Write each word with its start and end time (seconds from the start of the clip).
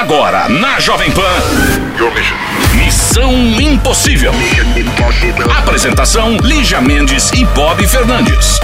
Agora, 0.00 0.48
na 0.48 0.80
Jovem 0.80 1.12
Pan. 1.12 1.89
Missão 2.74 3.30
Impossível. 3.60 4.32
Apresentação: 5.58 6.38
Lígia 6.38 6.80
Mendes 6.80 7.30
e 7.32 7.44
Bob 7.44 7.86
Fernandes. 7.86 8.58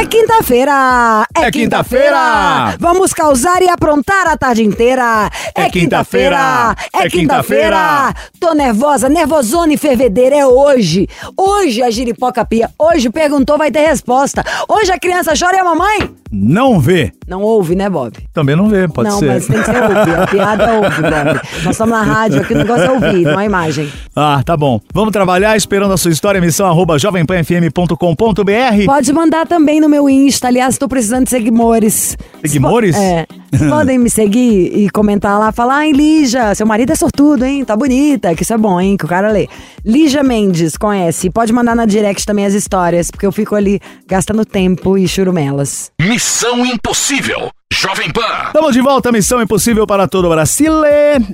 É 0.00 0.06
quinta-feira! 0.06 1.26
É 1.36 1.50
quinta-feira! 1.50 2.76
Vamos 2.78 3.12
causar 3.12 3.60
e 3.60 3.68
aprontar 3.68 4.28
a 4.28 4.36
tarde 4.36 4.62
inteira! 4.62 5.28
É 5.52 5.68
quinta-feira! 5.68 6.76
É 6.92 7.06
É 7.06 7.10
quinta-feira! 7.10 8.10
quinta-feira! 8.10 8.14
Tô 8.38 8.54
nervosa, 8.54 9.08
nervosona 9.08 9.72
e 9.72 9.76
fervedeira, 9.76 10.36
é 10.36 10.46
hoje! 10.46 11.08
Hoje 11.36 11.82
a 11.82 11.90
giripoca 11.90 12.44
pia, 12.44 12.70
hoje 12.78 13.10
perguntou, 13.10 13.58
vai 13.58 13.70
ter 13.72 13.86
resposta! 13.86 14.44
Hoje 14.68 14.92
a 14.92 14.98
criança 14.98 15.32
chora 15.38 15.56
e 15.56 15.60
a 15.60 15.64
mamãe? 15.64 16.10
Não 16.36 16.80
vê. 16.80 17.12
Não 17.28 17.42
ouve, 17.42 17.76
né, 17.76 17.88
Bob? 17.88 18.12
Também 18.32 18.56
não 18.56 18.68
vê, 18.68 18.88
pode 18.88 19.08
não, 19.08 19.20
ser. 19.20 19.26
mas 19.26 19.46
tem 19.46 19.56
que 19.60 19.64
ser 19.64 19.82
ouvir. 19.82 20.16
A 20.20 20.26
piada 20.26 20.72
ouve, 20.72 21.02
Bob. 21.02 21.40
Nós 21.62 21.66
estamos 21.74 21.96
na 21.96 22.02
rádio, 22.02 22.43
aqui 22.44 22.54
o 22.54 22.58
negócio 22.58 22.84
é 22.84 22.90
ouvir, 22.90 23.22
não 23.24 23.40
é 23.40 23.46
imagem. 23.46 23.90
Ah, 24.14 24.42
tá 24.44 24.56
bom. 24.56 24.80
Vamos 24.92 25.12
trabalhar 25.12 25.56
esperando 25.56 25.92
a 25.92 25.96
sua 25.96 26.12
história, 26.12 26.40
missão 26.40 26.66
arroba 26.66 26.98
jovempanfm.com.br. 26.98 28.84
Pode 28.86 29.12
mandar 29.12 29.46
também 29.46 29.80
no 29.80 29.88
meu 29.88 30.08
Insta. 30.08 30.48
Aliás, 30.48 30.78
tô 30.78 30.86
precisando 30.86 31.24
de 31.24 31.30
seguidores. 31.30 32.16
Seguidores? 32.42 32.96
É. 32.96 33.26
Podem 33.68 33.98
me 33.98 34.10
seguir 34.10 34.76
e 34.76 34.90
comentar 34.90 35.38
lá, 35.38 35.52
falar, 35.52 35.76
ai, 35.76 35.92
Lígia, 35.92 36.54
seu 36.54 36.66
marido 36.66 36.92
é 36.92 36.96
sortudo, 36.96 37.44
hein? 37.44 37.64
Tá 37.64 37.76
bonita, 37.76 38.34
que 38.34 38.42
isso 38.42 38.52
é 38.52 38.58
bom, 38.58 38.80
hein? 38.80 38.96
Que 38.96 39.04
o 39.04 39.08
cara 39.08 39.30
lê. 39.30 39.48
Lígia 39.84 40.22
Mendes, 40.22 40.76
conhece? 40.76 41.30
Pode 41.30 41.52
mandar 41.52 41.74
na 41.74 41.86
direct 41.86 42.26
também 42.26 42.46
as 42.46 42.54
histórias, 42.54 43.10
porque 43.10 43.26
eu 43.26 43.32
fico 43.32 43.54
ali 43.54 43.80
gastando 44.06 44.44
tempo 44.44 44.98
e 44.98 45.06
churumelas. 45.06 45.90
Missão 46.00 46.64
Impossível. 46.66 47.50
Jovem 47.74 48.10
Pan. 48.12 48.22
Estamos 48.46 48.72
de 48.72 48.80
volta, 48.80 49.10
Missão 49.10 49.42
Impossível 49.42 49.84
para 49.84 50.06
todo 50.06 50.26
o 50.26 50.30
Brasil. 50.30 50.72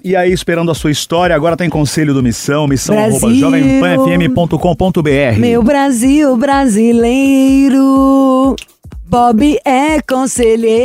E 0.02 0.16
aí, 0.16 0.32
esperando 0.32 0.70
a 0.70 0.74
sua 0.74 0.90
história, 0.90 1.36
agora 1.36 1.54
tem 1.54 1.68
conselho 1.68 2.14
do 2.14 2.22
Missão, 2.22 2.66
missão 2.66 2.98
arroba 2.98 3.30
jovempanfm.com.br. 3.32 5.38
Meu 5.38 5.62
Brasil 5.62 6.34
brasileiro, 6.38 7.76
Bob 9.06 9.60
é 9.66 10.00
conselheiro. 10.00 10.80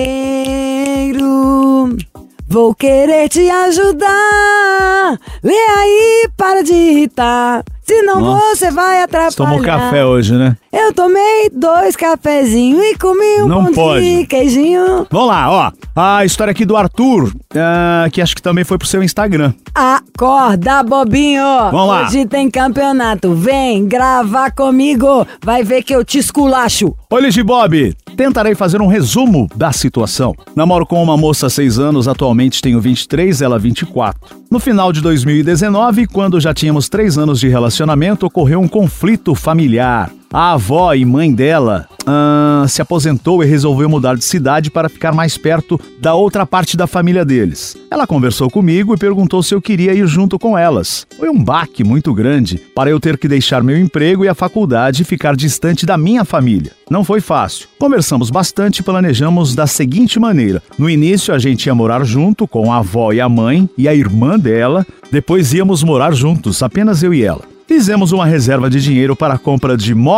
Vou 2.47 2.75
querer 2.75 3.29
te 3.29 3.49
ajudar. 3.49 5.17
Lê 5.41 5.53
aí, 5.53 6.29
para 6.35 6.63
de 6.63 6.73
irritar. 6.73 7.63
Senão 7.85 8.19
Nossa. 8.19 8.55
você 8.55 8.71
vai 8.71 8.97
Você 8.97 9.03
atrapalhar. 9.03 9.35
tomou 9.35 9.61
café 9.61 10.03
hoje, 10.05 10.33
né? 10.33 10.57
Eu 10.73 10.93
tomei 10.93 11.49
dois 11.53 11.95
cafezinhos 11.95 12.83
e 12.83 12.97
comi 12.97 13.41
um 13.43 13.47
Não 13.47 13.71
pode. 13.71 14.03
de 14.21 14.25
queijinho. 14.25 15.07
Vamos 15.09 15.27
lá, 15.27 15.49
ó. 15.51 15.71
A 15.95 16.25
história 16.25 16.51
aqui 16.51 16.65
do 16.65 16.75
Arthur, 16.75 17.31
ah, 17.55 18.07
que 18.11 18.21
acho 18.21 18.35
que 18.35 18.41
também 18.41 18.63
foi 18.63 18.77
pro 18.77 18.87
seu 18.87 19.01
Instagram. 19.03 19.53
Acorda, 19.73 20.83
bobinho! 20.83 21.43
Vamos 21.71 21.87
lá. 21.87 22.03
Hoje 22.07 22.25
tem 22.25 22.49
campeonato. 22.49 23.33
Vem 23.33 23.85
gravar 23.87 24.51
comigo. 24.51 25.25
Vai 25.43 25.63
ver 25.63 25.83
que 25.83 25.95
eu 25.95 26.03
te 26.03 26.17
esculacho. 26.17 26.93
Ligi 27.13 27.41
Bob. 27.43 27.95
Tentarei 28.17 28.55
fazer 28.55 28.81
um 28.81 28.87
resumo 28.87 29.47
da 29.55 29.71
situação. 29.71 30.33
Namoro 30.55 30.85
com 30.85 31.01
uma 31.01 31.17
moça 31.17 31.47
há 31.47 31.49
6 31.49 31.79
anos, 31.79 32.07
atualmente 32.07 32.61
tenho 32.61 32.79
23, 32.79 33.41
ela 33.41 33.57
24. 33.59 34.19
No 34.51 34.59
final 34.59 34.91
de 34.93 35.01
2019, 35.01 36.07
quando 36.07 36.39
já 36.39 36.53
tínhamos 36.53 36.87
3 36.89 37.17
anos 37.17 37.39
de 37.39 37.47
relacionamento, 37.49 37.74
ocorreu 38.25 38.61
um 38.61 38.67
conflito 38.67 39.35
familiar. 39.35 40.09
A 40.31 40.53
avó 40.53 40.93
e 40.93 41.05
mãe 41.05 41.33
dela 41.33 41.87
ah, 42.05 42.65
se 42.67 42.81
aposentou 42.81 43.43
e 43.43 43.47
resolveu 43.47 43.89
mudar 43.89 44.15
de 44.15 44.23
cidade 44.23 44.69
para 44.69 44.89
ficar 44.89 45.13
mais 45.13 45.37
perto 45.37 45.79
da 45.99 46.13
outra 46.13 46.45
parte 46.45 46.75
da 46.75 46.87
família 46.87 47.23
deles. 47.23 47.77
Ela 47.89 48.05
conversou 48.05 48.49
comigo 48.49 48.93
e 48.93 48.97
perguntou 48.97 49.41
se 49.41 49.55
eu 49.55 49.61
queria 49.61 49.93
ir 49.93 50.05
junto 50.07 50.37
com 50.37 50.57
elas. 50.57 51.07
Foi 51.17 51.29
um 51.29 51.41
baque 51.41 51.83
muito 51.83 52.13
grande 52.13 52.57
para 52.75 52.89
eu 52.89 52.99
ter 52.99 53.17
que 53.17 53.27
deixar 53.27 53.63
meu 53.63 53.77
emprego 53.79 54.25
e 54.25 54.27
a 54.27 54.35
faculdade 54.35 55.01
e 55.01 55.05
ficar 55.05 55.35
distante 55.35 55.85
da 55.85 55.97
minha 55.97 56.25
família. 56.25 56.71
Não 56.89 57.03
foi 57.03 57.21
fácil. 57.21 57.67
Conversamos 57.79 58.29
bastante 58.29 58.79
e 58.79 58.83
planejamos 58.83 59.55
da 59.55 59.65
seguinte 59.65 60.19
maneira: 60.19 60.61
no 60.77 60.89
início 60.89 61.33
a 61.33 61.39
gente 61.39 61.65
ia 61.65 61.75
morar 61.75 62.03
junto 62.03 62.47
com 62.47 62.71
a 62.71 62.77
avó 62.77 63.13
e 63.13 63.21
a 63.21 63.29
mãe 63.29 63.69
e 63.77 63.87
a 63.87 63.95
irmã 63.95 64.37
dela, 64.37 64.85
depois 65.11 65.53
íamos 65.53 65.83
morar 65.83 66.13
juntos, 66.13 66.61
apenas 66.61 67.01
eu 67.01 67.13
e 67.13 67.23
ela. 67.23 67.55
Fizemos 67.67 68.11
uma 68.11 68.27
reserva 68.27 68.69
de 68.69 68.79
dinheiro 68.79 69.15
para 69.15 69.33
a 69.33 69.37
compra 69.39 69.75
de 69.75 69.95
móveis, 69.95 70.14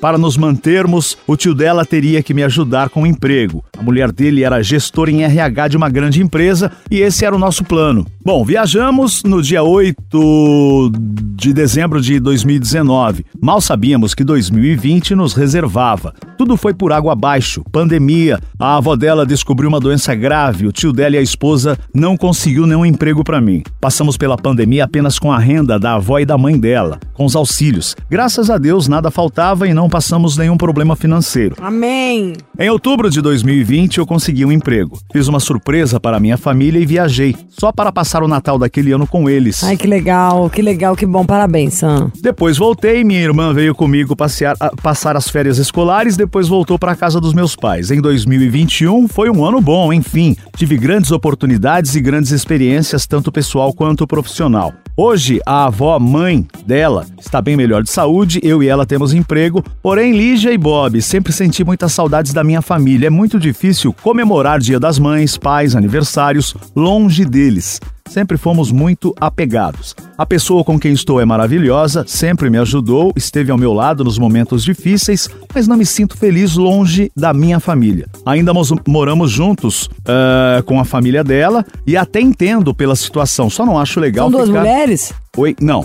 para 0.00 0.16
nos 0.16 0.36
mantermos. 0.36 1.18
O 1.26 1.36
tio 1.36 1.54
dela 1.54 1.84
teria 1.84 2.22
que 2.22 2.32
me 2.32 2.42
ajudar 2.42 2.88
com 2.88 3.02
o 3.02 3.06
emprego. 3.06 3.64
A 3.76 3.82
mulher 3.82 4.12
dele 4.12 4.44
era 4.44 4.62
gestora 4.62 5.10
em 5.10 5.24
RH 5.24 5.68
de 5.68 5.76
uma 5.76 5.88
grande 5.88 6.22
empresa 6.22 6.70
e 6.90 7.00
esse 7.00 7.24
era 7.24 7.34
o 7.34 7.38
nosso 7.38 7.64
plano. 7.64 8.06
Bom, 8.24 8.44
viajamos 8.44 9.22
no 9.22 9.42
dia 9.42 9.62
8 9.62 10.92
de 11.36 11.52
dezembro 11.52 12.00
de 12.00 12.18
2019. 12.18 13.24
Mal 13.40 13.60
sabíamos 13.60 14.14
que 14.14 14.24
2020 14.24 15.14
nos 15.14 15.34
reservava. 15.34 16.14
Tudo 16.36 16.56
foi 16.56 16.74
por 16.74 16.92
água 16.92 17.12
abaixo, 17.12 17.62
pandemia. 17.70 18.38
A 18.58 18.76
avó 18.76 18.96
dela 18.96 19.24
descobriu 19.24 19.68
uma 19.68 19.80
doença 19.80 20.14
grave. 20.14 20.66
O 20.66 20.72
tio 20.72 20.92
dela 20.92 21.16
e 21.16 21.18
a 21.18 21.22
esposa 21.22 21.78
não 21.94 22.16
conseguiu 22.16 22.66
nenhum 22.66 22.84
emprego 22.84 23.22
para 23.22 23.40
mim. 23.40 23.62
Passamos 23.80 24.16
pela 24.16 24.36
pandemia 24.36 24.84
apenas 24.84 25.18
com 25.18 25.32
a 25.32 25.38
renda 25.38 25.78
da 25.78 25.94
avó 25.94 26.18
e 26.18 26.26
da 26.26 26.36
mãe 26.36 26.58
dela, 26.58 26.98
com 27.14 27.24
os 27.24 27.36
auxílios. 27.36 27.96
Graças 28.10 28.50
a 28.50 28.58
Deus 28.58 28.88
nada 28.88 29.10
faltava 29.20 29.66
e 29.66 29.72
não 29.72 29.88
passamos 29.88 30.36
nenhum 30.36 30.58
problema 30.58 30.94
financeiro. 30.94 31.56
Amém. 31.58 32.34
Em 32.58 32.68
outubro 32.68 33.08
de 33.08 33.22
2020, 33.22 33.96
eu 33.96 34.06
consegui 34.06 34.44
um 34.44 34.52
emprego. 34.52 34.98
Fiz 35.10 35.26
uma 35.26 35.40
surpresa 35.40 35.98
para 35.98 36.20
minha 36.20 36.36
família 36.36 36.78
e 36.78 36.84
viajei, 36.84 37.34
só 37.48 37.72
para 37.72 37.90
passar 37.90 38.22
o 38.22 38.28
Natal 38.28 38.58
daquele 38.58 38.92
ano 38.92 39.06
com 39.06 39.28
eles. 39.30 39.64
Ai, 39.64 39.74
que 39.74 39.86
legal, 39.86 40.50
que 40.50 40.60
legal, 40.60 40.94
que 40.94 41.06
bom. 41.06 41.24
Parabéns, 41.24 41.74
Sam. 41.74 42.12
Depois 42.20 42.58
voltei, 42.58 43.02
minha 43.04 43.20
irmã 43.22 43.54
veio 43.54 43.74
comigo 43.74 44.14
passear, 44.14 44.54
a- 44.60 44.70
passar 44.82 45.16
as 45.16 45.30
férias 45.30 45.56
escolares, 45.56 46.14
depois 46.14 46.46
voltou 46.46 46.78
para 46.78 46.92
a 46.92 46.96
casa 46.96 47.18
dos 47.18 47.32
meus 47.32 47.56
pais. 47.56 47.90
Em 47.90 48.02
2021 48.02 49.08
foi 49.08 49.30
um 49.30 49.42
ano 49.46 49.62
bom, 49.62 49.92
enfim. 49.94 50.36
Tive 50.58 50.76
grandes 50.76 51.10
oportunidades 51.10 51.94
e 51.94 52.00
grandes 52.00 52.32
experiências, 52.32 53.06
tanto 53.06 53.32
pessoal 53.32 53.72
quanto 53.72 54.06
profissional. 54.06 54.74
Hoje, 54.98 55.40
a 55.44 55.66
avó 55.66 55.98
mãe 55.98 56.46
dela 56.66 57.04
está 57.20 57.42
bem 57.42 57.54
melhor 57.54 57.82
de 57.82 57.90
saúde, 57.90 58.40
eu 58.42 58.62
e 58.62 58.68
ela 58.68 58.86
temos 58.86 59.05
emprego, 59.12 59.62
porém 59.82 60.12
Lígia 60.12 60.52
e 60.52 60.58
Bob, 60.58 61.00
sempre 61.02 61.32
senti 61.32 61.62
muitas 61.64 61.92
saudades 61.92 62.32
da 62.32 62.42
minha 62.42 62.62
família. 62.62 63.06
É 63.08 63.10
muito 63.10 63.38
difícil 63.38 63.92
comemorar 64.02 64.58
Dia 64.58 64.80
das 64.80 64.98
Mães, 64.98 65.36
pais, 65.36 65.76
aniversários 65.76 66.54
longe 66.74 67.24
deles. 67.24 67.80
Sempre 68.08 68.36
fomos 68.36 68.70
muito 68.70 69.12
apegados. 69.20 69.92
A 70.16 70.24
pessoa 70.24 70.62
com 70.62 70.78
quem 70.78 70.92
estou 70.92 71.20
é 71.20 71.24
maravilhosa, 71.24 72.04
sempre 72.06 72.48
me 72.48 72.56
ajudou, 72.56 73.12
esteve 73.16 73.50
ao 73.50 73.58
meu 73.58 73.72
lado 73.72 74.04
nos 74.04 74.16
momentos 74.16 74.62
difíceis, 74.62 75.28
mas 75.52 75.66
não 75.66 75.76
me 75.76 75.84
sinto 75.84 76.16
feliz 76.16 76.54
longe 76.54 77.10
da 77.16 77.34
minha 77.34 77.58
família. 77.58 78.06
Ainda 78.24 78.54
mos- 78.54 78.72
moramos 78.86 79.32
juntos 79.32 79.90
ah, 80.06 80.62
com 80.64 80.78
a 80.78 80.84
família 80.84 81.24
dela 81.24 81.66
e 81.84 81.96
até 81.96 82.20
entendo 82.20 82.72
pela 82.72 82.94
situação, 82.94 83.50
só 83.50 83.66
não 83.66 83.76
acho 83.76 83.98
legal 83.98 84.30
São 84.30 84.38
duas 84.38 84.48
ficar... 84.48 84.60
mulheres? 84.60 85.12
Oi, 85.36 85.56
não. 85.60 85.84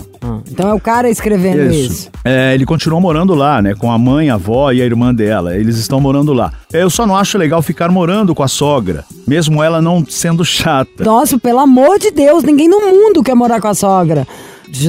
Então 0.52 0.68
é 0.68 0.74
o 0.74 0.80
cara 0.80 1.08
escrevendo 1.08 1.72
isso. 1.72 2.10
É, 2.24 2.54
ele 2.54 2.66
continua 2.66 3.00
morando 3.00 3.34
lá, 3.34 3.62
né? 3.62 3.74
Com 3.74 3.90
a 3.90 3.98
mãe, 3.98 4.28
a 4.28 4.34
avó 4.34 4.70
e 4.70 4.82
a 4.82 4.84
irmã 4.84 5.14
dela. 5.14 5.56
Eles 5.56 5.78
estão 5.78 6.00
morando 6.00 6.32
lá. 6.32 6.52
Eu 6.72 6.90
só 6.90 7.06
não 7.06 7.16
acho 7.16 7.38
legal 7.38 7.62
ficar 7.62 7.90
morando 7.90 8.34
com 8.34 8.42
a 8.42 8.48
sogra, 8.48 9.04
mesmo 9.26 9.62
ela 9.62 9.80
não 9.80 10.04
sendo 10.06 10.44
chata. 10.44 11.04
Nossa, 11.04 11.38
pelo 11.38 11.58
amor 11.58 11.98
de 11.98 12.10
Deus, 12.10 12.44
ninguém 12.44 12.68
no 12.68 12.80
mundo 12.80 13.22
quer 13.22 13.34
morar 13.34 13.60
com 13.60 13.68
a 13.68 13.74
sogra. 13.74 14.26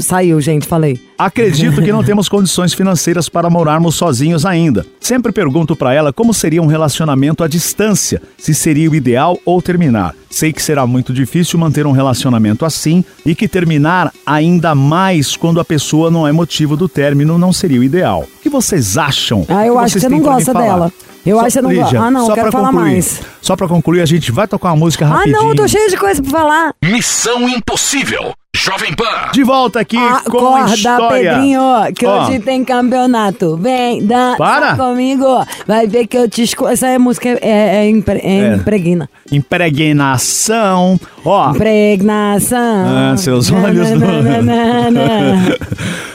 Saiu, 0.02 0.40
gente, 0.40 0.68
falei. 0.68 1.00
Acredito 1.25 1.81
que 1.81 1.91
não 1.91 2.03
temos 2.06 2.28
condições 2.28 2.73
financeiras 2.73 3.29
para 3.29 3.50
morarmos 3.50 3.95
sozinhos 3.95 4.45
ainda. 4.45 4.85
Sempre 5.00 5.31
pergunto 5.31 5.75
para 5.75 5.94
ela 5.94 6.11
como 6.11 6.34
seria 6.34 6.61
um 6.61 6.66
relacionamento 6.66 7.44
à 7.44 7.47
distância, 7.47 8.22
se 8.38 8.53
seria 8.53 8.89
o 8.89 8.95
ideal 8.95 9.39
ou 9.45 9.61
terminar. 9.61 10.13
Sei 10.29 10.51
que 10.51 10.61
será 10.61 10.85
muito 10.85 11.14
difícil 11.14 11.58
manter 11.58 11.85
um 11.85 11.91
relacionamento 11.91 12.66
assim 12.66 13.05
e 13.25 13.34
que 13.34 13.47
terminar 13.47 14.11
ainda 14.25 14.75
mais 14.75 15.37
quando 15.37 15.59
a 15.59 15.66
pessoa 15.66 16.11
não 16.11 16.28
é 16.28 16.31
motivo 16.31 16.75
do 16.75 16.90
término 16.90 17.37
não 17.37 17.53
seria 17.53 17.79
o 17.79 17.84
ideal. 17.84 18.28
O 18.40 18.41
que 18.41 18.49
vocês 18.49 18.97
acham? 18.97 19.46
Ah, 19.47 19.66
eu 19.66 19.79
acho 19.79 19.93
que 19.93 20.02
você 20.02 20.09
não 20.09 20.19
gosta 20.19 20.53
dela. 20.53 20.91
Eu 21.25 21.37
Só- 21.37 21.46
acho 21.46 21.47
que 21.47 21.52
você 21.53 21.61
não 21.61 21.73
gosta. 21.75 21.99
Ah, 21.99 22.11
não, 22.11 22.25
só 22.25 22.31
eu 22.31 22.35
quero 22.35 22.49
pra 22.49 22.59
falar 22.59 22.72
concluir, 22.72 22.91
mais. 22.91 23.22
Só 23.41 23.55
pra 23.55 23.67
concluir, 23.67 24.02
a 24.02 24.05
gente 24.05 24.31
vai 24.31 24.47
tocar 24.47 24.70
uma 24.72 24.75
música 24.78 25.05
Ah, 25.05 25.09
rapidinho. 25.09 25.37
não, 25.40 25.49
eu 25.49 25.55
tô 25.55 25.67
cheio 25.67 25.90
de 25.90 25.96
coisa 25.97 26.22
pra 26.22 26.31
falar. 26.31 26.73
Missão 26.84 27.47
Impossível. 27.47 28.34
Jovem 28.55 28.93
Pan. 28.93 29.31
De 29.34 29.43
volta 29.43 29.79
aqui 29.79 29.97
com 29.97 30.37
Acorda, 30.37 30.75
história. 30.75 31.34
Pedrinho, 31.34 31.61
que 31.97 32.05
Ó, 32.05 32.28
hoje 32.28 32.40
tem 32.40 32.64
campeonato. 32.64 33.58
Vem, 33.58 34.05
dança 34.05 34.37
Para. 34.37 34.75
comigo. 34.78 35.25
Vai 35.67 35.87
ver 35.87 36.05
que 36.08 36.16
eu 36.17 36.29
te 36.29 36.43
esco... 36.43 36.67
Essa 36.67 36.87
é 36.87 36.97
música 36.99 37.29
é, 37.29 37.40
é, 37.41 37.90
impre- 37.90 38.22
é 38.23 38.52
É. 38.52 38.55
impregna. 38.55 39.09
Impregnação. 39.31 40.99
Ó, 41.26 41.49
Impregnação. 41.52 42.85
Ah, 43.11 43.17
seus 43.17 43.52
olhos 43.52 43.90
Na, 43.90 43.96
não- 43.96 44.22
na, 44.22 44.41
na, 44.41 44.41
na, 44.41 44.91
na. 44.91 45.58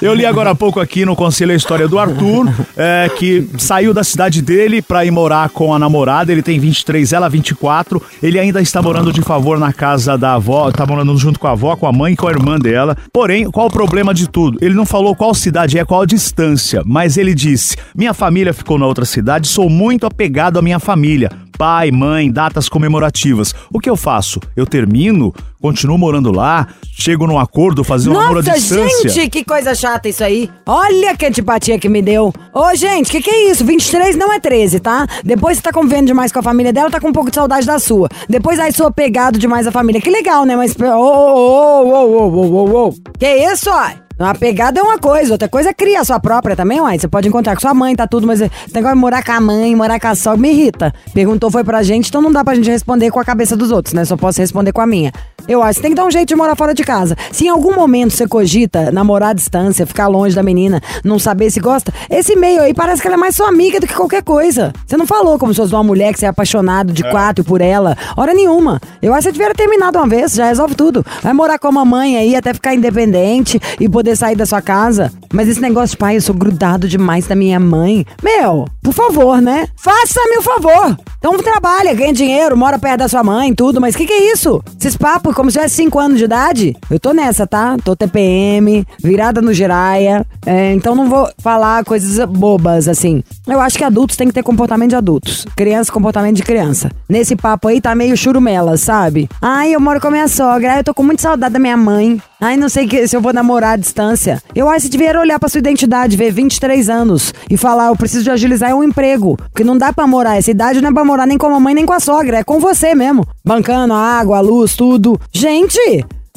Eu 0.00 0.14
li 0.14 0.24
agora 0.24 0.50
há 0.50 0.54
pouco 0.54 0.78
aqui 0.78 1.04
no 1.04 1.16
Conselho 1.16 1.52
a 1.52 1.56
história 1.56 1.88
do 1.88 1.98
Arthur, 1.98 2.52
é, 2.76 3.10
que 3.16 3.48
saiu 3.58 3.92
da 3.92 4.04
cidade 4.04 4.40
dele 4.40 4.80
pra 4.80 5.04
ir 5.04 5.10
morar 5.10 5.48
com 5.48 5.74
a 5.74 5.78
namorada. 5.78 6.30
Ele 6.30 6.42
tem 6.42 6.58
23, 6.60 7.12
ela 7.12 7.28
24. 7.28 8.00
Ele 8.22 8.38
ainda 8.38 8.60
está 8.60 8.80
morando 8.80 9.12
de 9.12 9.22
favor 9.22 9.58
na 9.58 9.72
casa 9.72 10.16
da 10.16 10.34
avó, 10.34 10.70
tá 10.70 10.86
morando 10.86 11.16
junto 11.16 11.40
com 11.40 11.48
a 11.48 11.52
avó, 11.52 11.74
com 11.76 11.86
a 11.86 11.92
mãe 11.92 12.12
e 12.12 12.16
com 12.16 12.28
a 12.28 12.30
irmã 12.30 12.58
dela. 12.58 12.96
Porém, 13.12 13.50
qual 13.50 13.66
o 13.66 13.70
problema 13.70 14.14
de 14.14 14.28
tudo? 14.28 14.58
Ele 14.60 14.74
não 14.74 14.86
falou 14.86 15.16
qual 15.16 15.34
cidade 15.34 15.78
é, 15.78 15.84
qual 15.84 16.02
a 16.02 16.06
distância, 16.06 16.82
mas 16.86 17.16
ele 17.16 17.34
disse: 17.34 17.76
Minha 17.94 18.14
família 18.14 18.54
ficou 18.54 18.78
na 18.78 18.86
outra 18.86 19.04
cidade, 19.04 19.48
sou 19.48 19.68
muito 19.68 20.06
apegado 20.06 20.58
à 20.58 20.62
minha 20.62 20.78
família 20.78 21.30
pai, 21.58 21.90
mãe, 21.90 22.30
datas 22.30 22.68
comemorativas. 22.68 23.52
O 23.72 23.80
que 23.80 23.90
eu 23.90 23.96
faço? 23.96 24.38
Eu 24.54 24.64
termino, 24.64 25.34
continuo 25.60 25.98
morando 25.98 26.30
lá, 26.32 26.68
chego 26.92 27.26
num 27.26 27.38
acordo, 27.38 27.82
fazer 27.84 28.10
um 28.10 28.12
namoro 28.14 28.40
à 28.40 28.42
Nossa, 28.42 28.58
distância. 28.58 29.08
gente, 29.08 29.30
que 29.30 29.44
coisa 29.44 29.74
chata 29.74 30.08
isso 30.08 30.22
aí. 30.22 30.50
Olha 30.66 31.16
que 31.16 31.26
antipatia 31.26 31.78
que 31.78 31.88
me 31.88 32.00
deu. 32.02 32.32
Ô, 32.52 32.74
gente, 32.74 33.10
que 33.10 33.20
que 33.20 33.30
é 33.30 33.50
isso? 33.50 33.64
23 33.64 34.16
não 34.16 34.32
é 34.32 34.40
13, 34.40 34.80
tá? 34.80 35.06
Depois 35.24 35.56
você 35.58 35.62
tá 35.62 35.72
convivendo 35.72 36.06
demais 36.06 36.32
com 36.32 36.38
a 36.38 36.42
família 36.42 36.72
dela, 36.72 36.90
tá 36.90 37.00
com 37.00 37.08
um 37.08 37.12
pouco 37.12 37.30
de 37.30 37.34
saudade 37.36 37.66
da 37.66 37.78
sua. 37.78 38.08
Depois 38.28 38.58
aí 38.58 38.72
sou 38.72 38.90
pegado 38.92 39.38
demais 39.38 39.66
à 39.66 39.72
família. 39.72 40.00
Que 40.00 40.10
legal, 40.10 40.44
né? 40.44 40.56
Mas. 40.56 40.74
Ô, 40.76 40.84
ô, 40.84 40.88
ô, 40.88 41.86
ô, 41.86 42.28
ô, 42.28 42.28
ô, 42.28 42.72
ô, 42.72 42.88
ô. 42.88 42.94
Que 43.18 43.26
isso, 43.52 43.70
ó? 43.70 44.07
Uma 44.18 44.34
pegada 44.34 44.80
é 44.80 44.82
uma 44.82 44.98
coisa, 44.98 45.32
outra 45.32 45.48
coisa 45.48 45.70
é 45.70 45.72
criar 45.72 46.00
a 46.00 46.04
sua 46.04 46.18
própria 46.18 46.56
também, 46.56 46.80
uai. 46.80 46.98
Você 46.98 47.06
pode 47.06 47.28
encontrar 47.28 47.54
com 47.54 47.60
sua 47.60 47.72
mãe, 47.72 47.94
tá 47.94 48.04
tudo, 48.04 48.26
mas 48.26 48.40
esse 48.40 48.50
negócio 48.74 48.96
de 48.96 49.00
morar 49.00 49.24
com 49.24 49.30
a 49.30 49.40
mãe, 49.40 49.76
morar 49.76 50.00
com 50.00 50.08
a 50.08 50.14
sogra, 50.16 50.40
me 50.40 50.50
irrita. 50.50 50.92
Perguntou 51.14 51.50
foi 51.50 51.62
pra 51.62 51.84
gente, 51.84 52.08
então 52.08 52.20
não 52.20 52.32
dá 52.32 52.42
pra 52.42 52.56
gente 52.56 52.68
responder 52.68 53.10
com 53.12 53.20
a 53.20 53.24
cabeça 53.24 53.56
dos 53.56 53.70
outros, 53.70 53.94
né? 53.94 54.04
Só 54.04 54.16
posso 54.16 54.40
responder 54.40 54.72
com 54.72 54.80
a 54.80 54.86
minha. 54.86 55.12
Eu 55.46 55.62
acho 55.62 55.76
que 55.76 55.82
tem 55.82 55.92
que 55.92 55.96
dar 55.96 56.04
um 56.04 56.10
jeito 56.10 56.28
de 56.28 56.34
morar 56.34 56.56
fora 56.56 56.74
de 56.74 56.82
casa. 56.82 57.16
Se 57.30 57.46
em 57.46 57.48
algum 57.48 57.74
momento 57.74 58.12
você 58.12 58.26
cogita 58.26 58.90
namorar 58.90 59.30
à 59.30 59.32
distância, 59.32 59.86
ficar 59.86 60.08
longe 60.08 60.34
da 60.34 60.42
menina, 60.42 60.82
não 61.04 61.18
saber 61.18 61.50
se 61.50 61.60
gosta, 61.60 61.92
esse 62.10 62.32
e-mail 62.32 62.60
aí 62.60 62.74
parece 62.74 63.00
que 63.00 63.06
ela 63.06 63.16
é 63.16 63.18
mais 63.18 63.36
sua 63.36 63.48
amiga 63.48 63.78
do 63.78 63.86
que 63.86 63.94
qualquer 63.94 64.22
coisa. 64.22 64.72
Você 64.84 64.96
não 64.96 65.06
falou 65.06 65.38
como 65.38 65.54
se 65.54 65.60
fosse 65.60 65.72
uma 65.72 65.84
mulher 65.84 66.12
que 66.12 66.18
você 66.18 66.26
é 66.26 66.28
apaixonado 66.28 66.92
de 66.92 67.02
quatro 67.04 67.44
por 67.44 67.60
ela. 67.60 67.96
Hora 68.16 68.34
nenhuma. 68.34 68.80
Eu 69.00 69.14
acho 69.14 69.28
que 69.28 69.32
você 69.34 69.38
devia 69.38 69.54
ter 69.54 69.62
terminado 69.62 69.96
uma 69.96 70.08
vez, 70.08 70.34
já 70.34 70.46
resolve 70.48 70.74
tudo. 70.74 71.06
Vai 71.22 71.32
morar 71.32 71.58
com 71.58 71.68
a 71.68 71.72
mamãe 71.72 72.16
aí 72.16 72.34
até 72.34 72.52
ficar 72.52 72.74
independente 72.74 73.60
e 73.78 73.88
poder 73.88 74.07
sair 74.16 74.36
da 74.36 74.46
sua 74.46 74.62
casa. 74.62 75.12
Mas 75.32 75.48
esse 75.48 75.60
negócio 75.60 75.90
de 75.90 75.98
pai, 75.98 76.16
eu 76.16 76.20
sou 76.20 76.34
grudado 76.34 76.88
demais 76.88 77.26
da 77.26 77.34
minha 77.34 77.60
mãe. 77.60 78.06
Meu, 78.22 78.66
por 78.82 78.92
favor, 78.92 79.40
né? 79.40 79.68
Faça-me 79.76 80.38
o 80.38 80.42
favor. 80.42 80.96
Então 81.18 81.36
trabalha, 81.38 81.92
ganha 81.94 82.12
dinheiro, 82.12 82.56
mora 82.56 82.78
perto 82.78 83.00
da 83.00 83.08
sua 83.08 83.24
mãe, 83.24 83.52
tudo, 83.52 83.80
mas 83.80 83.96
que 83.96 84.06
que 84.06 84.12
é 84.12 84.32
isso? 84.32 84.62
Esses 84.78 84.96
papos 84.96 85.34
como 85.34 85.50
se 85.50 85.56
tivesse 85.56 85.74
5 85.74 85.98
anos 85.98 86.18
de 86.18 86.24
idade? 86.24 86.76
Eu 86.88 87.00
tô 87.00 87.12
nessa, 87.12 87.44
tá? 87.44 87.76
Tô 87.82 87.96
TPM, 87.96 88.86
virada 89.02 89.42
no 89.42 89.52
giraia, 89.52 90.24
é, 90.46 90.72
então 90.74 90.94
não 90.94 91.08
vou 91.08 91.28
falar 91.38 91.84
coisas 91.84 92.24
bobas 92.24 92.86
assim. 92.86 93.22
Eu 93.48 93.60
acho 93.60 93.76
que 93.76 93.82
adultos 93.82 94.16
têm 94.16 94.28
que 94.28 94.34
ter 94.34 94.44
comportamento 94.44 94.90
de 94.90 94.96
adultos, 94.96 95.44
criança 95.56 95.90
comportamento 95.90 96.36
de 96.36 96.44
criança. 96.44 96.88
Nesse 97.08 97.34
papo 97.34 97.66
aí 97.66 97.80
tá 97.80 97.96
meio 97.96 98.16
churumela, 98.16 98.76
sabe? 98.76 99.28
Ai, 99.42 99.74
eu 99.74 99.80
moro 99.80 100.00
com 100.00 100.06
a 100.06 100.12
minha 100.12 100.28
sogra, 100.28 100.76
eu 100.78 100.84
tô 100.84 100.94
com 100.94 101.02
muita 101.02 101.22
saudade 101.22 101.52
da 101.52 101.58
minha 101.58 101.76
mãe. 101.76 102.22
Ai, 102.40 102.56
não 102.56 102.68
sei 102.68 102.86
que, 102.86 103.08
se 103.08 103.16
eu 103.16 103.20
vou 103.20 103.32
namorar 103.32 103.72
à 103.72 103.76
distância. 103.76 104.40
Eu 104.54 104.68
acho 104.68 104.84
que 104.84 104.92
devia 104.92 105.18
olhar 105.18 105.40
pra 105.40 105.48
sua 105.48 105.58
identidade, 105.58 106.16
ver 106.16 106.30
23 106.30 106.88
anos 106.88 107.34
e 107.50 107.56
falar, 107.56 107.88
eu 107.88 107.96
preciso 107.96 108.22
de 108.22 108.30
agilizar 108.30 108.72
um 108.74 108.84
emprego. 108.84 109.36
Porque 109.36 109.64
não 109.64 109.76
dá 109.76 109.92
pra 109.92 110.06
morar. 110.06 110.36
Essa 110.36 110.52
idade 110.52 110.80
não 110.80 110.90
é 110.90 110.92
pra 110.92 111.04
morar 111.04 111.26
nem 111.26 111.36
com 111.36 111.46
a 111.46 111.50
mamãe 111.50 111.74
nem 111.74 111.84
com 111.84 111.92
a 111.92 111.98
sogra, 111.98 112.38
é 112.38 112.44
com 112.44 112.60
você 112.60 112.94
mesmo. 112.94 113.26
Bancando 113.44 113.92
a 113.92 113.98
água, 113.98 114.38
a 114.38 114.40
luz, 114.40 114.76
tudo. 114.76 115.20
Gente, 115.32 115.80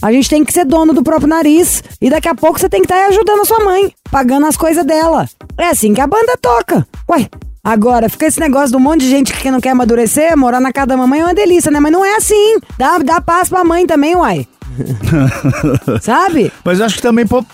a 0.01 0.12
gente 0.12 0.27
tem 0.27 0.44
que 0.44 0.51
ser 0.51 0.65
dono 0.65 0.92
do 0.92 1.03
próprio 1.03 1.27
nariz. 1.27 1.83
E 2.01 2.09
daqui 2.09 2.27
a 2.27 2.33
pouco 2.33 2.59
você 2.59 2.68
tem 2.68 2.81
que 2.81 2.86
estar 2.86 2.95
aí 2.95 3.06
ajudando 3.09 3.42
a 3.42 3.45
sua 3.45 3.63
mãe, 3.63 3.94
pagando 4.09 4.48
as 4.48 4.57
coisas 4.57 4.83
dela. 4.83 5.27
É 5.56 5.68
assim 5.68 5.94
que 5.94 6.01
a 6.01 6.07
banda 6.07 6.36
toca. 6.42 6.88
Ué, 7.12 7.30
agora, 7.63 8.09
fica 8.09 8.25
esse 8.25 8.39
negócio 8.39 8.71
de 8.71 8.77
um 8.77 8.80
monte 8.80 9.01
de 9.01 9.09
gente 9.09 9.31
que 9.33 9.51
não 9.51 9.62
quer 9.62 9.69
amadurecer, 9.69 10.36
morar 10.36 10.59
na 10.59 10.74
casa 10.74 10.88
da 10.88 10.98
mamãe 10.98 11.19
é 11.19 11.25
uma 11.25 11.36
delícia, 11.36 11.69
né? 11.69 11.80
Mas 11.80 11.92
não 11.92 12.03
é 12.03 12.15
assim. 12.15 12.57
Dá, 12.75 12.98
dá 12.98 13.21
paz 13.21 13.50
pra 13.50 13.63
mãe 13.63 13.86
também, 13.86 14.15
uai. 14.15 14.48
Sabe? 16.01 16.51
Mas 16.63 16.79
eu 16.79 16.85
acho 16.85 16.95
que 16.95 17.01
também 17.01 17.25
põe, 17.27 17.45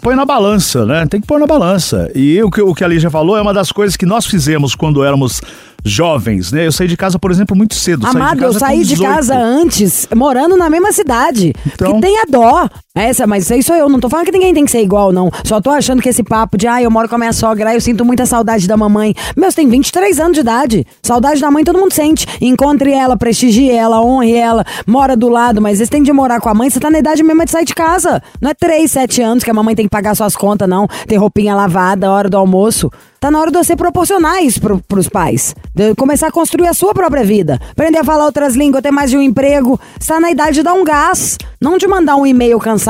põe 0.00 0.14
na 0.14 0.24
balança, 0.24 0.84
né? 0.84 1.06
Tem 1.06 1.20
que 1.20 1.26
pôr 1.26 1.38
na 1.40 1.46
balança. 1.46 2.10
E 2.14 2.42
o 2.42 2.50
que, 2.50 2.60
o 2.60 2.74
que 2.74 2.84
a 2.84 2.88
Lígia 2.88 3.10
falou 3.10 3.36
é 3.36 3.42
uma 3.42 3.54
das 3.54 3.72
coisas 3.72 3.96
que 3.96 4.06
nós 4.06 4.26
fizemos 4.26 4.74
quando 4.74 5.04
éramos 5.04 5.40
jovens, 5.84 6.50
né? 6.52 6.66
Eu 6.66 6.72
saí 6.72 6.88
de 6.88 6.96
casa, 6.96 7.18
por 7.18 7.30
exemplo, 7.30 7.56
muito 7.56 7.74
cedo. 7.74 8.02
Saí 8.02 8.12
de 8.12 8.18
Amado, 8.18 8.38
eu 8.38 8.46
casa 8.48 8.58
com 8.58 8.66
saí 8.66 8.78
de 8.82 8.88
18. 8.96 9.14
casa 9.14 9.38
antes, 9.38 10.08
morando 10.14 10.56
na 10.56 10.68
mesma 10.68 10.92
cidade. 10.92 11.52
Então- 11.66 11.94
Que 11.94 12.00
tenha 12.00 12.24
dó. 12.28 12.68
Essa, 12.96 13.26
mas 13.26 13.44
isso 13.44 13.52
aí 13.52 13.62
sou 13.62 13.76
eu. 13.76 13.90
Não 13.90 14.00
tô 14.00 14.08
falando 14.08 14.24
que 14.24 14.32
ninguém 14.32 14.54
tem 14.54 14.64
que 14.64 14.70
ser 14.70 14.80
igual, 14.80 15.12
não. 15.12 15.30
Só 15.44 15.60
tô 15.60 15.68
achando 15.68 16.00
que 16.00 16.08
esse 16.08 16.22
papo 16.22 16.56
de, 16.56 16.66
ah, 16.66 16.82
eu 16.82 16.90
moro 16.90 17.06
com 17.06 17.14
a 17.14 17.18
minha 17.18 17.32
sogra, 17.32 17.68
ah, 17.68 17.74
eu 17.74 17.80
sinto 17.80 18.06
muita 18.06 18.24
saudade 18.24 18.66
da 18.66 18.74
mamãe. 18.74 19.14
Meu, 19.36 19.50
você 19.50 19.56
tem 19.56 19.68
23 19.68 20.18
anos 20.18 20.32
de 20.32 20.40
idade. 20.40 20.86
Saudade 21.02 21.38
da 21.38 21.50
mãe 21.50 21.62
todo 21.62 21.78
mundo 21.78 21.92
sente. 21.92 22.26
Encontre 22.40 22.92
ela, 22.92 23.14
prestigie 23.14 23.70
ela, 23.70 24.00
honre 24.00 24.32
ela, 24.32 24.64
mora 24.86 25.14
do 25.14 25.28
lado, 25.28 25.60
mas 25.60 25.76
você 25.76 25.86
tem 25.86 26.02
de 26.02 26.12
morar 26.12 26.40
com 26.40 26.48
a 26.48 26.54
mãe, 26.54 26.70
você 26.70 26.80
tá 26.80 26.90
na 26.90 26.98
idade 26.98 27.22
mesmo 27.22 27.44
de 27.44 27.50
sair 27.50 27.66
de 27.66 27.74
casa. 27.74 28.22
Não 28.40 28.50
é 28.50 28.54
3, 28.54 28.90
7 28.90 29.20
anos 29.20 29.44
que 29.44 29.50
a 29.50 29.54
mamãe 29.54 29.74
tem 29.74 29.84
que 29.84 29.90
pagar 29.90 30.14
suas 30.14 30.34
contas, 30.34 30.66
não. 30.66 30.88
Ter 31.06 31.16
roupinha 31.16 31.54
lavada, 31.54 32.10
hora 32.10 32.30
do 32.30 32.38
almoço. 32.38 32.90
Tá 33.20 33.30
na 33.30 33.40
hora 33.40 33.50
de 33.50 33.58
você 33.58 33.74
proporcionar 33.74 34.42
isso 34.42 34.60
pro, 34.60 34.78
pros 34.86 35.08
pais. 35.08 35.54
De 35.74 35.94
começar 35.94 36.28
a 36.28 36.30
construir 36.30 36.68
a 36.68 36.74
sua 36.74 36.94
própria 36.94 37.24
vida. 37.24 37.58
Aprender 37.72 37.98
a 37.98 38.04
falar 38.04 38.24
outras 38.24 38.54
línguas, 38.54 38.82
ter 38.82 38.90
mais 38.90 39.10
de 39.10 39.16
um 39.16 39.22
emprego. 39.22 39.80
Você 39.98 40.12
tá 40.12 40.20
na 40.20 40.30
idade 40.30 40.54
de 40.54 40.62
dar 40.62 40.74
um 40.74 40.84
gás. 40.84 41.36
Não 41.60 41.76
de 41.76 41.88
mandar 41.88 42.16
um 42.16 42.26
e-mail 42.26 42.58
cansado. 42.58 42.85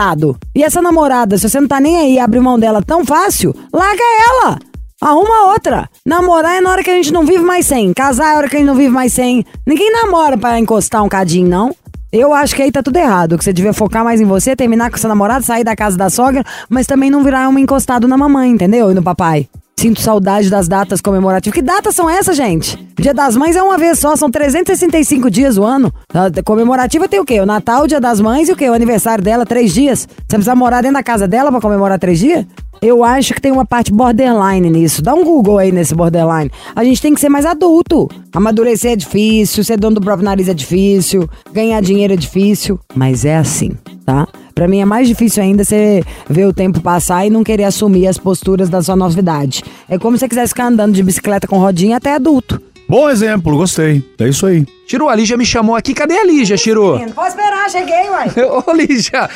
E 0.55 0.63
essa 0.63 0.83
namorada, 0.83 1.39
se 1.39 1.49
você 1.49 1.61
não 1.61 1.69
tá 1.69 1.81
nem 1.81 1.97
aí 1.97 2.19
abre 2.19 2.41
mão 2.41 2.59
dela 2.59 2.83
tão 2.83 3.05
fácil, 3.05 3.55
larga 3.73 4.03
ela. 4.29 4.59
Arruma 5.01 5.53
outra. 5.53 5.89
Namorar 6.07 6.57
é 6.57 6.61
na 6.61 6.71
hora 6.71 6.83
que 6.83 6.91
a 6.91 6.95
gente 6.95 7.13
não 7.13 7.25
vive 7.25 7.45
mais 7.45 7.67
sem. 7.67 7.93
Casar 7.93 8.33
é 8.33 8.35
a 8.35 8.37
hora 8.39 8.49
que 8.49 8.57
a 8.57 8.59
gente 8.59 8.69
não 8.69 8.75
vive 8.75 8.91
mais 8.91 9.13
sem. 9.13 9.45
Ninguém 9.67 9.93
namora 9.93 10.39
pra 10.39 10.59
encostar 10.59 11.03
um 11.03 11.09
cadinho, 11.09 11.49
não. 11.49 11.75
Eu 12.13 12.33
acho 12.33 12.57
que 12.57 12.63
aí 12.63 12.73
tá 12.73 12.83
tudo 12.83 12.97
errado. 12.97 13.37
Que 13.37 13.45
você 13.45 13.53
devia 13.53 13.75
focar 13.75 14.03
mais 14.03 14.21
em 14.21 14.25
você, 14.25 14.57
terminar 14.57 14.91
com 14.91 14.97
seu 14.97 15.09
namorado, 15.09 15.45
sair 15.45 15.65
da 15.65 15.77
casa 15.77 15.99
da 15.99 16.09
sogra, 16.09 16.43
mas 16.69 16.87
também 16.87 17.11
não 17.11 17.23
virar 17.23 17.49
um 17.49 17.59
encostado 17.59 18.09
na 18.09 18.17
mamãe, 18.17 18.51
entendeu? 18.51 18.91
E 18.91 18.95
no 18.95 19.03
papai. 19.03 19.49
Sinto 19.79 20.01
saudade 20.01 20.49
das 20.49 20.67
datas 20.67 21.03
comemorativas. 21.03 21.55
Que 21.55 21.61
datas 21.61 21.95
são 21.95 22.09
essas, 22.09 22.35
gente? 22.35 22.79
Dia 22.99 23.13
das 23.13 23.37
Mães 23.37 23.57
é 23.57 23.63
uma 23.63 23.77
vez 23.77 23.99
só, 23.99 24.17
são 24.17 24.31
365 24.31 25.31
dias 25.31 25.59
o 25.59 25.65
ano. 25.65 25.93
A 26.15 26.43
comemorativa 26.43 27.07
tem 27.07 27.21
o 27.21 27.27
quê? 27.27 27.39
O 27.41 27.47
Natal, 27.47 27.83
o 27.83 27.87
Dia 27.87 28.01
das 28.01 28.19
Mães 28.19 28.49
e 28.49 28.53
o 28.53 28.57
quê? 28.57 28.71
O 28.71 28.73
aniversário 28.73 29.23
dela, 29.23 29.45
três 29.45 29.75
dias. 29.75 30.09
Você 30.09 30.37
precisa 30.37 30.55
morar 30.55 30.81
dentro 30.81 30.95
da 30.95 31.03
casa 31.03 31.29
dela 31.29 31.51
pra 31.51 31.61
comemorar 31.61 31.99
três 31.99 32.19
dias? 32.19 32.47
Eu 32.81 33.05
acho 33.05 33.35
que 33.35 33.41
tem 33.41 33.53
uma 33.53 33.67
parte 33.67 33.93
borderline 33.93 34.71
nisso. 34.71 35.03
Dá 35.03 35.13
um 35.13 35.23
Google 35.23 35.59
aí 35.59 35.71
nesse 35.71 35.95
borderline. 35.95 36.51
A 36.75 36.83
gente 36.83 37.03
tem 37.03 37.13
que 37.13 37.21
ser 37.21 37.29
mais 37.29 37.45
adulto. 37.45 38.09
Amadurecer 38.33 38.93
é 38.93 38.97
difícil, 38.97 39.63
ser 39.63 39.79
dono 39.79 39.97
do 39.97 40.01
próprio 40.01 40.25
nariz 40.25 40.49
é 40.49 40.55
difícil, 40.55 41.29
ganhar 41.53 41.83
dinheiro 41.83 42.15
é 42.15 42.17
difícil, 42.17 42.81
mas 42.95 43.27
é 43.27 43.37
assim, 43.37 43.73
tá? 44.07 44.27
Pra 44.57 44.67
mim 44.67 44.81
é 44.81 44.87
mais 44.87 45.07
difícil 45.07 45.43
ainda 45.43 45.63
você 45.63 46.03
ver 46.31 46.47
o 46.47 46.53
tempo 46.53 46.81
passar 46.81 47.27
e 47.27 47.31
não 47.31 47.45
querer 47.45 47.65
assumir 47.65 48.07
as 48.07 48.17
posturas 48.17 48.71
da 48.71 48.83
sua 48.83 48.97
novidade. 48.97 49.63
É 49.87 49.99
como 49.99 50.17
se 50.17 50.21
você 50.21 50.29
quisesse 50.31 50.49
ficar 50.49 50.69
andando 50.69 50.95
de 50.95 51.03
bicicleta 51.03 51.47
com 51.47 51.59
rodinha 51.59 51.99
até 51.99 52.15
adulto. 52.15 52.59
Bom 52.89 53.11
exemplo, 53.11 53.55
gostei. 53.55 54.03
É 54.19 54.27
isso 54.27 54.47
aí. 54.47 54.67
Chiru, 54.89 55.09
a 55.09 55.17
Lígia 55.17 55.37
me 55.37 55.45
chamou 55.45 55.75
aqui. 55.75 55.93
Cadê 55.93 56.17
a 56.17 56.25
Lígia, 56.25 56.57
Chiru? 56.57 57.01
Pode 57.13 57.29
esperar, 57.31 57.69
cheguei, 57.69 58.09
uai. 58.09 58.29
Ô, 58.67 58.73
Lígia, 58.73 59.29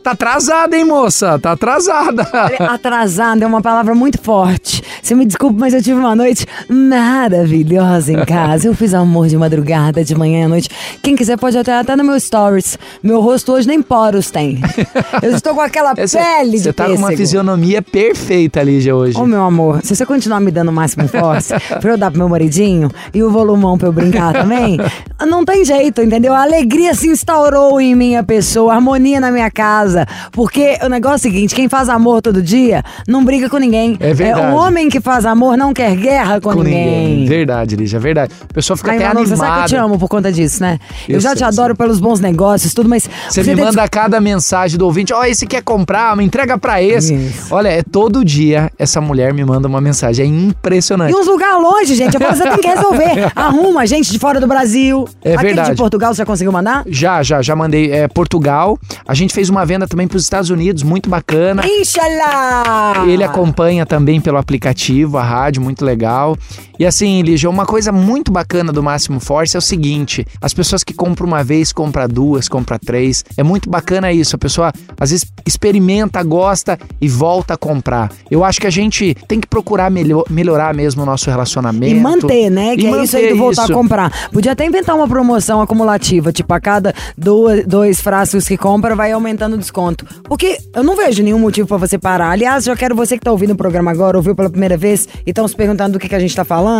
tá 0.00 0.12
atrasada, 0.12 0.76
hein, 0.76 0.84
moça? 0.84 1.38
Tá 1.40 1.52
atrasada. 1.52 2.22
Atrasada 2.60 3.44
é 3.44 3.46
uma 3.46 3.60
palavra 3.60 3.96
muito 3.96 4.20
forte. 4.22 4.80
Você 5.02 5.16
me 5.16 5.26
desculpe, 5.26 5.58
mas 5.58 5.74
eu 5.74 5.82
tive 5.82 5.98
uma 5.98 6.14
noite 6.14 6.46
maravilhosa 6.68 8.12
em 8.12 8.24
casa. 8.24 8.68
Eu 8.68 8.74
fiz 8.74 8.94
amor 8.94 9.26
de 9.26 9.36
madrugada, 9.36 10.04
de 10.04 10.14
manhã 10.14 10.46
à 10.46 10.48
noite. 10.48 10.68
Quem 11.02 11.16
quiser 11.16 11.36
pode 11.36 11.58
até 11.58 11.76
até 11.76 11.96
no 11.96 12.04
meu 12.04 12.18
stories. 12.20 12.78
Meu 13.02 13.20
rosto 13.20 13.52
hoje 13.52 13.66
nem 13.66 13.82
poros 13.82 14.30
tem. 14.30 14.60
Eu 15.20 15.34
estou 15.34 15.52
com 15.54 15.60
aquela 15.60 15.94
pele 15.96 16.50
de 16.52 16.58
Você 16.60 16.72
tá 16.72 16.84
com 16.84 16.90
uma 16.92 17.08
pêssego. 17.08 17.16
fisionomia 17.16 17.82
perfeita, 17.82 18.62
Lígia, 18.62 18.94
hoje. 18.94 19.18
Ô, 19.18 19.26
meu 19.26 19.42
amor, 19.42 19.80
se 19.82 19.96
você 19.96 20.06
continuar 20.06 20.38
me 20.38 20.52
dando 20.52 20.68
o 20.68 20.72
máximo 20.72 21.08
força 21.08 21.58
pra 21.80 21.90
eu 21.90 21.98
dar 21.98 22.10
pro 22.10 22.18
meu 22.18 22.28
maridinho 22.28 22.88
e 23.12 23.20
o 23.22 23.30
volumão 23.30 23.76
pra 23.76 23.88
eu 23.88 23.92
brincar 23.92 24.32
também, 24.32 24.78
não 25.26 25.44
tem 25.44 25.64
jeito, 25.64 26.02
entendeu? 26.02 26.34
A 26.34 26.42
alegria 26.42 26.94
se 26.94 27.08
instaurou 27.08 27.80
em 27.80 27.94
minha 27.94 28.22
pessoa, 28.22 28.74
harmonia 28.74 29.20
na 29.20 29.30
minha 29.30 29.50
casa. 29.50 30.06
Porque 30.32 30.78
o 30.82 30.88
negócio 30.88 31.26
é 31.26 31.30
o 31.30 31.32
seguinte: 31.32 31.54
quem 31.54 31.68
faz 31.68 31.88
amor 31.88 32.20
todo 32.22 32.42
dia 32.42 32.82
não 33.06 33.24
briga 33.24 33.48
com 33.48 33.58
ninguém. 33.58 33.96
É 34.00 34.12
verdade. 34.12 34.54
o 34.54 34.58
homem 34.58 34.88
que 34.88 35.00
faz 35.00 35.24
amor 35.24 35.56
não 35.56 35.72
quer 35.72 35.94
guerra 35.96 36.40
com, 36.40 36.52
com 36.52 36.62
ninguém. 36.62 37.08
ninguém. 37.08 37.26
Verdade, 37.26 37.76
Lígia, 37.76 37.98
verdade. 37.98 38.32
A 38.48 38.52
pessoa 38.52 38.76
fica 38.76 38.90
Ai, 38.90 38.96
até 38.98 39.08
Manu, 39.08 39.26
você 39.26 39.36
sabe 39.36 39.52
que 39.52 39.58
eu 39.60 39.66
te 39.66 39.74
animada. 39.74 39.84
amo 39.92 39.98
por 39.98 40.08
conta 40.08 40.32
disso, 40.32 40.62
né? 40.62 40.78
Eu, 41.08 41.16
Eu 41.16 41.20
já 41.20 41.30
sei, 41.30 41.38
te 41.38 41.44
adoro 41.44 41.76
pelos 41.76 42.00
bons 42.00 42.20
negócios, 42.20 42.74
tudo, 42.74 42.88
mas. 42.88 43.08
Você 43.28 43.42
me 43.42 43.54
manda 43.54 43.86
cada 43.88 44.20
mensagem 44.20 44.78
do 44.78 44.84
ouvinte, 44.86 45.12
ó, 45.12 45.24
esse 45.24 45.46
quer 45.46 45.62
comprar, 45.62 46.16
me 46.16 46.24
entrega 46.24 46.58
pra 46.58 46.82
esse. 46.82 47.14
Isso. 47.14 47.54
Olha, 47.54 47.68
é 47.68 47.82
todo 47.82 48.24
dia 48.24 48.70
essa 48.78 49.00
mulher 49.00 49.32
me 49.32 49.44
manda 49.44 49.68
uma 49.68 49.80
mensagem, 49.80 50.24
é 50.24 50.28
impressionante. 50.28 51.12
E 51.12 51.14
uns 51.14 51.26
lugares 51.26 51.62
longe, 51.62 51.94
gente. 51.94 52.14
Eu 52.14 52.20
falo, 52.20 52.36
você 52.36 52.42
tem 52.42 52.58
que 52.58 52.68
resolver. 52.68 53.32
Arruma 53.36 53.86
gente 53.86 54.10
de 54.10 54.18
fora 54.18 54.40
do 54.40 54.46
Brasil. 54.46 54.81
Brasil. 54.82 55.08
É 55.22 55.34
Aquele 55.34 55.48
verdade. 55.48 55.70
de 55.70 55.76
Portugal, 55.76 56.12
você 56.12 56.18
já 56.18 56.26
conseguiu 56.26 56.52
mandar? 56.52 56.82
Já, 56.86 57.22
já, 57.22 57.40
já 57.40 57.54
mandei. 57.54 57.92
É, 57.92 58.08
Portugal. 58.08 58.78
A 59.06 59.14
gente 59.14 59.32
fez 59.32 59.48
uma 59.48 59.64
venda 59.64 59.86
também 59.86 60.08
para 60.08 60.16
os 60.16 60.22
Estados 60.24 60.50
Unidos, 60.50 60.82
muito 60.82 61.08
bacana. 61.08 61.62
Inxalá! 61.66 63.04
Ele 63.06 63.22
acompanha 63.22 63.86
também 63.86 64.20
pelo 64.20 64.38
aplicativo, 64.38 65.18
a 65.18 65.22
rádio, 65.22 65.62
muito 65.62 65.84
legal. 65.84 66.36
E 66.82 66.84
assim, 66.84 67.22
Lígia, 67.22 67.48
uma 67.48 67.64
coisa 67.64 67.92
muito 67.92 68.32
bacana 68.32 68.72
do 68.72 68.82
Máximo 68.82 69.20
Force 69.20 69.54
é 69.54 69.58
o 69.58 69.62
seguinte: 69.62 70.26
as 70.40 70.52
pessoas 70.52 70.82
que 70.82 70.92
compram 70.92 71.28
uma 71.28 71.44
vez, 71.44 71.72
compram 71.72 72.08
duas, 72.08 72.48
compram 72.48 72.76
três. 72.76 73.24
É 73.36 73.42
muito 73.44 73.70
bacana 73.70 74.12
isso. 74.12 74.34
A 74.34 74.38
pessoa 74.38 74.72
às 74.98 75.12
vezes 75.12 75.24
experimenta, 75.46 76.20
gosta 76.24 76.76
e 77.00 77.08
volta 77.08 77.54
a 77.54 77.56
comprar. 77.56 78.10
Eu 78.28 78.42
acho 78.42 78.60
que 78.60 78.66
a 78.66 78.70
gente 78.70 79.14
tem 79.28 79.38
que 79.38 79.46
procurar 79.46 79.92
melhor, 79.92 80.24
melhorar 80.28 80.74
mesmo 80.74 81.04
o 81.04 81.06
nosso 81.06 81.30
relacionamento. 81.30 81.94
E 81.94 82.00
manter, 82.00 82.50
né? 82.50 82.76
Que 82.76 82.82
E 82.82 82.86
é 82.88 83.04
isso 83.04 83.16
aí 83.16 83.28
do 83.28 83.36
voltar 83.36 83.62
isso. 83.62 83.72
a 83.72 83.76
comprar. 83.76 84.30
Podia 84.32 84.50
até 84.50 84.66
inventar 84.66 84.96
uma 84.96 85.06
promoção 85.06 85.60
acumulativa, 85.60 86.32
tipo, 86.32 86.52
a 86.52 86.60
cada 86.60 86.92
dois, 87.16 87.64
dois 87.64 88.00
frascos 88.00 88.48
que 88.48 88.56
compra, 88.56 88.96
vai 88.96 89.12
aumentando 89.12 89.54
o 89.54 89.58
desconto. 89.58 90.04
Porque 90.24 90.58
eu 90.74 90.82
não 90.82 90.96
vejo 90.96 91.22
nenhum 91.22 91.38
motivo 91.38 91.68
pra 91.68 91.76
você 91.76 91.96
parar. 91.96 92.32
Aliás, 92.32 92.64
já 92.64 92.74
quero 92.74 92.96
você 92.96 93.16
que 93.16 93.22
tá 93.22 93.30
ouvindo 93.30 93.52
o 93.52 93.56
programa 93.56 93.92
agora, 93.92 94.16
ouviu 94.16 94.34
pela 94.34 94.50
primeira 94.50 94.76
vez 94.76 95.06
e 95.24 95.30
estão 95.30 95.46
se 95.46 95.54
perguntando 95.54 95.92
do 95.92 96.00
que, 96.00 96.08
que 96.08 96.14
a 96.16 96.18
gente 96.18 96.34
tá 96.34 96.44
falando. 96.44 96.71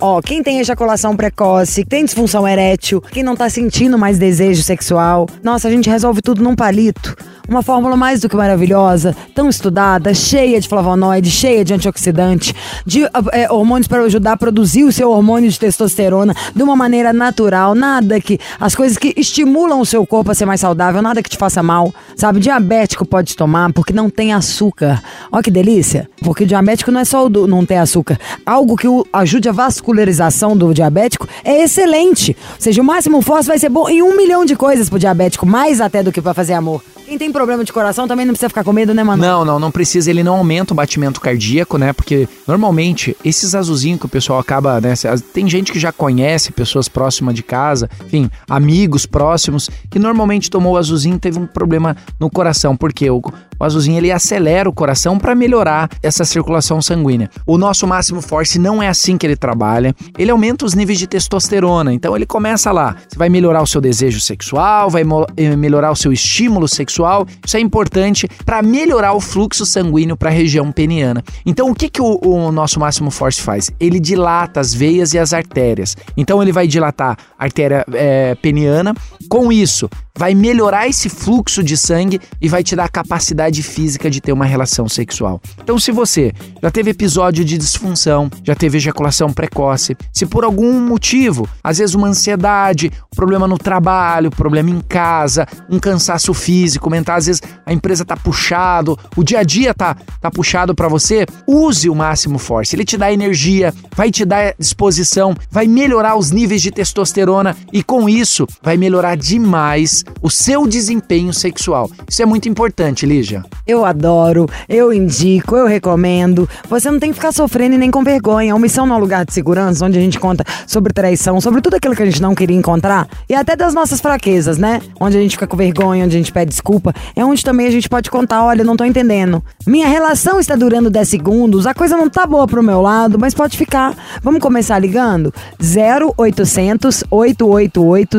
Ó, 0.00 0.20
quem 0.20 0.42
tem 0.42 0.60
ejaculação 0.60 1.16
precoce, 1.16 1.84
tem 1.84 2.04
disfunção 2.04 2.46
erétil, 2.46 3.00
quem 3.00 3.22
não 3.22 3.36
tá 3.36 3.48
sentindo 3.48 3.98
mais 3.98 4.18
desejo 4.18 4.62
sexual, 4.62 5.28
nossa, 5.42 5.68
a 5.68 5.70
gente 5.70 5.88
resolve 5.88 6.22
tudo 6.22 6.42
num 6.42 6.54
palito. 6.54 7.16
Uma 7.48 7.62
fórmula 7.62 7.96
mais 7.96 8.20
do 8.20 8.28
que 8.28 8.36
maravilhosa, 8.36 9.16
tão 9.34 9.48
estudada, 9.48 10.14
cheia 10.14 10.60
de 10.60 10.68
flavonoide, 10.68 11.30
cheia 11.30 11.64
de 11.64 11.74
antioxidante, 11.74 12.54
de 12.86 13.02
é, 13.32 13.50
hormônios 13.50 13.88
para 13.88 14.02
ajudar 14.02 14.32
a 14.32 14.36
produzir 14.36 14.84
o 14.84 14.92
seu 14.92 15.10
hormônio 15.10 15.50
de 15.50 15.58
testosterona 15.58 16.34
de 16.54 16.62
uma 16.62 16.76
maneira 16.76 17.12
natural, 17.12 17.74
nada 17.74 18.20
que 18.20 18.38
as 18.60 18.74
coisas 18.74 18.96
que 18.96 19.12
estimulam 19.16 19.80
o 19.80 19.86
seu 19.86 20.06
corpo 20.06 20.30
a 20.30 20.34
ser 20.34 20.46
mais 20.46 20.60
saudável, 20.60 21.02
nada 21.02 21.22
que 21.22 21.28
te 21.28 21.36
faça 21.36 21.62
mal, 21.62 21.92
sabe? 22.16 22.38
Diabético 22.38 23.04
pode 23.04 23.36
tomar 23.36 23.72
porque 23.72 23.92
não 23.92 24.08
tem 24.08 24.32
açúcar. 24.32 25.02
Olha 25.30 25.42
que 25.42 25.50
delícia, 25.50 26.08
porque 26.22 26.46
diabético 26.46 26.92
não 26.92 27.00
é 27.00 27.04
só 27.04 27.26
o 27.26 27.28
do, 27.28 27.46
não 27.48 27.66
ter 27.66 27.76
açúcar, 27.76 28.18
algo 28.46 28.76
que 28.76 28.86
o, 28.86 29.04
ajude 29.12 29.48
a 29.48 29.52
vascularização 29.52 30.56
do 30.56 30.72
diabético 30.72 31.28
é 31.44 31.62
excelente. 31.62 32.36
Ou 32.54 32.60
seja, 32.60 32.80
o 32.80 32.84
máximo 32.84 33.20
force 33.20 33.48
vai 33.48 33.58
ser 33.58 33.68
bom 33.68 33.88
em 33.88 34.00
um 34.00 34.16
milhão 34.16 34.44
de 34.44 34.54
coisas 34.54 34.88
pro 34.88 34.98
diabético, 34.98 35.44
mais 35.44 35.80
até 35.80 36.02
do 36.02 36.12
que 36.12 36.22
para 36.22 36.34
fazer 36.34 36.54
amor. 36.54 36.82
Quem 37.04 37.18
tem 37.18 37.32
problema 37.32 37.64
de 37.64 37.72
coração 37.72 38.06
também 38.08 38.24
não 38.24 38.32
precisa 38.32 38.48
ficar 38.48 38.64
com 38.64 38.72
medo, 38.72 38.94
né, 38.94 39.02
mano? 39.02 39.22
Não, 39.22 39.44
não, 39.44 39.58
não 39.58 39.70
precisa. 39.70 40.08
Ele 40.10 40.22
não 40.22 40.36
aumenta 40.36 40.72
o 40.72 40.76
batimento 40.76 41.20
cardíaco, 41.20 41.76
né? 41.76 41.92
Porque 41.92 42.28
normalmente 42.46 43.16
esses 43.24 43.54
azulzinhos 43.54 44.00
que 44.00 44.06
o 44.06 44.08
pessoal 44.08 44.38
acaba, 44.38 44.80
né? 44.80 44.94
Tem 45.32 45.48
gente 45.48 45.72
que 45.72 45.78
já 45.78 45.92
conhece 45.92 46.52
pessoas 46.52 46.88
próximas 46.88 47.34
de 47.34 47.42
casa, 47.42 47.90
enfim, 48.06 48.30
amigos 48.48 49.04
próximos, 49.04 49.68
que 49.90 49.98
normalmente 49.98 50.50
tomou 50.50 50.74
o 50.74 50.76
azulzinho 50.76 51.16
e 51.16 51.18
teve 51.18 51.38
um 51.38 51.46
problema 51.46 51.96
no 52.18 52.30
coração. 52.30 52.76
Porque 52.76 53.10
o, 53.10 53.20
o 53.58 53.64
azulzinho 53.64 53.98
ele 53.98 54.10
acelera 54.10 54.68
o 54.68 54.72
coração 54.72 55.18
para 55.18 55.34
melhorar 55.34 55.90
essa 56.02 56.24
circulação 56.24 56.80
sanguínea. 56.80 57.30
O 57.46 57.58
nosso 57.58 57.86
máximo 57.86 58.22
force 58.22 58.58
não 58.58 58.82
é 58.82 58.88
assim 58.88 59.18
que 59.18 59.26
ele 59.26 59.36
trabalha. 59.36 59.94
Ele 60.16 60.30
aumenta 60.30 60.64
os 60.64 60.74
níveis 60.74 60.98
de 60.98 61.06
testosterona. 61.06 61.92
Então 61.92 62.16
ele 62.16 62.26
começa 62.26 62.72
lá. 62.72 62.96
Você 63.08 63.18
vai 63.18 63.28
melhorar 63.28 63.60
o 63.60 63.66
seu 63.66 63.80
desejo 63.80 64.20
sexual, 64.20 64.88
vai 64.88 65.02
eh, 65.36 65.56
melhorar 65.56 65.90
o 65.90 65.96
seu 65.96 66.12
estímulo 66.12 66.66
sexual. 66.68 67.01
Isso 67.44 67.56
é 67.56 67.60
importante 67.60 68.28
para 68.44 68.62
melhorar 68.62 69.12
o 69.14 69.20
fluxo 69.20 69.64
sanguíneo 69.66 70.16
para 70.16 70.30
a 70.30 70.32
região 70.32 70.70
peniana. 70.70 71.22
Então 71.44 71.70
o 71.70 71.74
que, 71.74 71.88
que 71.88 72.00
o, 72.00 72.18
o 72.22 72.52
nosso 72.52 72.78
máximo 72.78 73.10
force 73.10 73.40
faz? 73.40 73.70
Ele 73.78 74.00
dilata 74.00 74.60
as 74.60 74.72
veias 74.74 75.12
e 75.14 75.18
as 75.18 75.32
artérias. 75.32 75.96
Então 76.16 76.42
ele 76.42 76.52
vai 76.52 76.66
dilatar 76.66 77.16
a 77.38 77.44
artéria 77.44 77.84
eh, 77.92 78.34
peniana. 78.36 78.94
Com 79.28 79.52
isso, 79.52 79.88
vai 80.16 80.34
melhorar 80.34 80.88
esse 80.88 81.08
fluxo 81.08 81.62
de 81.62 81.76
sangue 81.76 82.20
e 82.40 82.48
vai 82.48 82.62
te 82.62 82.76
dar 82.76 82.84
a 82.84 82.88
capacidade 82.88 83.62
física 83.62 84.10
de 84.10 84.20
ter 84.20 84.32
uma 84.32 84.44
relação 84.44 84.88
sexual. 84.88 85.40
Então, 85.62 85.78
se 85.78 85.90
você 85.90 86.32
já 86.62 86.70
teve 86.70 86.90
episódio 86.90 87.44
de 87.44 87.56
disfunção, 87.56 88.30
já 88.44 88.54
teve 88.54 88.78
ejaculação 88.78 89.32
precoce, 89.32 89.96
se 90.12 90.26
por 90.26 90.44
algum 90.44 90.80
motivo, 90.80 91.48
às 91.62 91.78
vezes 91.78 91.94
uma 91.94 92.08
ansiedade, 92.08 92.92
problema 93.14 93.48
no 93.48 93.58
trabalho, 93.58 94.30
problema 94.30 94.70
em 94.70 94.80
casa, 94.80 95.46
um 95.68 95.78
cansaço 95.78 96.34
físico, 96.34 96.90
mental, 96.90 97.16
às 97.16 97.26
vezes 97.26 97.42
a 97.64 97.72
empresa 97.72 98.04
tá 98.04 98.16
puxado, 98.16 98.98
o 99.16 99.22
dia 99.22 99.40
a 99.40 99.42
dia 99.42 99.74
tá, 99.74 99.96
tá 100.20 100.30
puxado 100.30 100.74
para 100.74 100.88
você, 100.88 101.26
use 101.46 101.88
o 101.88 101.94
máximo 101.94 102.38
force. 102.38 102.76
Ele 102.76 102.84
te 102.84 102.96
dá 102.96 103.12
energia, 103.12 103.72
vai 103.96 104.10
te 104.10 104.24
dar 104.24 104.54
disposição, 104.58 105.34
vai 105.50 105.66
melhorar 105.66 106.16
os 106.16 106.30
níveis 106.30 106.62
de 106.62 106.70
testosterona 106.70 107.56
e 107.72 107.82
com 107.82 108.08
isso 108.08 108.46
vai 108.62 108.76
melhorar 108.76 109.16
demais 109.16 110.01
o 110.20 110.30
seu 110.30 110.66
desempenho 110.66 111.32
sexual. 111.32 111.90
Isso 112.08 112.22
é 112.22 112.26
muito 112.26 112.48
importante, 112.48 113.06
Lígia. 113.06 113.44
Eu 113.66 113.84
adoro, 113.84 114.48
eu 114.68 114.92
indico, 114.92 115.56
eu 115.56 115.66
recomendo. 115.66 116.48
Você 116.68 116.90
não 116.90 116.98
tem 116.98 117.10
que 117.10 117.16
ficar 117.16 117.32
sofrendo 117.32 117.74
e 117.74 117.78
nem 117.78 117.90
com 117.90 118.02
vergonha. 118.02 118.54
Omissão 118.54 118.86
não 118.86 118.96
é 118.96 118.98
um 118.98 119.00
lugar 119.00 119.24
de 119.24 119.32
segurança, 119.32 119.84
onde 119.84 119.98
a 119.98 120.00
gente 120.00 120.18
conta 120.18 120.44
sobre 120.66 120.92
traição, 120.92 121.40
sobre 121.40 121.60
tudo 121.60 121.76
aquilo 121.76 121.94
que 121.94 122.02
a 122.02 122.06
gente 122.06 122.20
não 122.20 122.34
queria 122.34 122.56
encontrar 122.56 123.08
e 123.28 123.34
até 123.34 123.56
das 123.56 123.74
nossas 123.74 124.00
fraquezas, 124.00 124.58
né? 124.58 124.80
Onde 125.00 125.16
a 125.16 125.20
gente 125.20 125.32
fica 125.32 125.46
com 125.46 125.56
vergonha, 125.56 126.04
onde 126.04 126.16
a 126.16 126.18
gente 126.18 126.32
pede 126.32 126.50
desculpa. 126.50 126.94
É 127.14 127.24
onde 127.24 127.42
também 127.42 127.66
a 127.66 127.70
gente 127.70 127.88
pode 127.88 128.10
contar: 128.10 128.44
olha, 128.44 128.64
não 128.64 128.76
tô 128.76 128.84
entendendo. 128.84 129.42
Minha 129.66 129.86
relação 129.86 130.40
está 130.40 130.54
durando 130.56 130.90
10 130.90 131.08
segundos, 131.08 131.66
a 131.66 131.74
coisa 131.74 131.96
não 131.96 132.08
tá 132.08 132.26
boa 132.26 132.46
pro 132.46 132.62
meu 132.62 132.80
lado, 132.80 133.18
mas 133.18 133.34
pode 133.34 133.56
ficar. 133.56 133.94
Vamos 134.22 134.40
começar 134.40 134.78
ligando? 134.78 135.32
0800 135.60 137.04
888 137.10 138.18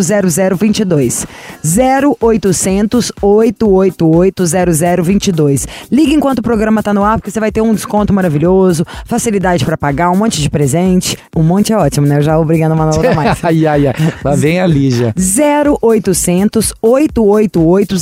0022. 0.58 1.28
0800 1.78 3.12
888 3.22 4.44
0022. 5.04 5.68
Liga 5.92 6.14
enquanto 6.14 6.40
o 6.40 6.44
programa 6.44 6.84
tá 6.84 6.94
no 6.94 7.04
ar, 7.04 7.18
porque 7.18 7.32
você 7.32 7.40
vai 7.40 7.52
ter 7.52 7.62
um 7.62 7.74
desconto 7.74 8.14
maravilhoso, 8.14 8.86
facilidade 9.06 9.66
pra 9.66 9.78
pagar, 9.78 10.12
um 10.12 10.16
monte 10.16 10.42
de 10.42 10.50
presente. 10.50 11.18
Um 11.36 11.44
monte 11.44 11.74
é 11.74 11.78
ótimo, 11.78 12.06
né? 12.06 12.18
Eu 12.18 12.22
já 12.22 12.38
obrigando 12.38 12.74
a 12.74 12.78
Manola 12.78 13.14
mais. 13.14 13.40
ai, 13.44 13.66
ai, 13.66 13.88
ai. 13.88 13.94
Lá 14.24 14.36
vem 14.36 14.60
a 14.60 14.68
Lígia. 14.68 15.14
0800 15.18 16.74
888 16.82 17.96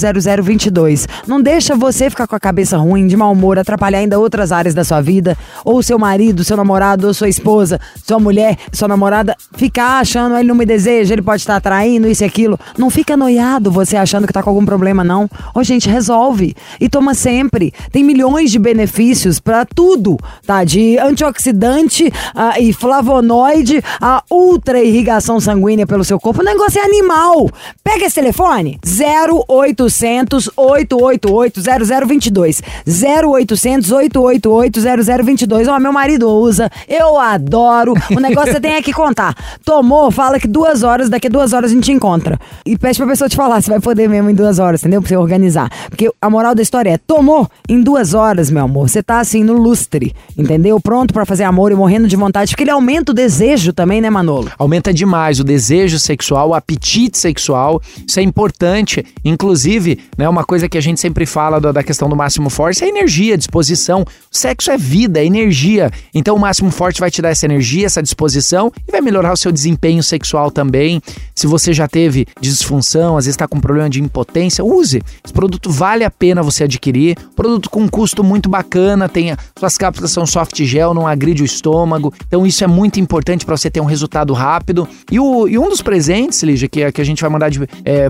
0022. 0.43 1.07
Não 1.27 1.41
deixa 1.41 1.75
você 1.75 2.09
ficar 2.09 2.27
com 2.27 2.35
a 2.35 2.39
cabeça 2.39 2.77
ruim, 2.77 3.07
de 3.07 3.15
mau 3.15 3.31
humor, 3.31 3.59
atrapalhar 3.59 3.99
ainda 3.99 4.19
outras 4.19 4.51
áreas 4.51 4.73
da 4.73 4.83
sua 4.83 5.01
vida, 5.01 5.37
ou 5.63 5.81
seu 5.83 5.97
marido, 5.97 6.43
seu 6.43 6.57
namorado, 6.57 7.07
ou 7.07 7.13
sua 7.13 7.29
esposa, 7.29 7.79
sua 8.03 8.19
mulher, 8.19 8.57
sua 8.71 8.87
namorada, 8.87 9.35
ficar 9.53 9.99
achando 9.99 10.35
ele 10.35 10.47
não 10.47 10.55
me 10.55 10.65
deseja, 10.65 11.13
ele 11.13 11.21
pode 11.21 11.41
estar 11.41 11.55
atraindo 11.55 12.07
isso 12.07 12.23
e 12.23 12.25
aquilo. 12.25 12.59
Não 12.77 12.89
fica 12.89 13.15
noiado 13.15 13.60
você 13.69 13.97
achando 13.97 14.25
que 14.25 14.33
tá 14.33 14.41
com 14.41 14.49
algum 14.49 14.65
problema 14.65 15.03
não. 15.03 15.29
Ô, 15.53 15.61
gente, 15.63 15.89
resolve 15.89 16.55
e 16.79 16.87
toma 16.87 17.13
sempre. 17.13 17.73
Tem 17.91 18.03
milhões 18.03 18.49
de 18.49 18.57
benefícios 18.57 19.39
pra 19.39 19.65
tudo, 19.65 20.17
tá? 20.45 20.63
De 20.63 20.97
antioxidante 20.97 22.11
ah, 22.33 22.59
e 22.59 22.71
flavonoide, 22.71 23.83
a 23.99 24.23
ultra 24.31 24.81
irrigação 24.81 25.39
sanguínea 25.39 25.85
pelo 25.85 26.03
seu 26.03 26.19
corpo. 26.19 26.41
O 26.41 26.45
negócio 26.45 26.79
é 26.79 26.85
animal. 26.85 27.49
Pega 27.83 28.05
esse 28.05 28.15
telefone 28.15 28.79
0800 28.85 30.49
888 30.55 31.61
0022. 31.61 32.61
0800 32.87 33.91
888 33.91 34.79
0022. 34.81 35.67
Ó, 35.67 35.79
meu 35.79 35.91
marido 35.91 36.29
usa, 36.29 36.71
eu 36.87 37.19
adoro. 37.19 37.93
O 38.15 38.19
negócio 38.19 38.53
você 38.53 38.59
tem 38.59 38.73
é 38.73 38.81
que 38.81 38.93
contar. 38.93 39.35
Tomou, 39.63 40.11
fala 40.11 40.39
que 40.39 40.47
duas 40.47 40.83
horas, 40.83 41.09
daqui 41.09 41.27
a 41.27 41.29
duas 41.29 41.53
horas 41.53 41.71
a 41.71 41.73
gente 41.73 41.91
encontra. 41.91 42.39
E 42.65 42.77
pede 42.77 42.97
pra 42.97 43.07
pessoa 43.07 43.29
te 43.29 43.35
falar 43.35 43.50
se 43.59 43.69
vai 43.69 43.79
poder 43.79 44.07
mesmo 44.07 44.29
em 44.29 44.35
duas 44.35 44.59
horas, 44.59 44.81
entendeu? 44.81 45.01
Pra 45.01 45.09
você 45.09 45.17
organizar. 45.17 45.69
Porque 45.89 46.09
a 46.21 46.29
moral 46.29 46.53
da 46.53 46.61
história 46.61 46.91
é: 46.91 46.97
tomou 46.97 47.49
em 47.67 47.81
duas 47.81 48.13
horas, 48.13 48.51
meu 48.51 48.63
amor. 48.63 48.87
Você 48.87 49.01
tá 49.01 49.19
assim 49.19 49.43
no 49.43 49.53
lustre, 49.53 50.15
entendeu? 50.37 50.79
Pronto 50.79 51.13
pra 51.13 51.25
fazer 51.25 51.43
amor 51.43 51.71
e 51.71 51.75
morrendo 51.75 52.07
de 52.07 52.15
vontade. 52.15 52.51
Porque 52.51 52.63
ele 52.63 52.71
aumenta 52.71 53.11
o 53.11 53.15
desejo 53.15 53.73
também, 53.73 53.99
né, 53.99 54.09
Manolo? 54.09 54.51
Aumenta 54.57 54.93
demais 54.93 55.39
o 55.39 55.43
desejo 55.43 55.99
sexual, 55.99 56.49
o 56.49 56.53
apetite 56.53 57.17
sexual. 57.17 57.81
Isso 58.07 58.19
é 58.19 58.23
importante. 58.23 59.03
Inclusive, 59.25 59.99
né, 60.17 60.29
uma 60.29 60.43
coisa 60.43 60.69
que 60.69 60.77
a 60.77 60.81
gente 60.81 60.99
sempre 60.99 61.25
fala 61.25 61.59
da 61.59 61.83
questão 61.83 62.07
do 62.07 62.15
máximo 62.15 62.49
force 62.49 62.83
é 62.83 62.87
energia, 62.87 63.37
disposição. 63.37 64.01
O 64.01 64.05
sexo 64.37 64.69
é 64.69 64.77
vida, 64.77 65.19
é 65.19 65.25
energia. 65.25 65.91
Então 66.13 66.35
o 66.35 66.39
máximo 66.39 66.69
forte 66.69 66.99
vai 66.99 67.09
te 67.09 67.21
dar 67.21 67.29
essa 67.29 67.45
energia, 67.45 67.85
essa 67.85 68.01
disposição 68.01 68.71
e 68.87 68.91
vai 68.91 69.01
melhorar 69.01 69.33
o 69.33 69.37
seu 69.37 69.51
desempenho 69.51 70.03
sexual 70.03 70.51
também. 70.51 71.01
Se 71.33 71.47
você 71.47 71.73
já 71.73 71.87
teve 71.87 72.27
disfunção, 72.39 73.17
às 73.17 73.25
vezes 73.25 73.35
está 73.43 73.47
com 73.47 73.59
problema 73.59 73.89
de 73.89 74.01
impotência, 74.01 74.63
use. 74.63 75.01
Esse 75.23 75.33
produto 75.33 75.69
vale 75.69 76.03
a 76.03 76.09
pena 76.11 76.43
você 76.43 76.63
adquirir. 76.65 77.17
Produto 77.35 77.69
com 77.69 77.87
custo 77.89 78.23
muito 78.23 78.49
bacana, 78.49 79.09
tem 79.09 79.35
suas 79.57 79.77
cápsulas 79.77 80.11
são 80.11 80.25
soft 80.25 80.61
gel, 80.63 80.93
não 80.93 81.07
agride 81.07 81.41
o 81.41 81.45
estômago. 81.45 82.13
Então 82.27 82.45
isso 82.45 82.63
é 82.63 82.67
muito 82.67 82.99
importante 82.99 83.45
para 83.45 83.57
você 83.57 83.69
ter 83.69 83.81
um 83.81 83.85
resultado 83.85 84.33
rápido. 84.33 84.87
E, 85.11 85.19
o- 85.19 85.47
e 85.47 85.57
um 85.57 85.69
dos 85.69 85.81
presentes, 85.81 86.41
Lígia, 86.43 86.67
que, 86.69 86.91
que 86.91 87.01
a 87.01 87.03
gente 87.03 87.21
vai 87.21 87.29
mandar 87.29 87.49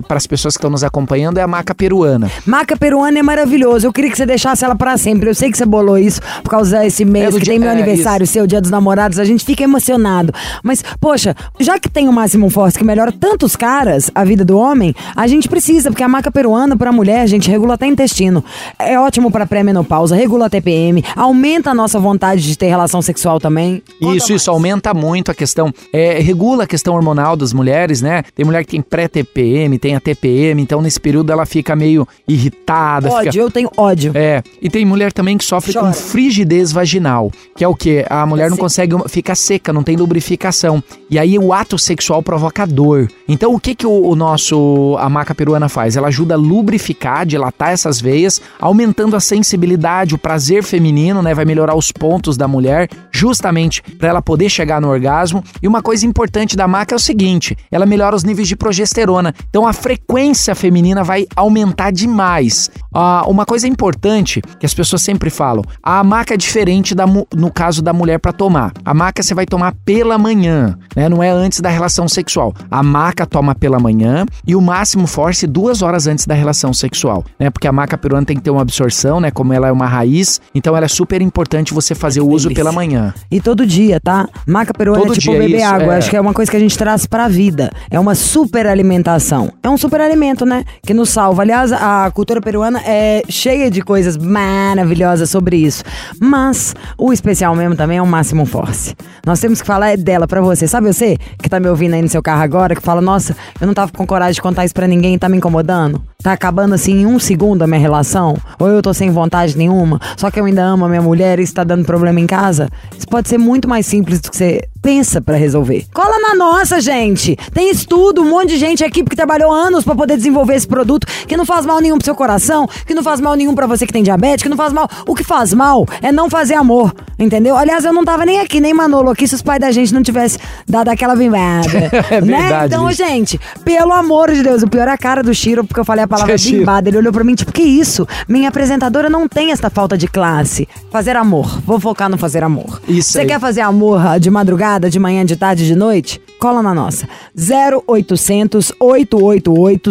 para 0.06 0.16
as 0.16 0.26
pessoas 0.26 0.54
que 0.54 0.58
estão 0.58 0.70
nos 0.70 0.84
acompanhando 0.84 1.38
é 1.38 1.42
a 1.42 1.46
maca 1.48 1.74
peruana. 1.74 2.30
Maca 2.46 2.76
peruana 2.76 3.18
é 3.18 3.22
maravilhoso. 3.22 3.86
Eu 3.86 3.92
queria 3.92 4.10
que 4.10 4.16
você 4.16 4.26
deixasse 4.26 4.64
ela 4.64 4.74
pra 4.76 4.96
sempre. 4.96 5.28
Eu 5.30 5.34
sei 5.34 5.50
que 5.50 5.56
você 5.56 5.64
bolou 5.66 5.98
isso 5.98 6.20
por 6.42 6.50
causa 6.50 6.80
desse 6.80 7.04
mês 7.04 7.34
É 7.34 7.38
que 7.38 7.44
dia- 7.44 7.52
tem 7.54 7.58
meu 7.58 7.68
é, 7.68 7.72
aniversário, 7.72 8.26
seu 8.26 8.46
dia 8.46 8.60
dos 8.60 8.70
namorados. 8.70 9.18
A 9.18 9.24
gente 9.24 9.44
fica 9.44 9.62
emocionado. 9.64 10.32
Mas, 10.62 10.82
poxa, 11.00 11.34
já 11.58 11.78
que 11.78 11.88
tem 11.88 12.08
o 12.08 12.12
Máximo 12.12 12.48
Force 12.50 12.78
que 12.78 12.84
melhora 12.84 13.10
tantos 13.12 13.56
caras 13.56 14.10
a 14.14 14.24
vida 14.24 14.44
do 14.44 14.56
homem, 14.58 14.94
a 15.16 15.21
gente 15.26 15.48
precisa, 15.48 15.90
porque 15.90 16.02
a 16.02 16.08
maca 16.08 16.30
peruana 16.30 16.76
pra 16.76 16.92
mulher, 16.92 17.26
gente, 17.26 17.50
regula 17.50 17.74
até 17.74 17.86
intestino. 17.86 18.44
É 18.78 18.98
ótimo 18.98 19.30
pra 19.30 19.46
pré-menopausa, 19.46 20.14
regula 20.16 20.46
a 20.46 20.50
TPM, 20.50 21.04
aumenta 21.16 21.70
a 21.70 21.74
nossa 21.74 21.98
vontade 21.98 22.42
de 22.42 22.56
ter 22.56 22.66
relação 22.66 23.00
sexual 23.02 23.38
também. 23.40 23.82
Conta 24.00 24.16
Isso, 24.16 24.28
mais. 24.30 24.42
isso 24.42 24.50
aumenta 24.50 24.92
muito 24.94 25.30
a 25.30 25.34
questão, 25.34 25.72
é, 25.92 26.18
regula 26.20 26.64
a 26.64 26.66
questão 26.66 26.94
hormonal 26.94 27.36
das 27.36 27.52
mulheres, 27.52 28.00
né? 28.02 28.22
Tem 28.34 28.44
mulher 28.44 28.64
que 28.64 28.72
tem 28.72 28.82
pré-TPM, 28.82 29.78
tem 29.78 29.94
a 29.94 30.00
TPM, 30.00 30.60
então 30.62 30.80
nesse 30.82 31.00
período 31.00 31.30
ela 31.32 31.44
fica 31.46 31.74
meio 31.76 32.06
irritada. 32.26 33.08
Ódio, 33.10 33.32
fica- 33.32 33.42
eu 33.44 33.50
tenho 33.50 33.70
ódio. 33.76 34.12
É, 34.14 34.42
e 34.60 34.68
tem 34.68 34.84
mulher 34.84 35.12
também 35.12 35.36
que 35.38 35.44
sofre 35.44 35.72
Chora. 35.72 35.86
com 35.86 35.92
frigidez 35.92 36.72
vaginal, 36.72 37.30
que 37.56 37.64
é 37.64 37.68
o 37.68 37.74
quê? 37.74 38.04
A 38.08 38.24
mulher 38.26 38.50
não 38.50 38.56
consegue, 38.56 38.94
fica 39.08 39.34
seca, 39.34 39.72
não 39.72 39.82
tem 39.82 39.96
lubrificação. 39.96 40.82
E 41.10 41.18
aí 41.18 41.38
o 41.38 41.52
ato 41.52 41.78
sexual 41.78 42.22
provoca 42.22 42.66
dor. 42.66 43.08
Então 43.28 43.54
o 43.54 43.60
que 43.60 43.74
que 43.74 43.86
o, 43.86 44.08
o 44.08 44.14
nosso, 44.16 44.96
a 44.98 45.08
maca 45.12 45.34
peruana 45.34 45.68
faz? 45.68 45.96
Ela 45.96 46.08
ajuda 46.08 46.34
a 46.34 46.36
lubrificar, 46.36 47.24
dilatar 47.24 47.70
essas 47.70 48.00
veias, 48.00 48.40
aumentando 48.60 49.14
a 49.14 49.20
sensibilidade, 49.20 50.14
o 50.14 50.18
prazer 50.18 50.64
feminino, 50.64 51.22
né? 51.22 51.34
Vai 51.34 51.44
melhorar 51.44 51.76
os 51.76 51.92
pontos 51.92 52.36
da 52.36 52.48
mulher, 52.48 52.88
justamente 53.12 53.80
para 53.82 54.08
ela 54.08 54.20
poder 54.22 54.48
chegar 54.48 54.80
no 54.80 54.88
orgasmo. 54.88 55.44
E 55.62 55.68
uma 55.68 55.82
coisa 55.82 56.04
importante 56.06 56.56
da 56.56 56.66
maca 56.66 56.94
é 56.94 56.96
o 56.96 57.00
seguinte, 57.00 57.56
ela 57.70 57.86
melhora 57.86 58.16
os 58.16 58.24
níveis 58.24 58.48
de 58.48 58.56
progesterona. 58.56 59.34
Então 59.48 59.66
a 59.66 59.72
frequência 59.72 60.54
feminina 60.54 61.04
vai 61.04 61.26
aumentar 61.36 61.92
demais. 61.92 62.70
Ah, 62.92 63.24
uma 63.26 63.46
coisa 63.46 63.68
importante 63.68 64.42
que 64.58 64.66
as 64.66 64.74
pessoas 64.74 65.02
sempre 65.02 65.30
falam: 65.30 65.64
a 65.82 66.02
maca 66.02 66.34
é 66.34 66.36
diferente 66.36 66.94
da, 66.94 67.04
no 67.06 67.52
caso 67.52 67.82
da 67.82 67.92
mulher 67.92 68.18
para 68.18 68.32
tomar. 68.32 68.72
A 68.84 68.94
maca 68.94 69.22
você 69.22 69.34
vai 69.34 69.46
tomar 69.46 69.74
pela 69.84 70.18
manhã, 70.18 70.78
né? 70.96 71.08
Não 71.08 71.22
é 71.22 71.30
antes 71.30 71.60
da 71.60 71.68
relação 71.68 72.08
sexual. 72.08 72.54
A 72.70 72.82
maca 72.82 73.26
toma 73.26 73.54
pela 73.54 73.78
manhã 73.78 74.24
e 74.46 74.54
o 74.54 74.60
máximo 74.60 74.91
force 75.06 75.46
duas 75.46 75.82
horas 75.82 76.06
antes 76.06 76.26
da 76.26 76.34
relação 76.34 76.72
sexual, 76.72 77.24
né? 77.38 77.50
Porque 77.50 77.66
a 77.66 77.72
maca 77.72 77.96
peruana 77.98 78.26
tem 78.26 78.36
que 78.36 78.42
ter 78.42 78.50
uma 78.50 78.62
absorção, 78.62 79.20
né? 79.20 79.30
Como 79.30 79.52
ela 79.52 79.68
é 79.68 79.72
uma 79.72 79.86
raiz, 79.86 80.40
então 80.54 80.76
ela 80.76 80.86
é 80.86 80.88
super 80.88 81.20
importante 81.22 81.74
você 81.74 81.94
fazer 81.94 82.20
o 82.20 82.28
uso 82.28 82.52
pela 82.52 82.72
manhã. 82.72 83.14
E 83.30 83.40
todo 83.40 83.66
dia, 83.66 84.00
tá? 84.00 84.28
Maca 84.46 84.72
peruana 84.72 85.02
Todo 85.02 85.14
é 85.14 85.16
tipo 85.16 85.32
beber 85.32 85.56
isso, 85.56 85.66
água. 85.66 85.94
é. 85.94 85.98
Acho 85.98 86.10
que 86.10 86.16
é 86.16 86.20
uma 86.20 86.32
coisa 86.34 86.50
que 86.50 86.56
a 86.56 86.60
gente 86.60 86.76
traz 86.76 87.06
pra 87.06 87.28
vida. 87.28 87.70
É 87.90 87.98
uma 87.98 88.14
super 88.14 88.66
alimentação. 88.66 89.52
É 89.62 89.68
um 89.68 89.76
super 89.76 90.00
alimento, 90.00 90.44
né? 90.44 90.64
Que 90.82 90.94
nos 90.94 91.10
salva. 91.10 91.42
Aliás, 91.42 91.72
a 91.72 92.10
cultura 92.12 92.40
peruana 92.40 92.80
é 92.84 93.22
cheia 93.28 93.70
de 93.70 93.82
coisas 93.82 94.16
maravilhosas 94.16 95.30
sobre 95.30 95.56
isso. 95.56 95.82
Mas 96.20 96.74
o 96.98 97.12
especial 97.12 97.54
mesmo 97.54 97.76
também 97.76 97.98
é 97.98 98.02
o 98.02 98.06
Máximo 98.06 98.44
Force. 98.46 98.94
Nós 99.26 99.40
temos 99.40 99.60
que 99.60 99.66
falar 99.66 99.90
é 99.90 99.96
dela 99.96 100.26
pra 100.26 100.40
você. 100.40 100.66
Sabe 100.66 100.92
você 100.92 101.16
que 101.38 101.48
tá 101.48 101.58
me 101.60 101.68
ouvindo 101.68 101.94
aí 101.94 102.02
no 102.02 102.08
seu 102.08 102.22
carro 102.22 102.42
agora, 102.42 102.74
que 102.74 102.82
fala, 102.82 103.00
nossa, 103.00 103.36
eu 103.60 103.66
não 103.66 103.74
tava 103.74 103.92
com 103.92 104.06
coragem 104.06 104.34
de 104.34 104.42
contar 104.42 104.64
isso 104.64 104.74
pra 104.74 104.81
ninguém, 104.86 105.18
tá 105.18 105.28
me 105.28 105.36
incomodando? 105.36 106.02
Tá 106.22 106.32
acabando 106.32 106.74
assim 106.74 107.00
em 107.00 107.06
um 107.06 107.18
segundo 107.18 107.62
a 107.62 107.66
minha 107.66 107.80
relação? 107.80 108.36
Ou 108.58 108.68
eu 108.68 108.82
tô 108.82 108.92
sem 108.94 109.10
vontade 109.10 109.56
nenhuma? 109.56 110.00
Só 110.16 110.30
que 110.30 110.38
eu 110.38 110.44
ainda 110.44 110.62
amo 110.62 110.84
a 110.84 110.88
minha 110.88 111.02
mulher 111.02 111.38
e 111.38 111.42
isso 111.42 111.54
tá 111.54 111.64
dando 111.64 111.84
problema 111.84 112.20
em 112.20 112.26
casa? 112.26 112.68
Isso 112.96 113.06
pode 113.06 113.28
ser 113.28 113.38
muito 113.38 113.68
mais 113.68 113.86
simples 113.86 114.20
do 114.20 114.30
que 114.30 114.36
você 114.36 114.68
pensa 114.82 115.20
pra 115.20 115.36
resolver. 115.36 115.86
Cola 115.94 116.18
na 116.18 116.34
nossa, 116.34 116.80
gente! 116.80 117.36
Tem 117.54 117.70
estudo, 117.70 118.20
um 118.22 118.28
monte 118.28 118.48
de 118.50 118.56
gente 118.58 118.84
aqui 118.84 119.02
que 119.04 119.14
trabalhou 119.16 119.52
anos 119.52 119.84
pra 119.84 119.94
poder 119.94 120.16
desenvolver 120.16 120.56
esse 120.56 120.66
produto 120.66 121.06
que 121.26 121.36
não 121.36 121.46
faz 121.46 121.64
mal 121.64 121.80
nenhum 121.80 121.96
pro 121.96 122.04
seu 122.04 122.14
coração, 122.14 122.66
que 122.86 122.94
não 122.94 123.02
faz 123.02 123.20
mal 123.20 123.34
nenhum 123.34 123.54
pra 123.54 123.66
você 123.66 123.86
que 123.86 123.92
tem 123.92 124.02
diabetes, 124.02 124.42
que 124.42 124.48
não 124.48 124.56
faz 124.56 124.72
mal. 124.72 124.88
O 125.06 125.14
que 125.14 125.22
faz 125.24 125.54
mal 125.54 125.86
é 126.02 126.10
não 126.10 126.28
fazer 126.28 126.54
amor, 126.54 126.92
entendeu? 127.18 127.56
Aliás, 127.56 127.84
eu 127.84 127.92
não 127.92 128.04
tava 128.04 128.26
nem 128.26 128.40
aqui, 128.40 128.60
nem 128.60 128.74
Manolo 128.74 129.10
aqui 129.10 129.26
se 129.28 129.34
os 129.34 129.42
pais 129.42 129.60
da 129.60 129.70
gente 129.70 129.94
não 129.94 130.02
tivessem 130.02 130.40
dado 130.68 130.88
aquela 130.88 131.14
bimbada. 131.14 131.62
É 132.10 132.20
né? 132.20 132.40
verdade, 132.42 132.74
Então, 132.74 132.88
Liz. 132.88 132.96
gente, 132.96 133.40
pelo 133.64 133.92
amor 133.92 134.32
de 134.32 134.42
Deus, 134.42 134.62
o 134.62 134.68
pior 134.68 134.88
é 134.88 134.90
a 134.90 134.98
cara 134.98 135.22
do 135.22 135.32
Chiro, 135.32 135.64
porque 135.64 135.78
eu 135.80 135.84
falei 135.84 136.04
a 136.04 136.08
palavra 136.08 136.34
bimbada. 136.36 136.88
Ele 136.88 136.98
olhou 136.98 137.12
pra 137.12 137.22
mim, 137.22 137.34
tipo, 137.34 137.52
que 137.52 137.62
isso? 137.62 138.06
Minha 138.28 138.48
apresentadora 138.48 139.08
não 139.08 139.28
tem 139.28 139.52
essa 139.52 139.70
falta 139.70 139.96
de 139.96 140.08
classe. 140.08 140.68
Fazer 140.90 141.16
amor. 141.16 141.60
Vou 141.64 141.78
focar 141.78 142.08
no 142.10 142.18
fazer 142.18 142.42
amor. 142.42 142.80
Isso 142.88 143.12
Você 143.12 143.24
quer 143.24 143.38
fazer 143.40 143.60
amor 143.60 144.00
de 144.20 144.30
madrugada, 144.30 144.71
de 144.78 144.98
manhã, 144.98 145.24
de 145.24 145.36
tarde, 145.36 145.66
de 145.66 145.74
noite? 145.74 146.20
Cola 146.38 146.62
na 146.62 146.74
nossa. 146.74 147.08
0800 147.36 148.72
888 148.80 149.90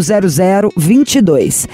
0022. 0.78 1.68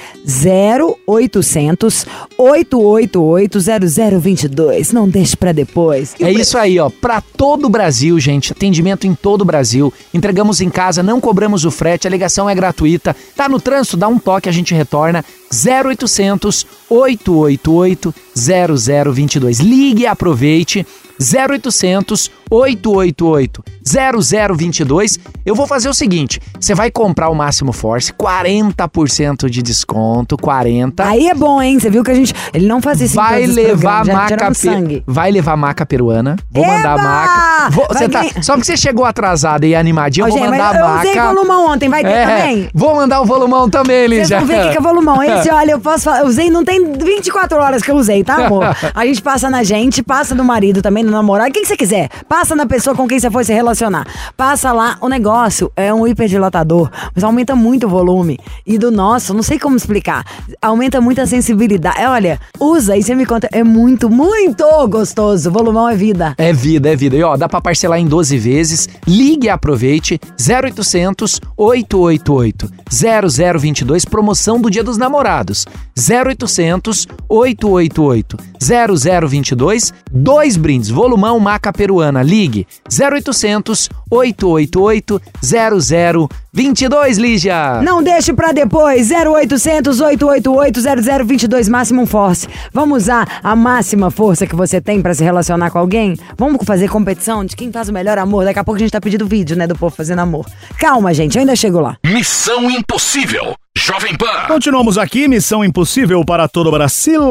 0800 1.08 2.06
888 2.38 3.60
0022. 3.60 4.92
Não 4.92 5.10
deixe 5.10 5.36
pra 5.36 5.52
depois. 5.52 6.16
É 6.20 6.32
isso 6.32 6.58
aí, 6.58 6.80
ó. 6.80 6.90
Pra 6.90 7.22
todo 7.22 7.66
o 7.66 7.70
Brasil, 7.70 8.20
gente. 8.20 8.52
Atendimento 8.52 9.08
em 9.08 9.16
todo 9.16 9.42
o 9.42 9.46
Brasil. 9.46 9.92
Entregamos 10.14 10.62
em 10.62 10.70
casa, 10.70 11.02
não 11.02 11.20
cobramos 11.20 11.66
o 11.66 11.72
frete, 11.72 12.08
a 12.08 12.12
ligação 12.12 12.50
é 12.50 12.54
gratuita. 12.54 13.16
Tá 13.36 13.50
no 13.50 13.60
trânsito, 13.60 13.98
dá 13.98 14.08
um 14.08 14.20
toque, 14.20 14.48
a 14.48 14.52
gente 14.52 14.74
retorna. 14.74 15.26
0800 15.52 16.68
888 16.90 18.14
0022. 18.36 19.60
Ligue 19.60 20.04
e 20.04 20.08
aproveite. 20.08 20.86
0800 21.20 22.30
888 22.50 23.64
0022. 23.86 25.20
Eu 25.46 25.56
vou 25.56 25.66
fazer 25.68 25.90
o 25.90 25.94
seguinte: 25.94 26.40
você 26.60 26.74
vai 26.76 26.92
comprar 26.92 27.30
o 27.30 27.36
Máximo 27.36 27.72
Force, 27.72 28.12
40% 28.14 29.50
de 29.50 29.62
desconto, 29.62 30.38
40. 30.38 31.04
Aí 31.08 31.28
é 31.28 31.34
bom, 31.34 31.62
hein? 31.62 31.80
Você 31.80 31.90
viu 31.90 32.04
que 32.04 32.12
a 32.12 32.16
gente. 32.16 32.34
Ele 32.54 32.68
não 32.68 32.82
faz 32.82 33.02
isso 33.02 33.16
Vai 33.16 33.46
levar 33.46 34.06
já 34.06 34.14
maca 34.14 34.28
tiramos 34.36 34.60
pe- 34.60 34.68
sangue. 34.68 35.04
Vai 35.06 35.32
levar 35.32 35.56
maca 35.58 35.86
peruana. 35.86 36.36
Vou 36.52 36.64
Eba! 36.64 36.74
mandar 36.74 36.98
maca. 36.98 37.70
Vou- 37.72 37.88
Vai 37.92 38.08
tá- 38.10 38.42
Só 38.42 38.54
porque 38.54 38.66
você 38.66 38.78
chegou 38.78 39.06
atrasada 39.06 39.66
e 39.66 39.76
animadinha, 39.76 40.26
eu 40.26 40.30
vou 40.30 40.38
gente, 40.40 40.50
mandar 40.50 40.76
a 40.76 40.80
eu 40.80 40.88
maca. 40.88 41.08
usei 41.10 41.20
volumão 41.22 41.72
ontem, 41.72 41.90
vai 41.90 42.04
ter 42.04 42.10
É, 42.12 42.26
também? 42.26 42.70
Vou 42.74 42.96
mandar 42.96 43.22
o 43.22 43.26
volumão 43.26 43.70
também, 43.70 44.08
Vocês 44.08 44.22
Lígia. 44.22 44.38
vão 44.40 44.48
ver 44.48 44.60
o 44.60 44.64
que 44.68 44.72
que 44.72 44.78
é 44.78 44.82
volumão. 44.82 45.24
Esse, 45.24 45.50
olha, 45.50 45.72
eu 45.72 45.80
posso 45.80 46.04
falar. 46.06 46.20
Eu 46.22 46.28
usei, 46.28 46.50
não 46.50 46.64
tem 46.64 46.94
24 46.94 47.58
horas 47.58 47.82
que 47.82 47.92
eu 47.92 47.96
usei, 47.96 48.24
tá, 48.24 48.46
amor? 48.46 48.64
A 48.94 49.06
gente 49.06 49.22
passa 49.22 49.50
na 49.50 49.64
gente, 49.64 50.02
passa 50.04 50.34
no 50.36 50.44
marido 50.44 50.82
também, 50.82 51.04
no 51.04 51.12
namorado, 51.12 51.52
quem 51.52 51.62
que 51.64 51.68
você 51.68 51.78
quiser. 51.78 52.10
Passa 52.28 52.37
na 52.56 52.66
pessoa 52.66 52.96
com 52.96 53.08
quem 53.08 53.20
você 53.20 53.32
for 53.32 53.44
se 53.44 53.54
relacionar. 53.54 54.06
Passa 54.36 54.72
lá, 54.72 54.98
o 55.02 55.10
negócio 55.10 55.72
é 55.76 55.94
um 55.94 56.06
hiperdilatador, 56.06 56.90
mas 57.16 57.24
aumenta 57.24 57.56
muito 57.56 57.88
o 57.88 57.90
volume. 57.90 58.38
E 58.66 58.78
do 58.78 58.92
nosso, 58.92 59.34
não 59.34 59.42
sei 59.42 59.58
como 59.58 59.76
explicar, 59.76 60.24
aumenta 60.62 61.02
muito 61.02 61.20
a 61.20 61.26
sensibilidade. 61.26 62.00
É, 62.00 62.08
Olha, 62.08 62.40
usa 62.60 62.96
e 62.96 63.04
você 63.04 63.16
me 63.16 63.26
conta, 63.26 63.50
é 63.52 63.64
muito, 63.64 64.10
muito 64.10 64.66
gostoso. 64.88 65.52
Volumão 65.52 65.90
é 65.90 65.96
vida. 65.96 66.36
É 66.38 66.54
vida, 66.54 66.92
é 66.92 66.96
vida. 66.96 67.16
E 67.16 67.24
ó, 67.24 67.36
dá 67.36 67.50
pra 67.50 67.62
parcelar 67.62 68.00
em 68.00 68.06
12 68.06 68.38
vezes. 68.38 68.90
Ligue 69.08 69.48
e 69.48 69.50
aproveite. 69.50 70.20
0800 70.40 71.42
888 71.58 72.70
0022, 72.90 74.06
promoção 74.06 74.62
do 74.62 74.70
Dia 74.70 74.84
dos 74.84 74.98
Namorados. 74.98 75.66
0800 75.98 77.08
888 77.28 78.38
0022, 78.60 79.94
dois 80.12 80.58
brindes, 80.58 80.90
volumão 80.90 81.40
maca 81.40 81.72
peruana. 81.72 82.24
Ligue 82.28 82.68
0800 82.92 83.90
888 84.12 85.22
0022, 85.42 87.18
Lígia. 87.18 87.82
Não 87.82 88.04
deixe 88.04 88.34
pra 88.34 88.52
depois. 88.52 89.10
0800 89.10 90.02
888 90.02 91.26
0022 91.26 91.70
Máximo 91.70 92.06
Force. 92.06 92.48
Vamos 92.74 93.04
usar 93.04 93.40
a 93.42 93.56
máxima 93.56 94.12
força 94.12 94.46
que 94.46 94.56
você 94.56 94.82
tem 94.82 95.02
pra 95.02 95.14
se 95.14 95.24
relacionar 95.24 95.72
com 95.72 95.80
alguém? 95.80 96.18
Vamos 96.38 96.66
fazer 96.66 96.90
competição 96.90 97.46
de 97.46 97.56
quem 97.56 97.72
faz 97.72 97.88
o 97.88 97.94
melhor 97.94 98.18
amor? 98.18 98.44
Daqui 98.44 98.60
a 98.60 98.64
pouco 98.64 98.76
a 98.78 98.80
gente 98.80 98.92
tá 98.92 99.00
pedindo 99.00 99.26
vídeo, 99.26 99.56
né, 99.56 99.66
do 99.66 99.76
povo 99.76 99.96
fazendo 99.96 100.20
amor. 100.20 100.46
Calma, 100.78 101.14
gente, 101.14 101.36
eu 101.36 101.42
ainda 101.42 101.56
chego 101.56 101.80
lá. 101.80 101.98
Missão 102.06 102.70
Impossível. 102.70 103.56
Jovem 103.78 104.18
Pan. 104.18 104.48
Continuamos 104.48 104.98
aqui, 104.98 105.28
missão 105.28 105.64
impossível 105.64 106.26
para 106.26 106.48
todo 106.48 106.66
o 106.66 106.72
Brasil. 106.72 107.22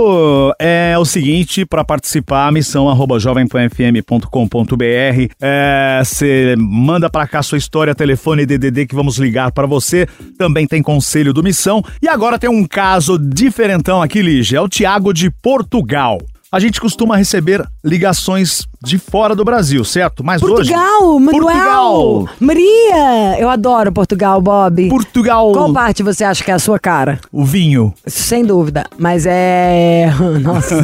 É 0.60 0.94
o 0.96 1.04
seguinte, 1.04 1.66
para 1.66 1.84
participar, 1.84 2.52
missão 2.52 2.88
arroba 2.88 3.18
jovempanfm.com.br. 3.18 5.34
É, 5.42 6.00
Você 6.04 6.54
manda 6.56 7.10
para 7.10 7.26
cá 7.26 7.42
sua 7.42 7.58
história, 7.58 7.96
telefone 7.96 8.46
DDD 8.46 8.86
que 8.86 8.94
vamos 8.94 9.18
ligar 9.18 9.50
para 9.50 9.66
você. 9.66 10.06
Também 10.38 10.68
tem 10.68 10.80
conselho 10.80 11.34
do 11.34 11.42
Missão. 11.42 11.82
E 12.00 12.06
agora 12.06 12.38
tem 12.38 12.48
um 12.48 12.64
caso 12.64 13.18
diferentão 13.18 14.00
aqui, 14.00 14.22
Lígia. 14.22 14.58
É 14.58 14.60
o 14.60 14.68
Tiago 14.68 15.12
de 15.12 15.28
Portugal. 15.28 16.18
A 16.52 16.60
gente 16.60 16.80
costuma 16.80 17.16
receber 17.16 17.66
ligações 17.84 18.68
de 18.82 18.98
fora 18.98 19.34
do 19.34 19.44
Brasil, 19.44 19.84
certo? 19.84 20.22
Mas 20.24 20.42
hoje... 20.42 20.72
Portugal, 20.72 21.18
Manuel! 21.18 21.32
Portugal! 21.42 22.28
Maria! 22.40 23.38
Eu 23.38 23.48
adoro 23.48 23.92
Portugal, 23.92 24.40
Bob. 24.40 24.88
Portugal! 24.88 25.52
Qual 25.52 25.72
parte 25.72 26.02
você 26.02 26.24
acha 26.24 26.42
que 26.44 26.50
é 26.50 26.54
a 26.54 26.58
sua 26.58 26.78
cara? 26.78 27.18
O 27.32 27.44
vinho. 27.44 27.92
Sem 28.06 28.44
dúvida. 28.44 28.84
Mas 28.98 29.24
é. 29.26 30.10
Nossa. 30.42 30.74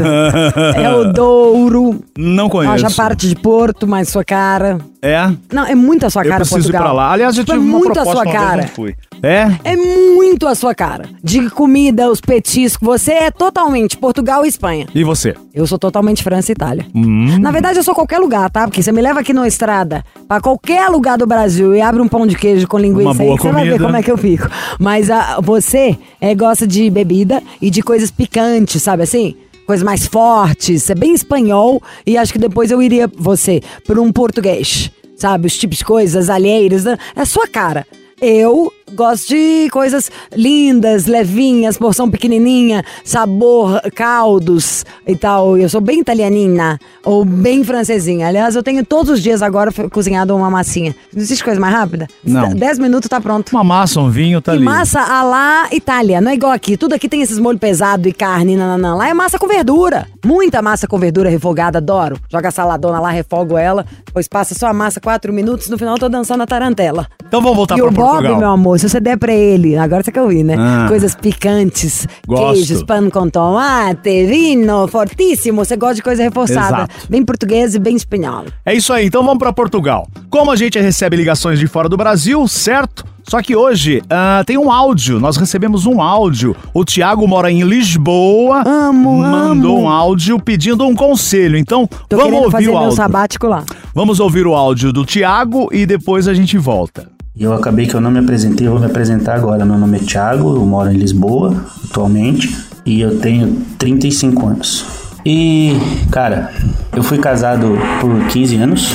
é 0.77 0.95
o 0.95 1.13
Douro. 1.13 2.03
Não 2.17 2.49
conheço. 2.49 2.87
Acho 2.87 2.87
a 2.87 3.05
parte 3.05 3.29
de 3.29 3.37
Porto, 3.37 3.87
mais 3.87 4.09
sua 4.09 4.25
cara. 4.25 4.79
É? 5.05 5.31
Não, 5.53 5.65
é 5.67 5.75
muito 5.75 6.07
a 6.07 6.11
sua 6.11 6.23
Eu 6.23 6.29
cara, 6.29 6.41
preciso 6.41 6.61
Portugal. 6.61 6.81
ir 6.81 6.85
pra 6.85 6.93
lá. 6.93 7.13
Aliás, 7.13 7.37
eu 7.37 7.45
tive 7.45 7.59
uma 7.59 7.79
muito 7.79 7.91
a 7.99 8.05
proposta 8.05 8.13
sua 8.13 8.23
uma 8.23 8.33
vez, 8.33 8.45
cara. 8.45 8.69
fui. 8.69 8.95
É? 9.21 9.51
É 9.65 9.77
muito 9.77 10.47
a 10.47 10.55
sua 10.55 10.75
cara. 10.75 11.09
De 11.23 11.51
comida, 11.51 12.09
os 12.11 12.21
petiscos. 12.21 12.87
Você 12.87 13.13
é 13.13 13.31
totalmente 13.31 13.97
Portugal 13.97 14.45
e 14.45 14.49
Espanha. 14.49 14.87
E 14.95 15.03
você? 15.03 15.35
Eu 15.53 15.67
sou 15.67 15.79
totalmente 15.79 16.23
França 16.23 16.53
e 16.53 16.55
Itália. 16.55 16.87
Hum. 16.95 17.39
Na 17.41 17.51
verdade, 17.51 17.82
eu 17.83 17.85
sou 17.85 17.95
qualquer 17.95 18.19
lugar, 18.19 18.49
tá? 18.49 18.65
Porque 18.67 18.81
você 18.81 18.93
me 18.93 19.03
leva 19.03 19.21
aqui 19.21 19.33
na 19.33 19.47
estrada, 19.47 20.05
pra 20.29 20.41
qualquer 20.41 20.89
lugar 20.89 21.19
do 21.19 21.27
Brasil 21.27 21.75
e 21.75 21.81
abre 21.81 22.01
um 22.01 22.07
pão 22.07 22.25
de 22.27 22.37
queijo 22.37 22.69
com 22.69 22.79
linguiça 22.79 23.09
Uma 23.09 23.15
boa 23.15 23.33
aí, 23.33 23.39
você 23.39 23.53
vai 23.53 23.69
ver 23.69 23.81
como 23.81 23.97
é 23.97 24.03
que 24.03 24.11
eu 24.11 24.17
fico. 24.17 24.49
Mas 24.79 25.11
ah, 25.11 25.41
você 25.43 25.99
é, 26.21 26.33
gosta 26.33 26.65
de 26.65 26.89
bebida 26.89 27.43
e 27.61 27.71
de 27.71 27.83
coisas 27.83 28.11
picantes, 28.11 28.81
sabe 28.83 29.03
assim? 29.03 29.35
Coisas 29.67 29.85
mais 29.85 30.07
fortes, 30.07 30.89
é 30.91 30.95
bem 30.95 31.13
espanhol 31.13 31.83
e 32.07 32.17
acho 32.17 32.33
que 32.33 32.39
depois 32.39 32.71
eu 32.71 32.81
iria, 32.81 33.11
você, 33.17 33.61
por 33.85 33.99
um 33.99 34.13
português, 34.13 34.91
sabe? 35.17 35.49
Os 35.49 35.59
tipos 35.59 35.79
de 35.79 35.85
coisas, 35.85 36.31
alheiros, 36.31 36.85
né? 36.85 36.97
é 37.17 37.21
a 37.21 37.27
sua 37.27 37.49
cara. 37.49 37.85
Eu 38.21 38.73
gosto 38.95 39.29
de 39.29 39.69
coisas 39.71 40.11
lindas, 40.35 41.07
levinhas, 41.07 41.77
porção 41.77 42.11
pequenininha, 42.11 42.85
sabor, 43.05 43.81
caldos 43.95 44.85
e 45.07 45.17
tal. 45.17 45.57
Eu 45.57 45.69
sou 45.69 45.81
bem 45.81 46.01
italianina 46.01 46.79
ou 47.05 47.25
bem 47.25 47.65
francesinha. 47.65 48.29
Aliás, 48.29 48.55
eu 48.57 48.63
tenho 48.63 48.85
todos 48.85 49.11
os 49.13 49.23
dias 49.23 49.43
agora 49.43 49.71
cozinhado 49.91 50.35
uma 50.37 50.51
massinha. 50.51 50.95
Não 51.13 51.23
existe 51.23 51.43
coisa 51.45 51.61
mais 51.61 51.75
rápida? 51.75 52.07
Não. 52.25 52.55
Dez 52.55 52.79
minutos 52.79 53.09
tá 53.09 53.21
pronto. 53.21 53.51
Uma 53.53 53.65
massa, 53.65 54.01
um 54.01 54.11
vinho, 54.11 54.41
tá 54.41 54.53
E 54.53 54.57
ali. 54.57 54.65
massa 54.65 55.01
a 55.01 55.23
lá 55.23 55.69
Itália, 55.73 56.21
não 56.21 56.31
é 56.31 56.35
igual 56.35 56.53
aqui. 56.53 56.77
Tudo 56.77 56.95
aqui 56.95 57.09
tem 57.09 57.23
esses 57.23 57.39
molhos 57.39 57.61
pesados 57.61 58.07
e 58.07 58.13
carne, 58.13 58.57
nananã. 58.57 58.95
Lá 58.95 59.09
é 59.09 59.15
massa 59.15 59.39
com 59.39 59.47
verdura. 59.47 60.07
Muita 60.25 60.63
massa 60.63 60.87
com 60.87 60.99
verdura 60.99 61.29
refogada, 61.29 61.79
adoro. 61.79 62.17
Joga 62.31 62.49
a 62.49 62.53
saladona 62.53 63.01
lá, 63.01 63.11
refogo 63.11 63.57
ela. 63.57 63.85
Depois 64.07 64.29
passa 64.29 64.55
só 64.55 64.69
a 64.69 64.73
massa 64.73 65.01
quatro 65.01 65.33
minutos, 65.33 65.69
no 65.69 65.79
final 65.79 65.95
eu 65.95 65.99
tô 66.01 66.09
dançando 66.09 66.43
a 66.43 66.47
tarantela. 66.47 67.07
Então 67.27 67.41
vamos 67.41 67.57
voltar 67.57 67.77
e 67.77 67.81
pra 67.81 67.89
o 67.89 67.91
Bob, 67.91 68.11
Portugal. 68.13 68.39
meu 68.39 68.49
amor, 68.51 68.79
se 68.83 68.89
você 68.89 68.99
der 69.01 69.17
pra 69.17 69.33
ele, 69.33 69.77
agora 69.77 70.03
você 70.03 70.11
quer 70.11 70.23
ouvir, 70.23 70.43
né? 70.43 70.57
Ah. 70.59 70.87
Coisas 70.89 71.15
picantes, 71.15 72.05
Gosto. 72.27 72.53
queijos, 72.55 72.83
pão 72.83 73.09
com 73.11 73.31
tomate, 73.31 74.27
vinho, 74.27 74.89
fortíssimo. 74.89 75.65
Você 75.65 75.77
gosta 75.77 75.95
de 75.97 76.03
coisa 76.03 76.23
reforçada. 76.25 76.89
Exato. 76.91 77.07
Bem 77.09 77.25
português 77.25 77.77
e 77.77 77.79
bem 77.79 77.95
espanhol. 77.95 78.45
É 78.67 78.75
isso 78.75 78.93
aí, 78.93 79.07
então 79.07 79.23
vamos 79.23 79.39
pra 79.39 79.53
Portugal. 79.53 80.09
Como 80.29 80.51
a 80.51 80.57
gente 80.57 80.81
recebe 80.81 81.17
ligações 81.17 81.61
de 81.61 81.69
fora 81.69 81.89
do 81.89 81.97
Brasil, 81.97 82.47
certo? 82.49 83.05
Só 83.23 83.41
que 83.41 83.55
hoje 83.55 84.03
ah, 84.11 84.43
tem 84.45 84.59
um 84.59 84.71
áudio, 84.73 85.21
nós 85.21 85.37
recebemos 85.37 85.87
um 85.87 86.03
áudio. 86.03 86.57
O 86.75 86.85
Tiago 86.85 87.27
mora 87.29 87.53
em 87.53 87.63
Lisboa. 87.63 88.65
Amo, 88.67 89.19
Mandou 89.19 89.77
amo. 89.77 89.83
um 89.85 89.89
áudio 89.89 90.41
pedindo 90.41 90.85
um 90.85 90.95
conselho. 90.95 91.57
Então, 91.57 91.89
Tô 92.09 92.17
vamos 92.17 92.35
ouvir 92.35 92.51
fazer 92.51 92.69
o 92.69 92.73
meu 92.73 92.79
áudio. 92.79 92.97
sabático 92.97 93.47
lá. 93.47 93.65
Vamos 93.95 94.19
ouvir 94.19 94.45
o 94.45 94.55
áudio 94.57 94.93
do 94.93 95.05
Tiago 95.05 95.69
e 95.71 95.87
depois 95.87 96.27
a 96.27 96.35
gente 96.35 96.59
volta. 96.59 97.13
E 97.35 97.45
eu 97.45 97.55
acabei 97.55 97.87
que 97.87 97.95
eu 97.95 98.01
não 98.01 98.11
me 98.11 98.19
apresentei, 98.19 98.67
eu 98.67 98.73
vou 98.73 98.81
me 98.81 98.87
apresentar 98.87 99.35
agora. 99.37 99.65
Meu 99.65 99.79
nome 99.79 99.97
é 99.97 100.01
Thiago, 100.01 100.55
eu 100.55 100.67
moro 100.67 100.91
em 100.91 100.97
Lisboa 100.97 101.65
atualmente 101.89 102.55
e 102.85 103.01
eu 103.01 103.19
tenho 103.21 103.57
35 103.79 104.47
anos. 104.47 104.85
E, 105.25 105.75
cara, 106.11 106.53
eu 106.95 107.03
fui 107.03 107.17
casado 107.17 107.79
por 108.03 108.27
15 108.27 108.57
anos 108.57 108.95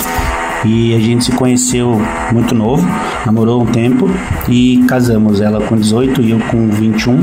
e 0.63 0.93
a 0.93 1.00
gente 1.00 1.26
se 1.26 1.32
conheceu 1.32 2.00
muito 2.32 2.54
novo, 2.54 2.88
namorou 3.26 3.63
um 3.63 3.65
tempo 3.65 4.08
e 4.47 4.86
casamos. 4.88 5.41
Ela 5.41 5.60
com 5.62 5.76
18 5.76 6.21
e 6.21 6.30
eu 6.30 6.39
com 6.39 6.69
21. 6.69 7.17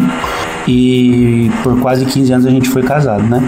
E 0.67 1.51
por 1.63 1.79
quase 1.81 2.07
15 2.07 2.33
anos 2.33 2.47
a 2.47 2.51
gente 2.51 2.69
foi 2.69 2.83
casado, 2.83 3.23
né? 3.25 3.41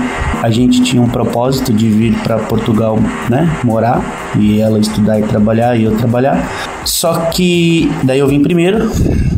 A 0.42 0.50
gente 0.50 0.83
tinha 0.83 1.00
um 1.00 1.09
propósito 1.09 1.72
de 1.72 1.88
vir 1.88 2.14
para 2.22 2.38
Portugal, 2.38 2.98
né? 3.31 3.59
Morar 3.64 4.02
e 4.38 4.61
ela 4.61 4.79
estudar 4.79 5.18
e 5.18 5.22
trabalhar 5.22 5.76
e 5.76 5.85
eu 5.85 5.96
trabalhar. 5.96 6.46
Só 6.85 7.14
que 7.31 7.90
daí 8.05 8.18
eu 8.18 8.29
vim 8.29 8.42
primeiro, 8.42 8.90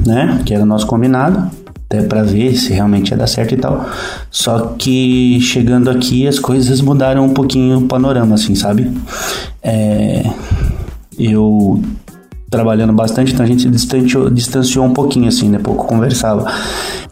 né? 0.04 0.40
Que 0.44 0.54
era 0.54 0.64
o 0.64 0.66
nosso 0.66 0.86
combinado, 0.86 1.50
até 1.88 2.02
para 2.02 2.22
ver 2.22 2.56
se 2.56 2.72
realmente 2.72 3.10
ia 3.12 3.16
dar 3.16 3.26
certo 3.26 3.54
e 3.54 3.56
tal. 3.56 3.88
Só 4.30 4.74
que 4.76 5.38
chegando 5.40 5.88
aqui 5.88 6.26
as 6.26 6.38
coisas 6.38 6.80
mudaram 6.80 7.24
um 7.24 7.32
pouquinho 7.32 7.78
o 7.78 7.82
panorama, 7.82 8.34
assim, 8.34 8.54
sabe? 8.54 8.90
É, 9.62 10.24
eu 11.18 11.80
trabalhando 12.50 12.92
bastante, 12.92 13.32
então 13.32 13.44
a 13.44 13.48
gente 13.48 13.68
distanciou, 13.68 14.30
distanciou 14.30 14.84
um 14.84 14.92
pouquinho, 14.92 15.28
assim, 15.28 15.48
né? 15.48 15.58
Pouco 15.58 15.86
conversava. 15.86 16.50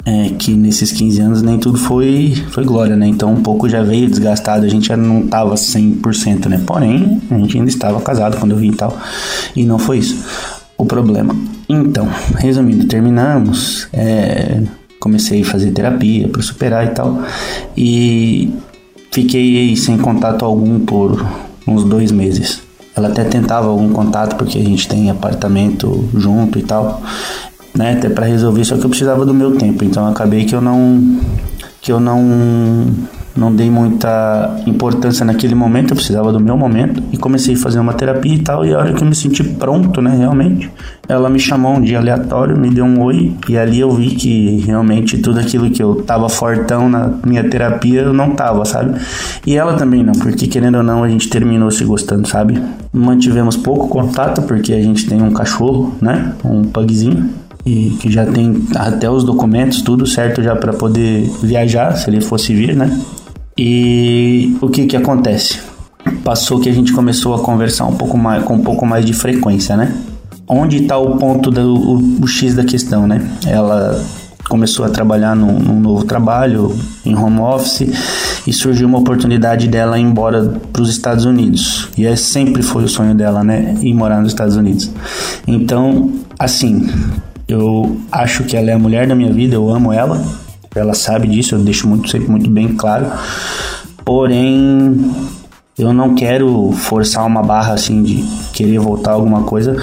É, 0.05 0.31
que 0.39 0.53
nesses 0.53 0.93
15 0.93 1.21
anos 1.21 1.43
nem 1.43 1.59
tudo 1.59 1.77
foi, 1.79 2.33
foi 2.51 2.65
glória, 2.65 2.95
né? 2.95 3.09
Então 3.09 3.33
um 3.33 3.43
pouco 3.43 3.69
já 3.69 3.83
veio 3.83 4.09
desgastado, 4.09 4.65
a 4.65 4.69
gente 4.69 4.87
já 4.87 4.97
não 4.97 5.27
tava 5.27 5.57
100%, 5.57 6.47
né? 6.47 6.63
Porém, 6.65 7.21
a 7.29 7.39
gente 7.39 7.59
ainda 7.59 7.69
estava 7.69 8.01
casado 8.01 8.37
quando 8.39 8.53
eu 8.53 8.57
vim 8.57 8.71
e 8.71 8.77
tal. 8.77 8.97
E 9.55 9.65
não 9.65 9.79
foi 9.79 9.99
isso 9.99 10.17
o 10.79 10.85
problema. 10.85 11.35
Então, 11.69 12.09
resumindo, 12.39 12.87
terminamos. 12.87 13.89
é, 13.93 14.63
comecei 15.01 15.43
a 15.43 15.45
fazer 15.45 15.71
terapia 15.71 16.29
para 16.29 16.43
superar 16.43 16.85
e 16.85 16.91
tal. 16.91 17.23
E 17.77 18.53
fiquei 19.13 19.77
sem 19.77 19.97
contato 19.99 20.45
algum 20.45 20.81
por 20.81 21.25
uns 21.67 21.85
dois 21.85 22.11
meses. 22.11 22.66
Ela 22.97 23.09
até 23.09 23.25
tentava 23.25 23.69
algum 23.69 23.93
contato 23.93 24.37
porque 24.37 24.59
a 24.59 24.65
gente 24.65 24.89
tem 24.89 25.11
apartamento 25.11 26.09
junto 26.15 26.59
e 26.59 26.63
tal, 26.63 27.03
né? 27.75 27.93
Até 27.93 28.09
para 28.09 28.25
resolver, 28.25 28.65
só 28.65 28.77
que 28.77 28.85
eu 28.85 28.89
precisava 28.89 29.27
do 29.27 29.35
meu 29.35 29.57
tempo, 29.57 29.85
então 29.85 30.09
acabei 30.09 30.47
que 30.47 30.55
eu 30.55 30.63
não 30.63 31.21
que 31.83 31.93
eu 31.93 32.01
não 32.01 32.87
não 33.39 33.55
dei 33.55 33.71
muita 33.71 34.63
importância 34.67 35.25
naquele 35.25 35.55
momento, 35.55 35.91
eu 35.91 35.97
precisava 35.97 36.33
do 36.33 36.41
meu 36.41 36.57
momento 36.57 37.03
e 37.13 37.17
comecei 37.17 37.55
a 37.55 37.59
fazer 37.59 37.79
uma 37.79 37.93
terapia 37.93 38.35
e 38.35 38.39
tal, 38.39 38.65
e 38.65 38.75
a 38.75 38.79
hora 38.79 38.93
que 38.93 39.03
eu 39.03 39.07
me 39.07 39.15
senti 39.15 39.45
pronto, 39.45 40.01
né, 40.01 40.17
realmente, 40.17 40.71
ela 41.09 41.29
me 41.29 41.39
chamou 41.39 41.77
um 41.77 41.81
dia 41.81 41.99
aleatório, 41.99 42.57
me 42.57 42.71
deu 42.71 42.85
um 42.85 43.03
oi, 43.03 43.35
e 43.49 43.57
ali 43.57 43.81
eu 43.81 43.91
vi 43.93 44.11
que 44.11 44.61
realmente 44.67 45.19
tudo 45.19 45.41
aquilo 45.41 45.71
que 45.71 45.83
eu 45.83 45.97
tava 45.97 46.29
fortão 46.29 46.89
na 46.89 47.11
minha 47.25 47.45
terapia, 47.45 48.03
eu 48.03 48.13
não 48.13 48.31
tava, 48.31 48.65
sabe? 48.65 48.99
E 49.47 49.57
ela 49.57 49.75
também 49.75 50.03
não, 50.03 50.15
porque 50.15 50.47
querendo 50.47 50.77
ou 50.77 50.83
não, 50.83 51.05
a 51.05 51.09
gente 51.09 51.29
terminou 51.29 51.71
se 51.71 51.85
gostando, 51.85 52.27
sabe? 52.29 52.61
Mantivemos 52.93 53.57
pouco 53.57 53.89
contato, 53.89 54.43
porque 54.43 54.73
a 54.73 54.83
gente 54.83 55.07
tem 55.07 55.23
um 55.23 55.33
cachorro, 55.33 55.95
né, 56.01 56.33
um 56.45 56.63
pugzinho, 56.63 57.29
e 57.65 57.97
que 58.01 58.11
já 58.11 58.25
tem 58.25 58.65
até 58.77 59.11
os 59.11 59.25
documentos, 59.25 59.83
tudo 59.83 60.07
certo 60.07 60.41
já 60.41 60.55
para 60.55 60.73
poder 60.73 61.29
viajar, 61.43 61.97
se 61.97 62.09
ele 62.09 62.21
fosse 62.21 62.55
vir, 62.55 62.77
né? 62.77 62.97
E 63.59 64.57
o 64.61 64.69
que 64.69 64.87
que 64.87 64.97
acontece? 64.97 65.61
Passou 66.23 66.61
que 66.61 66.69
a 66.69 66.73
gente 66.73 66.93
começou 66.93 67.35
a 67.35 67.39
conversar 67.39 67.87
um 67.87 67.95
pouco 67.95 68.19
mais, 68.19 68.45
com 68.45 68.55
um 68.55 68.63
pouco 68.63 68.85
mais 68.85 69.05
de 69.05 69.13
frequência, 69.13 69.77
né? 69.77 69.97
Onde 70.47 70.83
está 70.83 70.99
o 70.99 71.17
ponto 71.17 71.51
do 71.51 71.75
o, 71.75 72.23
o 72.23 72.27
X 72.27 72.55
da 72.55 72.65
questão, 72.65 73.07
né? 73.07 73.27
Ela 73.47 74.05
começou 74.49 74.85
a 74.85 74.89
trabalhar 74.89 75.35
num, 75.35 75.59
num 75.59 75.81
novo 75.81 76.05
trabalho 76.05 76.77
em 77.05 77.17
home 77.17 77.41
office 77.41 78.43
e 78.47 78.53
surgiu 78.53 78.87
uma 78.87 78.99
oportunidade 78.99 79.67
dela 79.69 79.99
ir 79.99 80.03
embora 80.03 80.61
para 80.73 80.83
os 80.83 80.91
Estados 80.91 81.25
Unidos. 81.25 81.89
E 81.97 82.05
esse 82.05 82.25
sempre 82.25 82.63
foi 82.63 82.85
o 82.85 82.89
sonho 82.89 83.15
dela, 83.15 83.43
né? 83.43 83.75
Ir 83.81 83.95
morar 83.95 84.21
nos 84.21 84.33
Estados 84.33 84.57
Unidos. 84.57 84.91
Então, 85.47 86.13
assim, 86.39 86.89
eu 87.49 87.97
acho 88.13 88.45
que 88.45 88.57
ela 88.57 88.71
é 88.71 88.75
a 88.75 88.79
mulher 88.79 89.09
da 89.09 89.15
minha 89.15 89.33
vida, 89.33 89.55
eu 89.55 89.69
amo 89.69 89.93
ela. 89.93 90.23
Ela 90.77 90.95
sabe 90.95 91.27
disso, 91.29 91.55
eu 91.55 91.59
deixo 91.61 91.89
muito 91.89 92.11
sempre 92.11 92.29
muito 92.29 92.51
bem 92.51 92.69
claro. 92.75 93.07
Porém, 94.05 95.11
eu 95.79 95.93
não 95.93 96.15
quero 96.15 96.71
forçar 96.73 97.27
uma 97.27 97.43
barra 97.43 97.75
assim 97.75 98.03
de 98.03 98.25
querer 98.53 98.79
voltar 98.79 99.13
alguma 99.13 99.43
coisa. 99.43 99.77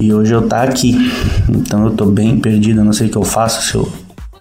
E 0.00 0.12
hoje 0.12 0.32
eu 0.32 0.48
tá 0.48 0.62
aqui. 0.62 0.96
Então 1.48 1.84
eu 1.84 1.90
tô 1.90 2.06
bem 2.06 2.38
perdido, 2.38 2.80
eu 2.80 2.84
não 2.84 2.92
sei 2.92 3.08
o 3.08 3.10
que 3.10 3.16
eu 3.16 3.24
faço, 3.24 3.62
se 3.62 3.74
eu 3.74 3.88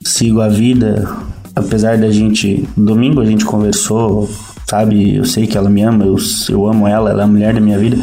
sigo 0.03 0.41
a 0.41 0.47
vida. 0.47 1.07
Apesar 1.55 1.97
da 1.97 2.09
gente. 2.09 2.67
Domingo 2.77 3.19
a 3.19 3.25
gente 3.25 3.43
conversou, 3.43 4.29
sabe? 4.67 5.17
Eu 5.17 5.25
sei 5.25 5.47
que 5.47 5.57
ela 5.57 5.69
me 5.69 5.81
ama, 5.81 6.05
eu, 6.05 6.15
eu 6.49 6.67
amo 6.67 6.87
ela, 6.87 7.09
ela 7.09 7.21
é 7.21 7.25
a 7.25 7.27
mulher 7.27 7.53
da 7.53 7.59
minha 7.59 7.77
vida. 7.77 7.97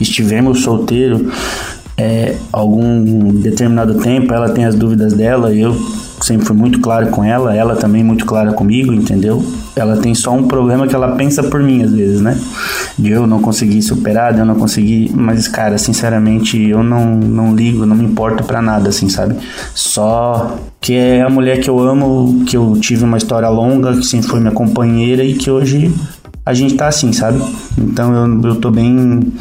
Estivemos 0.00 0.62
solteiro 0.62 1.30
é, 1.96 2.34
algum 2.52 3.32
determinado 3.34 3.94
tempo, 4.00 4.32
ela 4.32 4.48
tem 4.48 4.64
as 4.64 4.74
dúvidas 4.74 5.12
dela 5.12 5.52
e 5.52 5.60
eu 5.60 5.76
sempre 6.20 6.46
fui 6.46 6.56
muito 6.56 6.80
claro 6.80 7.08
com 7.08 7.24
ela, 7.24 7.54
ela 7.54 7.76
também 7.76 8.02
muito 8.02 8.24
clara 8.24 8.52
comigo, 8.52 8.92
entendeu? 8.92 9.44
Ela 9.76 9.96
tem 9.96 10.14
só 10.14 10.32
um 10.32 10.46
problema 10.46 10.86
que 10.86 10.94
ela 10.94 11.16
pensa 11.16 11.42
por 11.42 11.62
mim 11.62 11.82
às 11.82 11.92
vezes, 11.92 12.20
né? 12.20 12.38
De 12.98 13.10
eu 13.10 13.26
não 13.26 13.40
conseguir 13.40 13.82
superar, 13.82 14.32
de 14.32 14.40
eu 14.40 14.46
não 14.46 14.54
conseguir, 14.54 15.10
mas 15.14 15.48
cara, 15.48 15.76
sinceramente, 15.78 16.60
eu 16.60 16.82
não, 16.82 17.16
não 17.16 17.54
ligo, 17.54 17.84
não 17.84 17.96
me 17.96 18.04
importo 18.04 18.44
pra 18.44 18.62
nada, 18.62 18.88
assim, 18.88 19.08
sabe? 19.08 19.36
Só 19.74 20.56
que 20.80 20.94
é 20.94 21.22
a 21.22 21.28
mulher 21.28 21.60
que 21.60 21.68
eu 21.68 21.78
amo, 21.78 22.44
que 22.46 22.56
eu 22.56 22.76
tive 22.80 23.04
uma 23.04 23.16
história 23.16 23.48
longa, 23.48 23.96
que 23.96 24.04
sempre 24.04 24.28
foi 24.28 24.40
minha 24.40 24.52
companheira 24.52 25.24
e 25.24 25.34
que 25.34 25.50
hoje 25.50 25.92
a 26.46 26.52
gente 26.52 26.74
tá 26.74 26.88
assim, 26.88 27.12
sabe? 27.12 27.42
Então 27.78 28.14
eu, 28.14 28.50
eu 28.50 28.56
tô 28.56 28.70
bem 28.70 29.32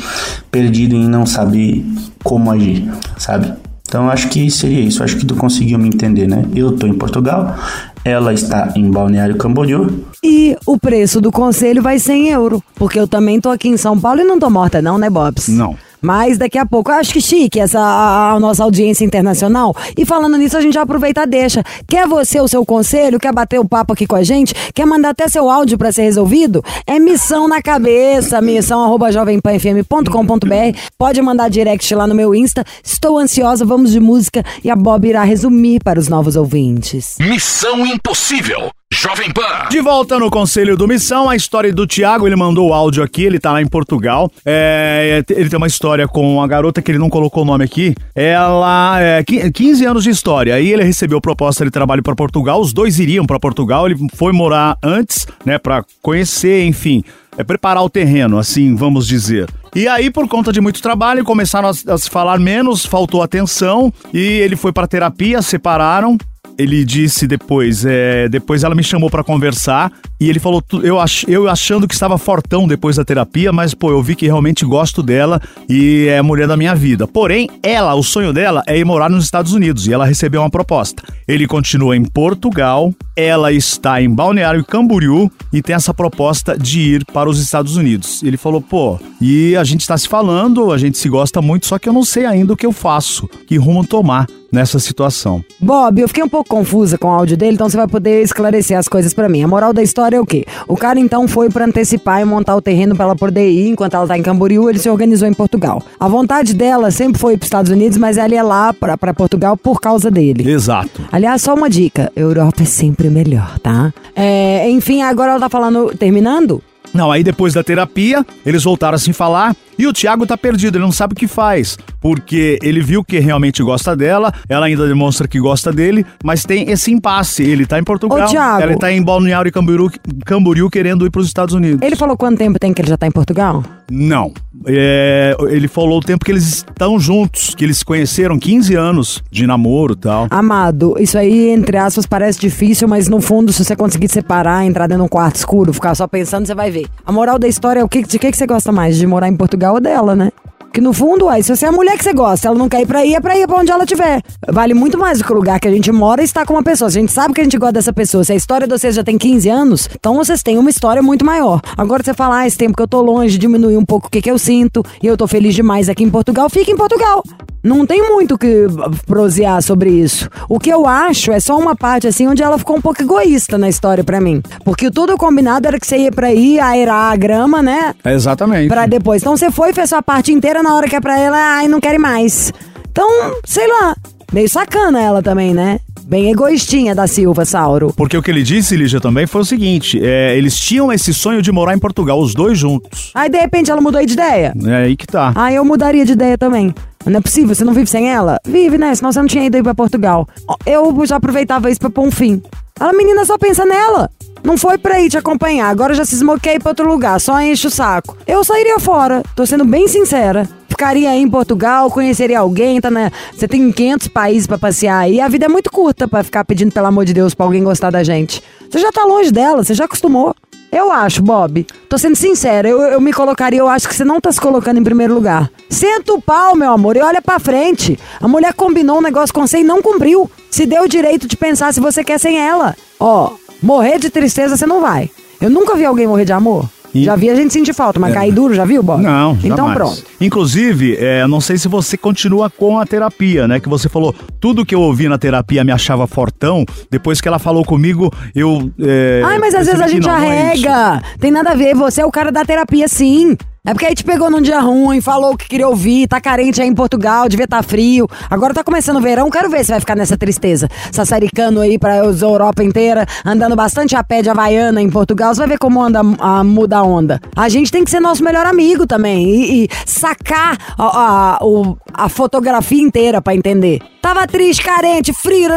perdido 0.50 0.96
em 0.96 1.08
não 1.08 1.26
saber 1.26 1.86
como 2.24 2.50
agir, 2.52 2.90
sabe? 3.18 3.54
Então 3.94 4.10
acho 4.10 4.28
que 4.30 4.50
seria 4.50 4.80
isso, 4.80 5.04
acho 5.04 5.18
que 5.18 5.24
tu 5.24 5.36
conseguiu 5.36 5.78
me 5.78 5.88
entender, 5.88 6.28
né? 6.28 6.44
Eu 6.56 6.72
tô 6.72 6.88
em 6.88 6.96
Portugal, 6.96 7.56
ela 8.04 8.34
está 8.34 8.74
em 8.76 8.90
Balneário 8.90 9.38
Camboriú. 9.38 10.04
E 10.24 10.58
o 10.66 10.80
preço 10.80 11.22
do 11.22 11.32
conselho 11.32 11.80
vai 11.80 12.00
ser 12.00 12.14
em 12.14 12.30
euro. 12.30 12.60
Porque 12.74 13.00
eu 13.00 13.08
também 13.08 13.40
tô 13.40 13.50
aqui 13.50 13.70
em 13.70 13.78
São 13.78 14.00
Paulo 14.00 14.22
e 14.22 14.24
não 14.24 14.40
tô 14.40 14.50
morta, 14.50 14.82
não, 14.82 14.98
né, 14.98 15.12
Bobs? 15.12 15.48
Não. 15.48 15.76
Mas 16.04 16.38
daqui 16.38 16.58
a 16.58 16.66
pouco, 16.66 16.92
acho 16.92 17.14
que 17.14 17.22
chique 17.22 17.60
essa 17.60 17.80
a, 17.80 18.34
a 18.34 18.40
nossa 18.40 18.64
audiência 18.64 19.06
internacional. 19.06 19.76
E 19.98 20.06
falando 20.06 20.38
nisso, 20.38 20.58
a 20.58 20.62
gente 20.62 20.74
já 20.74 20.82
aproveita 20.82 21.26
deixa. 21.26 21.64
Quer 21.88 22.08
você 22.08 22.42
o 22.42 22.48
seu 22.48 22.66
conselho? 22.66 23.20
Quer 23.20 23.34
bater 23.34 23.60
o 23.60 23.68
papo 23.68 23.94
aqui 23.94 24.06
com 24.06 24.16
a 24.16 24.24
gente? 24.24 24.54
Quer 24.74 24.86
mandar 24.86 25.10
até 25.10 25.28
seu 25.28 25.50
áudio 25.50 25.78
para 25.78 25.92
ser 25.92 26.04
resolvido? 26.04 26.64
É 26.86 27.00
missão 27.00 27.48
na 27.48 27.62
cabeça, 27.62 28.42
missão 28.42 28.84
arroba 28.84 29.12
jovempanfm.com.br. 29.12 30.78
Pode 30.98 31.22
mandar 31.22 31.50
direct 31.50 31.96
lá 31.96 32.06
no 32.06 32.14
meu 32.14 32.36
Insta. 32.36 32.66
Estou 32.84 33.18
ansiosa, 33.18 33.66
vamos 33.66 33.92
de 33.92 34.00
música 34.00 34.44
e 34.64 34.70
a 34.70 34.76
Bob 34.76 35.08
irá 35.08 35.24
resumir 35.24 35.82
para 35.82 36.00
os 36.00 36.10
novos 36.10 36.36
ouvintes. 36.36 37.16
Missão 37.20 37.86
Impossível. 37.86 38.70
Jovem 38.94 39.32
Pan. 39.32 39.70
De 39.72 39.82
volta 39.82 40.20
no 40.20 40.30
Conselho 40.30 40.78
do 40.78 40.88
Missão, 40.88 41.28
a 41.28 41.36
história 41.36 41.74
do 41.74 41.88
Tiago, 41.88 42.28
ele 42.28 42.36
mandou 42.36 42.70
o 42.70 42.74
áudio 42.74 43.04
aqui, 43.04 43.24
ele 43.24 43.40
tá 43.40 43.52
lá 43.52 43.60
em 43.60 43.66
Portugal. 43.66 44.32
É, 44.46 45.24
ele 45.32 45.50
tem 45.50 45.58
uma 45.58 45.66
história 45.66 46.08
com 46.08 46.40
a 46.40 46.48
garota 46.48 46.80
que 46.80 46.92
ele 46.92 47.00
não 47.00 47.10
colocou 47.10 47.42
o 47.42 47.46
nome 47.46 47.66
aqui. 47.66 47.96
Ela 48.14 49.02
é 49.02 49.24
15 49.24 49.86
anos 49.86 50.04
de 50.04 50.12
história. 50.12 50.54
Aí 50.54 50.72
ele 50.72 50.84
recebeu 50.84 51.20
proposta 51.20 51.66
de 51.66 51.72
trabalho 51.72 52.04
para 52.04 52.16
Portugal, 52.16 52.62
os 52.62 52.72
dois 52.72 53.00
iriam 53.00 53.26
para 53.26 53.40
Portugal, 53.40 53.88
ele 53.88 53.98
foi 54.14 54.32
morar 54.32 54.78
antes, 54.84 55.26
né, 55.44 55.58
para 55.58 55.84
conhecer, 56.00 56.64
enfim, 56.64 57.04
é 57.36 57.44
preparar 57.44 57.84
o 57.84 57.90
terreno, 57.90 58.38
assim, 58.38 58.76
vamos 58.76 59.08
dizer. 59.08 59.50
E 59.76 59.88
aí, 59.88 60.12
por 60.12 60.28
conta 60.28 60.54
de 60.54 60.62
muito 60.62 60.80
trabalho, 60.84 61.26
começaram 61.26 61.68
a, 61.68 61.94
a 61.94 61.98
se 61.98 62.10
falar 62.12 62.40
menos, 62.40 62.86
faltou 62.86 63.24
atenção 63.24 63.92
e 64.14 64.20
ele 64.20 64.56
foi 64.56 64.72
para 64.72 64.86
terapia, 64.86 65.42
separaram 65.42 66.16
ele 66.58 66.84
disse 66.84 67.28
depois, 67.28 67.86
é, 67.86 68.30
depois 68.30 68.64
ela 68.64 68.76
me 68.76 68.84
chamou 68.84 69.10
para 69.10 69.24
conversar 69.24 69.92
e 70.20 70.30
ele 70.30 70.40
falou, 70.40 70.64
eu, 70.84 71.00
ach, 71.00 71.24
eu 71.28 71.50
achando 71.50 71.88
que 71.88 71.94
estava 71.94 72.18
fortão 72.18 72.68
depois 72.68 72.96
da 72.96 73.04
terapia, 73.04 73.52
mas 73.52 73.74
pô, 73.74 73.92
eu 73.92 74.02
vi 74.02 74.16
que 74.16 74.26
realmente 74.26 74.66
gosto 74.66 75.04
dela 75.04 75.42
e 75.68 76.08
é 76.08 76.20
a 76.20 76.24
mulher 76.24 76.48
da 76.48 76.56
minha 76.56 76.76
vida. 76.76 77.08
Porém, 77.08 77.50
ela, 77.62 77.96
o 77.96 78.04
sonho 78.04 78.32
dela 78.32 78.64
é 78.68 78.78
ir 78.78 78.86
morar 78.86 79.10
nos 79.10 79.26
Estados 79.26 79.54
Unidos 79.54 79.88
e 79.88 79.94
ela 79.94 80.06
recebeu 80.06 80.42
uma 80.42 80.50
proposta. 80.50 81.04
Ele 81.28 81.48
continua 81.48 81.96
em 81.96 82.06
Portugal, 82.06 82.94
ela 83.16 83.52
está 83.52 84.02
em 84.02 84.10
Balneário 84.10 84.64
Camboriú 84.64 85.32
e 85.52 85.62
tem 85.62 85.76
essa 85.76 85.94
proposta 85.94 86.58
de 86.58 86.80
ir 86.80 87.06
para 87.06 87.30
os 87.30 87.40
Estados 87.40 87.76
Unidos. 87.76 88.24
Ele 88.24 88.38
falou, 88.38 88.62
pô, 88.62 89.00
e 89.20 89.56
a 89.56 89.64
gente 89.64 89.82
está 89.82 89.98
se 89.98 90.08
falando, 90.08 90.72
a 90.72 90.78
gente 90.78 90.98
se 90.98 91.10
gosta 91.10 91.42
muito, 91.42 91.66
só 91.66 91.78
que 91.80 91.90
eu 91.90 91.94
não 91.94 92.04
sei 92.04 92.26
ainda 92.26 92.54
o 92.54 92.58
que 92.58 92.66
eu 92.66 92.72
faço, 92.72 93.28
que 93.48 93.58
rumo 93.58 93.86
tomar 93.86 94.28
nessa 94.54 94.78
situação. 94.80 95.44
Bob, 95.60 96.00
eu 96.00 96.08
fiquei 96.08 96.24
um 96.24 96.30
pouco 96.30 96.48
confusa 96.48 96.98
com 96.98 97.08
o 97.08 97.12
áudio 97.12 97.36
dele, 97.36 97.56
então 97.56 97.68
você 97.68 97.76
vai 97.76 97.88
poder 97.88 98.22
esclarecer 98.22 98.78
as 98.78 98.88
coisas 98.88 99.14
para 99.14 99.28
mim. 99.28 99.42
A 99.44 99.48
moral 99.48 99.74
da 99.74 99.82
história 99.82 100.18
é 100.18 100.22
o 100.22 100.26
quê? 100.26 100.46
O 100.68 100.78
cara 100.78 101.00
então 101.00 101.28
foi 101.28 101.50
para 101.50 101.66
antecipar 101.66 102.22
e 102.22 102.26
montar 102.26 102.56
o 102.56 102.62
terreno 102.62 102.96
para 102.96 103.06
ela 103.06 103.16
poder 103.16 103.50
ir, 103.50 103.70
enquanto 103.70 103.96
ela 103.96 104.08
tá 104.08 104.18
em 104.18 104.22
Camboriú, 104.22 104.70
ele 104.70 104.78
se 104.78 104.90
organizou 104.90 105.28
em 105.28 105.34
Portugal. 105.34 105.82
A 106.00 106.08
vontade 106.08 106.54
dela 106.54 106.92
sempre 106.92 107.20
foi 107.20 107.36
para 107.36 107.46
Estados 107.46 107.72
Unidos, 107.72 107.98
mas 107.98 108.18
ela 108.18 108.34
ia 108.34 108.44
lá 108.44 108.74
para 108.74 109.14
Portugal 109.14 109.58
por 109.58 109.82
causa 109.82 110.12
dele. 110.12 110.50
Exato. 110.50 111.02
Aliás, 111.12 111.42
só 111.42 111.56
uma 111.56 111.70
dica: 111.70 112.12
Europa 112.16 112.62
é 112.62 112.66
sempre 112.66 113.10
melhor, 113.10 113.58
tá? 113.60 113.92
É, 114.16 114.70
enfim, 114.70 115.02
agora 115.02 115.32
ela 115.32 115.40
tá 115.40 115.50
falando, 115.50 115.92
terminando? 115.98 116.62
Não, 116.94 117.12
aí 117.12 117.24
depois 117.24 117.54
da 117.54 117.64
terapia, 117.64 118.26
eles 118.46 118.64
voltaram 118.64 118.96
a 118.96 119.00
se 119.00 119.12
falar 119.14 119.56
e 119.78 119.88
o 119.88 119.94
Thiago 119.94 120.26
tá 120.26 120.38
perdido, 120.38 120.78
ele 120.78 120.84
não 120.84 120.92
sabe 120.92 121.14
o 121.14 121.16
que 121.16 121.28
faz, 121.28 121.78
porque 122.00 122.60
ele 122.62 122.82
viu 122.82 123.04
que 123.04 123.18
realmente 123.20 123.64
gosta 123.64 123.96
dela, 123.96 124.32
ela 124.48 124.68
ainda 124.68 124.88
demonstra 124.88 125.28
que 125.28 125.40
gosta 125.40 125.72
dele, 125.72 126.06
mas 126.24 126.46
tem 126.46 126.70
esse 126.70 126.92
impasse. 126.92 127.44
Ele 127.44 127.66
tá 127.66 127.80
em 127.80 127.84
Portugal, 127.84 128.28
Ô, 128.28 128.30
Thiago, 128.30 128.62
ela 128.62 128.78
tá 128.78 128.92
em 128.92 129.02
Balneário 129.02 129.50
e 129.50 129.52
Camboriú, 129.52 129.90
Camboriú 130.26 130.70
querendo 130.70 131.06
ir 131.06 131.10
para 131.10 131.22
os 131.22 131.28
Estados 131.28 131.56
Unidos. 131.56 131.82
Ele 131.82 131.96
falou 131.96 132.16
quanto 132.16 132.38
tempo 132.38 132.60
tem 132.60 132.74
que 132.74 132.82
ele 132.82 132.90
já 132.90 132.98
tá 132.98 133.08
em 133.08 133.12
Portugal? 133.12 133.64
Não. 133.92 134.32
É, 134.66 135.36
ele 135.50 135.68
falou 135.68 136.00
o 136.00 136.02
tempo 136.02 136.24
que 136.24 136.32
eles 136.32 136.46
estão 136.46 137.00
juntos, 137.00 137.54
que 137.56 137.64
eles 137.64 137.78
se 137.78 137.86
conheceram 137.86 138.40
15 138.40 138.76
anos 138.76 139.24
de 139.32 139.46
namoro 139.46 139.94
e 139.94 139.98
tal. 139.98 140.28
Amado, 140.30 140.96
isso 141.00 141.18
aí, 141.18 141.50
entre 141.50 141.78
aspas, 141.78 142.06
parece 142.06 142.40
difícil, 142.40 142.88
mas 142.88 143.08
no 143.10 143.20
fundo, 143.20 143.52
se 143.52 143.64
você 143.64 143.76
conseguir 143.76 144.08
separar, 144.10 144.66
entrar 144.66 144.88
dentro 144.88 145.04
de 145.04 145.06
um 145.06 145.10
quarto 145.10 145.36
escuro, 145.36 145.74
ficar 145.74 145.96
só 145.96 146.08
pensando, 146.08 146.46
você 146.46 146.56
vai 146.56 146.72
ver. 146.72 146.88
A 147.06 147.12
moral 147.12 147.38
da 147.38 147.48
história 147.48 147.82
é 147.82 147.84
o 147.84 147.90
que, 147.90 148.04
de 148.04 148.20
que, 148.20 148.32
que 148.32 148.38
você 148.38 148.48
gosta 148.48 148.72
mais? 148.72 148.98
De 148.98 149.06
morar 149.06 149.28
em 149.28 149.36
Portugal 149.36 149.76
ou 149.76 149.82
dela, 149.82 150.16
né? 150.16 150.32
Que 150.74 150.82
no 150.82 150.92
fundo, 150.92 151.26
uai, 151.26 151.44
se 151.44 151.56
você 151.56 151.68
é 151.68 151.70
a 151.70 151.72
mulher 151.72 151.96
que 151.96 152.04
você 152.04 152.14
gosta, 152.14 152.48
ela 152.48 152.58
não 152.58 152.68
quer 152.68 152.82
ir 152.82 152.88
pra 152.88 153.06
ir, 153.06 153.14
é 153.14 153.20
pra 153.20 153.38
ir 153.38 153.46
pra 153.46 153.58
onde 153.58 153.72
ela 153.72 153.84
estiver. 153.84 154.24
Vale 154.50 154.74
muito 154.74 154.98
mais 154.98 155.20
do 155.20 155.24
que 155.24 155.32
o 155.32 155.36
lugar 155.36 155.60
que 155.60 155.68
a 155.68 155.72
gente 155.72 155.92
mora 155.92 156.20
e 156.20 156.26
estar 156.26 156.48
com 156.48 156.54
uma 156.54 156.64
pessoa. 156.64 156.90
Se 156.90 156.98
a 156.98 157.02
gente 157.02 157.14
sabe 157.14 157.32
que 157.32 157.42
a 157.42 157.44
gente 157.44 157.60
gosta 157.60 157.74
dessa 157.74 157.94
pessoa, 157.94 158.24
se 158.24 158.34
a 158.34 158.36
história 158.36 158.66
de 158.66 158.76
vocês 158.76 158.96
já 158.96 159.04
tem 159.04 159.16
15 159.16 159.48
anos, 159.50 159.88
então 159.94 160.16
vocês 160.16 160.42
têm 160.42 160.58
uma 160.58 160.72
história 160.72 161.04
muito 161.04 161.24
maior. 161.24 161.62
Agora 161.78 162.02
você 162.04 162.16
fala, 162.16 162.40
ah, 162.40 162.48
esse 162.48 162.58
tempo 162.58 162.76
que 162.76 162.82
eu 162.82 162.88
tô 162.88 163.02
longe, 163.04 163.38
diminuir 163.38 163.78
um 163.78 163.86
pouco 163.86 164.08
o 164.08 164.10
que, 164.10 164.20
que 164.20 164.32
eu 164.32 164.40
sinto, 164.40 164.84
e 165.02 165.06
eu 165.06 165.16
tô 165.16 165.28
feliz 165.28 165.54
demais 165.54 165.90
aqui 165.90 166.04
em 166.04 166.10
Portugal, 166.10 166.50
fica 166.50 166.72
em 166.72 166.76
Portugal. 166.76 167.24
Não 167.64 167.86
tem 167.86 168.02
muito 168.10 168.36
o 168.36 168.38
que 168.38 168.66
prosear 169.06 169.62
sobre 169.64 169.90
isso. 169.90 170.30
O 170.50 170.60
que 170.60 170.70
eu 170.70 170.86
acho 170.86 171.32
é 171.32 171.40
só 171.40 171.58
uma 171.58 171.74
parte 171.78 172.06
assim 172.06 172.28
onde 172.28 172.44
ela 172.44 172.58
ficou 172.58 172.76
um 172.76 172.82
pouco 172.82 173.02
egoísta 173.02 173.58
na 173.58 173.70
história 173.70 174.04
pra 174.04 174.20
mim. 174.20 174.42
Porque 174.66 174.92
tudo 174.92 175.16
combinado 175.16 175.66
era 175.66 175.80
que 175.80 175.88
você 175.88 175.98
ia 175.98 176.12
pra 176.12 176.34
ir 176.34 176.60
aerar 176.60 177.14
a 177.14 177.16
grama, 177.16 177.62
né? 177.62 177.96
Exatamente. 178.04 178.68
Pra 178.68 178.86
depois. 178.86 179.22
Então 179.22 179.38
você 179.38 179.50
foi, 179.50 179.72
fez 179.72 179.90
sua 179.90 180.02
parte 180.02 180.34
inteira 180.34 180.62
na 180.64 180.74
hora 180.76 180.88
que 180.88 180.96
é 180.96 181.02
pra 181.02 181.20
ela, 181.20 181.38
ai, 181.38 181.68
não 181.68 181.80
quero 181.80 182.02
mais. 182.02 182.52
Então, 182.90 183.08
sei 183.46 183.68
lá. 183.68 183.96
Meio 184.32 184.50
sacana 184.50 185.00
ela 185.00 185.22
também, 185.22 185.54
né? 185.54 185.80
Bem 186.06 186.32
egoístinha 186.32 186.96
da 186.96 187.06
Silva, 187.06 187.46
Sauro. 187.46 187.94
Porque 187.96 188.18
o 188.18 188.22
que 188.22 188.32
ele 188.32 188.42
disse, 188.42 188.76
Lígia, 188.76 189.00
também 189.00 189.28
foi 189.28 189.42
o 189.42 189.46
seguinte: 189.46 190.00
é, 190.04 190.36
eles 190.36 190.58
tinham 190.58 190.92
esse 190.92 191.14
sonho 191.14 191.42
de 191.42 191.52
morar 191.52 191.76
em 191.76 191.80
Portugal, 191.80 192.20
os 192.20 192.34
dois 192.34 192.58
juntos. 192.58 193.12
Aí 193.14 193.30
de 193.30 193.38
repente 193.38 193.70
ela 193.70 193.80
mudou 193.80 194.04
de 194.04 194.14
ideia. 194.14 194.54
É 194.66 194.76
aí 194.76 194.98
que 194.98 195.06
tá. 195.06 195.32
Ah, 195.36 195.54
eu 195.54 195.64
mudaria 195.64 196.04
de 196.04 196.14
ideia 196.14 196.38
também. 196.38 196.74
Não 197.06 197.20
é 197.20 197.22
possível, 197.22 197.54
você 197.54 197.64
não 197.64 197.74
vive 197.74 197.88
sem 197.88 198.10
ela? 198.10 198.40
Vive, 198.46 198.78
né? 198.78 198.96
Senão 198.96 199.12
você 199.12 199.20
não 199.20 199.28
tinha 199.28 199.46
ido 199.46 199.56
aí 199.56 199.62
pra 199.64 199.76
Portugal. 199.76 200.28
Eu 200.66 201.06
já 201.06 201.18
aproveitava 201.18 201.70
isso 201.70 201.80
pra 201.80 201.90
pôr 201.90 202.08
um 202.08 202.12
fim. 202.12 202.42
A 202.80 202.92
menina 202.92 203.24
só 203.26 203.38
pensa 203.38 203.66
nela. 203.66 204.10
Não 204.44 204.58
foi 204.58 204.78
pra 204.78 205.00
ir 205.00 205.10
te 205.10 205.18
acompanhar, 205.18 205.70
agora 205.70 205.94
já 205.94 206.04
se 206.04 206.16
esmoquei 206.16 206.60
pra 206.60 206.72
outro 206.72 206.88
lugar, 206.88 207.20
só 207.20 207.40
enche 207.40 207.68
o 207.68 207.72
saco. 207.72 208.18
Eu 208.28 208.44
sairia 208.44 208.78
fora, 208.78 209.24
tô 209.36 209.46
sendo 209.46 209.64
bem 209.64 209.88
sincera. 209.88 210.48
Ficaria 210.68 211.12
aí 211.12 211.22
em 211.22 211.30
Portugal, 211.30 211.90
conheceria 211.90 212.40
alguém, 212.40 212.82
tá 212.82 212.92
né? 212.92 213.12
Você 213.34 213.48
tem 213.48 213.72
500 213.72 214.08
países 214.10 214.46
pra 214.46 214.58
passear 214.58 215.00
aí, 215.00 215.22
a 215.22 215.28
vida 215.28 215.46
é 215.46 215.48
muito 215.48 215.72
curta 215.72 216.08
pra 216.08 216.24
ficar 216.24 216.44
pedindo, 216.44 216.74
pelo 216.74 216.88
amor 216.88 217.06
de 217.06 217.14
Deus, 217.14 217.34
pra 217.34 217.46
alguém 217.46 217.64
gostar 217.64 217.90
da 217.90 218.04
gente. 218.04 218.44
Você 218.70 218.80
já 218.80 218.92
tá 218.92 219.06
longe 219.06 219.32
dela, 219.32 219.64
você 219.64 219.74
já 219.74 219.86
acostumou. 219.86 220.36
Eu 220.74 220.92
acho, 220.92 221.22
Bob. 221.22 221.68
Tô 221.88 222.00
sendo 222.00 222.16
sincera, 222.16 222.68
eu, 222.68 222.82
eu 222.82 223.00
me 223.00 223.14
colocaria, 223.14 223.60
eu 223.60 223.68
acho 223.68 223.88
que 223.88 223.94
você 223.94 224.04
não 224.04 224.20
tá 224.20 224.32
se 224.32 224.42
colocando 224.42 224.80
em 224.80 224.84
primeiro 224.84 225.14
lugar. 225.14 225.50
Senta 225.70 226.12
o 226.14 226.22
pau, 226.22 226.56
meu 226.56 226.72
amor, 226.72 226.98
e 226.98 227.02
olha 227.02 227.22
pra 227.22 227.38
frente. 227.38 227.98
A 228.20 228.28
mulher 228.28 228.56
combinou 228.56 228.98
um 228.98 229.02
negócio 229.02 229.34
com 229.34 229.46
você 229.46 229.60
e 229.60 229.64
não 229.64 229.84
cumpriu. 229.84 230.30
Se 230.50 230.66
deu 230.66 230.84
o 230.84 230.88
direito 230.88 231.28
de 231.28 231.38
pensar 231.38 231.72
se 231.72 231.80
você 231.80 232.04
quer 232.04 232.20
sem 232.20 232.40
ela. 232.40 232.76
Ó, 233.00 233.34
morrer 233.64 233.98
de 233.98 234.10
tristeza 234.10 234.56
você 234.58 234.66
não 234.68 234.82
vai. 234.82 235.10
Eu 235.42 235.50
nunca 235.50 235.76
vi 235.76 235.86
alguém 235.86 236.06
morrer 236.08 236.26
de 236.26 236.34
amor. 236.34 236.70
E- 236.94 237.06
Já 237.06 237.16
vi 237.16 237.28
a 237.28 237.34
gente 237.36 237.52
sentir 237.52 237.74
falta, 237.74 238.00
mas 238.00 238.14
cair 238.14 238.32
duro, 238.32 238.54
já 238.54 238.64
viu, 238.66 238.84
Bob? 238.84 239.02
Não, 239.02 239.36
Então 239.44 239.58
jamais. 239.58 239.74
pronto. 239.76 240.04
Inclusive, 240.22 240.96
é, 241.00 241.26
não 241.26 241.42
sei 241.42 241.58
se 241.58 241.68
você 241.68 241.98
continua 241.98 242.52
com 242.52 242.80
a 242.80 242.86
terapia, 242.86 243.48
né? 243.48 243.60
Que 243.60 243.68
você 243.68 243.90
falou, 243.90 244.14
tudo 244.40 244.64
que 244.64 244.76
eu 244.76 244.80
ouvi 244.82 245.10
na 245.10 245.18
terapia 245.18 245.64
me 245.64 245.72
achava 245.72 246.06
fortão. 246.06 246.64
Depois 246.92 247.20
que 247.20 247.28
ela 247.28 247.40
falou 247.40 247.66
comigo, 247.66 248.14
eu. 248.36 248.72
É, 248.80 249.24
Ai, 249.26 249.40
mas 249.40 249.56
às 249.56 249.66
vezes 249.66 249.82
a 249.82 249.88
gente 249.88 250.08
é 250.08 250.12
arrega. 250.12 251.02
Tem 251.20 251.32
nada 251.32 251.52
a 251.52 251.56
ver, 251.56 251.74
você 251.74 252.02
é 252.02 252.06
o 252.06 252.12
cara 252.12 252.32
da 252.32 252.46
terapia, 252.46 252.88
sim. 252.88 253.36
É 253.66 253.72
porque 253.74 253.86
aí 253.86 253.96
te 253.96 254.04
pegou 254.04 254.30
num 254.30 254.42
dia 254.42 254.60
ruim, 254.60 255.00
falou 255.00 255.32
o 255.32 255.38
que 255.38 255.48
queria 255.48 255.70
ouvir, 255.70 256.06
tá 256.06 256.20
carente 256.20 256.62
aí 256.62 256.68
em 256.68 256.76
Portugal, 256.76 257.30
devia 257.30 257.48
tá 257.48 257.64
frio. 257.64 258.10
Agora 258.30 258.54
tá 258.54 258.62
começando 258.62 258.98
o 258.98 259.02
verão, 259.02 259.30
quero 259.30 259.50
ver 259.50 259.64
se 259.64 259.72
vai 259.72 259.80
ficar 259.80 259.96
nessa 259.96 260.18
tristeza. 260.18 260.68
Sassaricando 260.92 261.62
aí 261.62 261.80
pra 261.80 261.96
Europa 261.96 262.62
inteira, 262.62 263.06
andando 263.24 263.56
bastante 263.56 263.96
a 263.96 264.04
pé 264.04 264.22
de 264.22 264.30
Havaiana 264.30 264.82
em 264.82 264.90
Portugal, 264.90 265.34
você 265.34 265.40
vai 265.40 265.48
ver 265.48 265.58
como 265.60 265.82
anda 265.82 266.02
a 266.20 266.44
muda 266.44 266.80
a 266.80 266.84
onda. 266.84 267.22
A 267.38 267.48
gente 267.48 267.72
tem 267.72 267.86
que 267.86 267.90
ser 267.92 268.02
nosso 268.02 268.22
melhor 268.22 268.46
amigo 268.46 268.86
também 268.86 269.26
e, 269.30 269.64
e 269.64 269.70
sacar 269.86 270.58
a, 270.78 271.38
a, 271.38 271.46
o- 271.46 271.78
a 271.94 272.10
fotografia 272.10 272.82
inteira 272.84 273.22
pra 273.22 273.34
entender. 273.34 273.80
Tava 274.04 274.28
triste, 274.28 274.62
carente, 274.62 275.14
frio, 275.14 275.50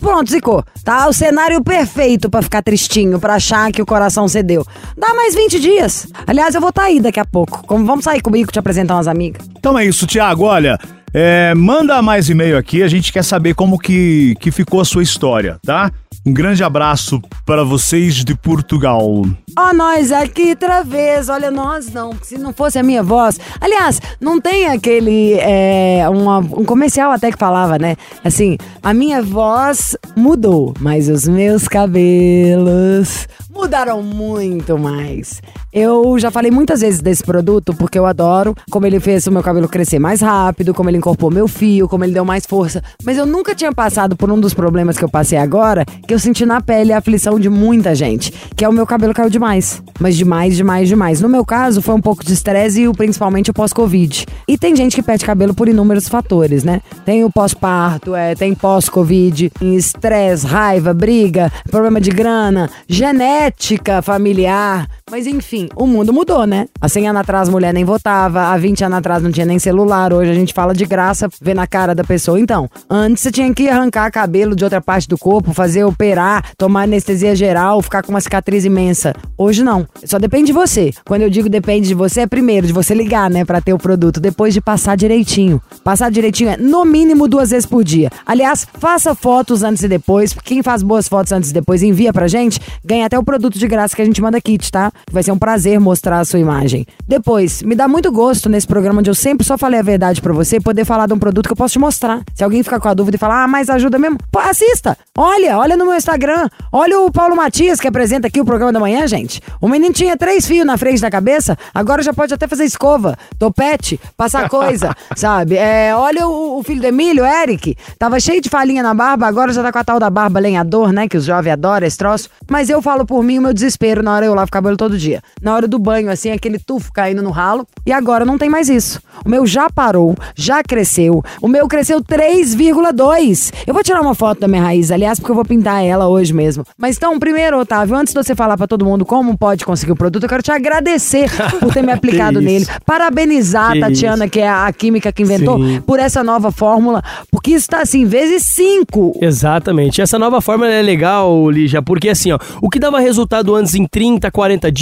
pronto, 0.00 0.28
zicou. 0.28 0.64
Tá 0.82 1.06
o 1.06 1.12
cenário 1.12 1.62
perfeito 1.62 2.28
pra 2.28 2.42
ficar 2.42 2.60
tristinho, 2.60 3.20
pra 3.20 3.34
achar 3.34 3.70
que 3.70 3.80
o 3.80 3.86
coração 3.86 4.26
cedeu. 4.26 4.66
Dá 4.98 5.14
mais 5.14 5.32
20 5.32 5.60
dias. 5.60 6.08
Aliás, 6.26 6.56
eu 6.56 6.60
vou 6.60 6.72
tá 6.72 6.82
aí 6.82 6.98
daqui 6.98 7.20
a 7.20 7.24
pouco. 7.24 7.64
Como, 7.64 7.86
vamos 7.86 8.04
sair 8.04 8.20
comigo 8.20 8.50
te 8.50 8.58
apresentar 8.58 8.96
umas 8.96 9.06
amigas. 9.06 9.48
Então 9.56 9.78
é 9.78 9.84
isso, 9.84 10.08
Tiago. 10.08 10.42
Olha, 10.42 10.76
é, 11.14 11.54
manda 11.54 12.02
mais 12.02 12.28
e-mail 12.28 12.58
aqui. 12.58 12.82
A 12.82 12.88
gente 12.88 13.12
quer 13.12 13.22
saber 13.22 13.54
como 13.54 13.78
que, 13.78 14.34
que 14.40 14.50
ficou 14.50 14.80
a 14.80 14.84
sua 14.84 15.04
história, 15.04 15.60
tá? 15.64 15.88
Um 16.26 16.32
grande 16.32 16.64
abraço 16.64 17.22
para 17.46 17.62
vocês 17.62 18.24
de 18.24 18.34
Portugal. 18.34 19.24
Ó, 19.58 19.72
nós 19.74 20.10
aqui 20.12 20.50
outra 20.50 20.82
vez. 20.82 21.28
Olha, 21.28 21.50
nós 21.50 21.92
não. 21.92 22.12
Se 22.22 22.38
não 22.38 22.52
fosse 22.52 22.78
a 22.78 22.82
minha 22.82 23.02
voz. 23.02 23.38
Aliás, 23.60 24.00
não 24.20 24.40
tem 24.40 24.66
aquele. 24.66 25.34
É, 25.40 26.06
uma- 26.08 26.38
um 26.38 26.64
comercial 26.64 27.12
até 27.12 27.30
que 27.30 27.38
falava, 27.38 27.78
né? 27.78 27.96
Assim, 28.24 28.56
a 28.82 28.94
minha 28.94 29.22
voz 29.22 29.96
mudou, 30.16 30.72
mas 30.80 31.08
os 31.08 31.28
meus 31.28 31.68
cabelos 31.68 33.28
mudaram 33.54 34.02
muito 34.02 34.78
mais. 34.78 35.42
Eu 35.72 36.18
já 36.18 36.30
falei 36.30 36.50
muitas 36.50 36.80
vezes 36.80 37.00
desse 37.00 37.22
produto 37.22 37.74
porque 37.74 37.98
eu 37.98 38.06
adoro 38.06 38.54
como 38.70 38.86
ele 38.86 38.98
fez 38.98 39.26
o 39.26 39.32
meu 39.32 39.42
cabelo 39.42 39.68
crescer 39.68 39.98
mais 39.98 40.20
rápido, 40.20 40.72
como 40.74 40.88
ele 40.90 40.98
incorporou 40.98 41.30
meu 41.32 41.46
fio, 41.48 41.86
como 41.88 42.04
ele 42.04 42.12
deu 42.14 42.24
mais 42.24 42.46
força. 42.46 42.82
Mas 43.04 43.16
eu 43.18 43.26
nunca 43.26 43.54
tinha 43.54 43.72
passado 43.72 44.16
por 44.16 44.30
um 44.30 44.40
dos 44.40 44.54
problemas 44.54 44.96
que 44.98 45.04
eu 45.04 45.08
passei 45.08 45.38
agora, 45.38 45.84
que 46.06 46.12
eu 46.12 46.18
senti 46.18 46.44
na 46.46 46.60
pele 46.60 46.92
a 46.92 46.98
aflição 46.98 47.38
de 47.38 47.48
muita 47.50 47.94
gente, 47.94 48.32
que 48.56 48.64
é 48.64 48.68
o 48.68 48.72
meu 48.72 48.86
cabelo 48.86 49.12
caiu 49.14 49.30
demais. 49.42 49.82
Mas 49.98 50.16
demais, 50.16 50.56
demais, 50.56 50.88
demais. 50.88 51.20
No 51.20 51.28
meu 51.28 51.44
caso, 51.44 51.82
foi 51.82 51.94
um 51.94 52.00
pouco 52.00 52.24
de 52.24 52.32
estresse 52.32 52.82
e 52.82 52.92
principalmente 52.92 53.50
o 53.50 53.54
pós-Covid. 53.54 54.24
E 54.46 54.56
tem 54.56 54.76
gente 54.76 54.94
que 54.94 55.02
perde 55.02 55.24
cabelo 55.24 55.52
por 55.52 55.68
inúmeros 55.68 56.08
fatores, 56.08 56.62
né? 56.62 56.80
Tem 57.04 57.24
o 57.24 57.30
pós-parto, 57.30 58.14
é, 58.14 58.34
tem 58.36 58.54
pós-Covid, 58.54 59.50
estresse, 59.60 60.46
raiva, 60.46 60.94
briga, 60.94 61.50
problema 61.70 62.00
de 62.00 62.10
grana, 62.10 62.70
genética 62.88 64.00
familiar. 64.00 64.88
Mas 65.12 65.26
enfim, 65.26 65.68
o 65.76 65.86
mundo 65.86 66.10
mudou, 66.10 66.46
né? 66.46 66.66
Há 66.80 66.88
100 66.88 67.08
anos 67.08 67.20
atrás 67.20 67.46
mulher 67.46 67.74
nem 67.74 67.84
votava, 67.84 68.44
há 68.44 68.56
20 68.56 68.82
anos 68.86 68.96
atrás 68.96 69.22
não 69.22 69.30
tinha 69.30 69.44
nem 69.44 69.58
celular, 69.58 70.10
hoje 70.10 70.30
a 70.30 70.34
gente 70.34 70.54
fala 70.54 70.72
de 70.72 70.86
graça, 70.86 71.28
vê 71.38 71.52
na 71.52 71.66
cara 71.66 71.94
da 71.94 72.02
pessoa. 72.02 72.40
Então, 72.40 72.66
antes 72.88 73.22
você 73.22 73.30
tinha 73.30 73.52
que 73.52 73.68
arrancar 73.68 74.10
cabelo 74.10 74.56
de 74.56 74.64
outra 74.64 74.80
parte 74.80 75.06
do 75.06 75.18
corpo, 75.18 75.52
fazer 75.52 75.84
operar, 75.84 76.52
tomar 76.56 76.84
anestesia 76.84 77.36
geral, 77.36 77.82
ficar 77.82 78.02
com 78.02 78.08
uma 78.08 78.22
cicatriz 78.22 78.64
imensa. 78.64 79.14
Hoje 79.36 79.62
não, 79.62 79.86
só 80.02 80.18
depende 80.18 80.46
de 80.46 80.54
você. 80.54 80.94
Quando 81.04 81.20
eu 81.20 81.28
digo 81.28 81.46
depende 81.46 81.88
de 81.88 81.94
você, 81.94 82.22
é 82.22 82.26
primeiro 82.26 82.66
de 82.66 82.72
você 82.72 82.94
ligar, 82.94 83.28
né, 83.28 83.44
pra 83.44 83.60
ter 83.60 83.74
o 83.74 83.78
produto, 83.78 84.18
depois 84.18 84.54
de 84.54 84.62
passar 84.62 84.96
direitinho. 84.96 85.60
Passar 85.84 86.10
direitinho 86.10 86.48
é 86.48 86.56
no 86.56 86.86
mínimo 86.86 87.28
duas 87.28 87.50
vezes 87.50 87.66
por 87.66 87.84
dia. 87.84 88.08
Aliás, 88.24 88.66
faça 88.78 89.14
fotos 89.14 89.62
antes 89.62 89.82
e 89.82 89.88
depois. 89.88 90.32
Quem 90.32 90.62
faz 90.62 90.82
boas 90.82 91.06
fotos 91.06 91.32
antes 91.32 91.50
e 91.50 91.52
depois 91.52 91.82
envia 91.82 92.14
pra 92.14 92.26
gente, 92.28 92.58
ganha 92.82 93.04
até 93.04 93.18
o 93.18 93.22
produto 93.22 93.58
de 93.58 93.68
graça 93.68 93.94
que 93.94 94.00
a 94.00 94.06
gente 94.06 94.22
manda 94.22 94.40
kit, 94.40 94.72
tá? 94.72 94.90
Vai 95.10 95.22
ser 95.22 95.32
um 95.32 95.38
prazer 95.38 95.78
mostrar 95.80 96.20
a 96.20 96.24
sua 96.24 96.38
imagem. 96.38 96.86
Depois, 97.06 97.62
me 97.62 97.74
dá 97.74 97.86
muito 97.88 98.10
gosto 98.10 98.48
nesse 98.48 98.66
programa 98.66 99.00
onde 99.00 99.10
eu 99.10 99.14
sempre 99.14 99.46
só 99.46 99.58
falei 99.58 99.80
a 99.80 99.82
verdade 99.82 100.20
pra 100.20 100.32
você, 100.32 100.60
poder 100.60 100.84
falar 100.84 101.06
de 101.06 101.14
um 101.14 101.18
produto 101.18 101.46
que 101.46 101.52
eu 101.52 101.56
posso 101.56 101.72
te 101.72 101.78
mostrar. 101.78 102.22
Se 102.34 102.44
alguém 102.44 102.62
ficar 102.62 102.80
com 102.80 102.88
a 102.88 102.94
dúvida 102.94 103.16
e 103.16 103.18
falar, 103.18 103.44
ah, 103.44 103.48
mas 103.48 103.68
ajuda 103.68 103.98
mesmo, 103.98 104.18
pô, 104.30 104.38
assista. 104.38 104.96
Olha, 105.16 105.58
olha 105.58 105.76
no 105.76 105.84
meu 105.84 105.94
Instagram. 105.94 106.48
Olha 106.72 107.00
o 107.00 107.10
Paulo 107.10 107.36
Matias 107.36 107.80
que 107.80 107.88
apresenta 107.88 108.28
aqui 108.28 108.40
o 108.40 108.44
programa 108.44 108.72
da 108.72 108.80
manhã, 108.80 109.06
gente. 109.06 109.40
O 109.60 109.68
menino 109.68 109.92
tinha 109.92 110.16
três 110.16 110.46
fios 110.46 110.66
na 110.66 110.76
frente 110.76 111.00
da 111.00 111.10
cabeça, 111.10 111.56
agora 111.74 112.02
já 112.02 112.12
pode 112.12 112.32
até 112.32 112.46
fazer 112.46 112.64
escova, 112.64 113.16
topete, 113.38 114.00
passar 114.16 114.48
coisa, 114.48 114.94
sabe? 115.16 115.56
É, 115.56 115.94
olha 115.94 116.26
o, 116.26 116.58
o 116.58 116.62
filho 116.62 116.80
do 116.80 116.86
Emílio, 116.86 117.24
Eric, 117.24 117.76
tava 117.98 118.18
cheio 118.20 118.40
de 118.40 118.48
falinha 118.48 118.82
na 118.82 118.94
barba, 118.94 119.26
agora 119.26 119.52
já 119.52 119.62
tá 119.62 119.72
com 119.72 119.78
a 119.78 119.84
tal 119.84 119.98
da 119.98 120.10
barba 120.10 120.40
lenhador, 120.40 120.92
né? 120.92 121.08
Que 121.08 121.16
os 121.16 121.24
jovens 121.24 121.52
adoram 121.52 121.86
esse 121.86 121.98
troço. 121.98 122.28
Mas 122.50 122.70
eu 122.70 122.80
falo 122.80 123.04
por 123.04 123.22
mim 123.22 123.38
o 123.38 123.42
meu 123.42 123.52
desespero 123.52 124.02
na 124.02 124.14
hora 124.14 124.26
eu 124.26 124.34
lavo 124.34 124.48
o 124.48 124.52
cabelo 124.52 124.76
todo 124.76 124.91
dia. 124.98 125.20
Na 125.40 125.54
hora 125.54 125.66
do 125.68 125.78
banho, 125.78 126.10
assim, 126.10 126.30
aquele 126.30 126.58
tufo 126.58 126.92
caindo 126.92 127.22
no 127.22 127.30
ralo. 127.30 127.66
E 127.86 127.92
agora 127.92 128.24
não 128.24 128.38
tem 128.38 128.48
mais 128.48 128.68
isso. 128.68 129.00
O 129.24 129.28
meu 129.28 129.46
já 129.46 129.68
parou, 129.70 130.14
já 130.34 130.62
cresceu. 130.62 131.22
O 131.40 131.48
meu 131.48 131.66
cresceu 131.68 132.00
3,2. 132.02 133.52
Eu 133.66 133.74
vou 133.74 133.82
tirar 133.82 134.00
uma 134.00 134.14
foto 134.14 134.40
da 134.40 134.48
minha 134.48 134.62
raiz, 134.62 134.90
aliás, 134.90 135.18
porque 135.18 135.30
eu 135.30 135.34
vou 135.36 135.44
pintar 135.44 135.84
ela 135.84 136.08
hoje 136.08 136.32
mesmo. 136.32 136.64
Mas 136.78 136.96
então, 136.96 137.18
primeiro, 137.18 137.58
Otávio, 137.58 137.96
antes 137.96 138.12
de 138.14 138.22
você 138.22 138.34
falar 138.34 138.56
pra 138.56 138.66
todo 138.66 138.84
mundo 138.84 139.04
como 139.04 139.36
pode 139.36 139.64
conseguir 139.64 139.92
o 139.92 139.96
produto, 139.96 140.22
eu 140.22 140.28
quero 140.28 140.42
te 140.42 140.50
agradecer 140.52 141.30
por 141.60 141.72
ter 141.72 141.82
me 141.82 141.92
aplicado 141.92 142.40
nele. 142.40 142.62
isso. 142.64 142.70
Parabenizar 142.84 143.72
Que 143.72 143.78
a 143.82 143.86
Tatiana, 143.88 144.28
que 144.28 144.40
é 144.40 144.48
a 144.48 144.72
química 144.72 145.12
que 145.12 145.22
inventou, 145.22 145.58
Sim. 145.58 145.80
por 145.80 145.98
essa 145.98 146.22
nova 146.22 146.50
fórmula, 146.52 147.02
porque 147.30 147.50
isso 147.52 147.68
tá 147.68 147.80
assim, 147.82 148.04
vezes 148.04 148.42
cinco. 148.46 149.18
Exatamente. 149.20 150.00
Essa 150.00 150.18
nova 150.18 150.40
fórmula 150.40 150.70
é 150.70 150.82
legal, 150.82 151.50
Lígia, 151.50 151.82
porque 151.82 152.08
assim, 152.08 152.32
ó, 152.32 152.38
o 152.60 152.68
que 152.70 152.78
dava 152.78 153.00
resultado 153.00 153.54
antes 153.54 153.74
em 153.74 153.86
30, 153.86 154.30
40 154.30 154.70
dias, 154.70 154.81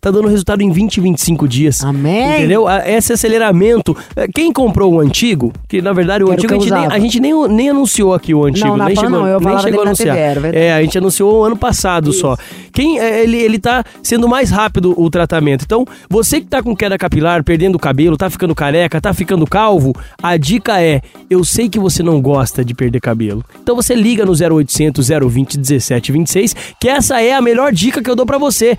tá 0.00 0.10
dando 0.10 0.28
resultado 0.28 0.62
em 0.62 0.70
20, 0.70 1.00
25 1.00 1.48
dias. 1.48 1.82
Amém. 1.84 2.38
Entendeu? 2.38 2.66
A- 2.68 2.88
Esse 2.88 3.12
aceleramento. 3.12 3.96
eh, 4.16 4.26
Quem 4.34 4.52
comprou 4.52 4.94
o 4.94 5.00
antigo, 5.00 5.52
que 5.68 5.80
na 5.82 5.92
verdade 5.92 6.22
o 6.24 6.26
Que 6.28 6.32
era 6.32 6.40
o 6.40 6.44
antigo 6.44 6.54
a 6.54 6.58
gente, 6.58 6.72
nem, 6.72 6.86
a 6.86 6.98
gente 6.98 7.20
nem, 7.20 7.48
nem 7.48 7.70
anunciou 7.70 8.14
aqui 8.14 8.34
o 8.34 8.44
antigo. 8.44 8.68
Não, 8.68 8.76
nem 8.86 8.94
chegou, 8.96 9.10
não, 9.10 9.26
eu 9.26 9.40
nem 9.40 9.58
chegou 9.60 9.80
a 9.80 9.86
anunciar. 9.86 10.16
TV, 10.16 10.40
verdade. 10.40 10.56
é, 10.64 10.72
a 10.74 10.82
gente 10.82 10.98
anunciou 10.98 11.40
o 11.40 11.44
ano 11.44 11.56
passado 11.56 12.12
só. 12.12 12.36
Quem, 12.72 12.98
eh, 12.98 13.22
ele, 13.22 13.36
ele 13.38 13.58
tá 13.58 13.84
sendo 14.02 14.28
mais 14.28 14.50
rápido 14.50 14.94
o 15.00 15.10
tratamento. 15.10 15.64
Então, 15.64 15.84
você 16.08 16.40
que 16.40 16.46
tá 16.46 16.62
com 16.62 16.74
queda 16.76 16.96
capilar, 16.98 17.42
perdendo 17.42 17.74
o 17.76 17.78
cabelo, 17.78 18.16
tá 18.16 18.28
ficando 18.30 18.54
careca, 18.54 19.00
tá 19.00 19.12
ficando 19.14 19.46
calvo, 19.46 19.94
a 20.22 20.36
dica 20.36 20.80
é: 20.80 21.00
eu 21.28 21.44
sei 21.44 21.68
que 21.68 21.78
você 21.78 22.02
não 22.02 22.20
gosta 22.20 22.64
de 22.64 22.74
perder 22.74 23.00
cabelo. 23.00 23.44
Então 23.62 23.74
você 23.76 23.94
liga 23.94 24.24
no 24.24 24.32
0800 24.32 25.08
020 25.08 25.56
1726, 25.58 26.54
que 26.80 26.88
essa 26.88 27.20
é 27.20 27.32
a 27.34 27.40
melhor 27.40 27.72
dica 27.72 28.02
que 28.02 28.10
eu 28.10 28.16
dou 28.16 28.26
pra 28.26 28.38
você. 28.38 28.78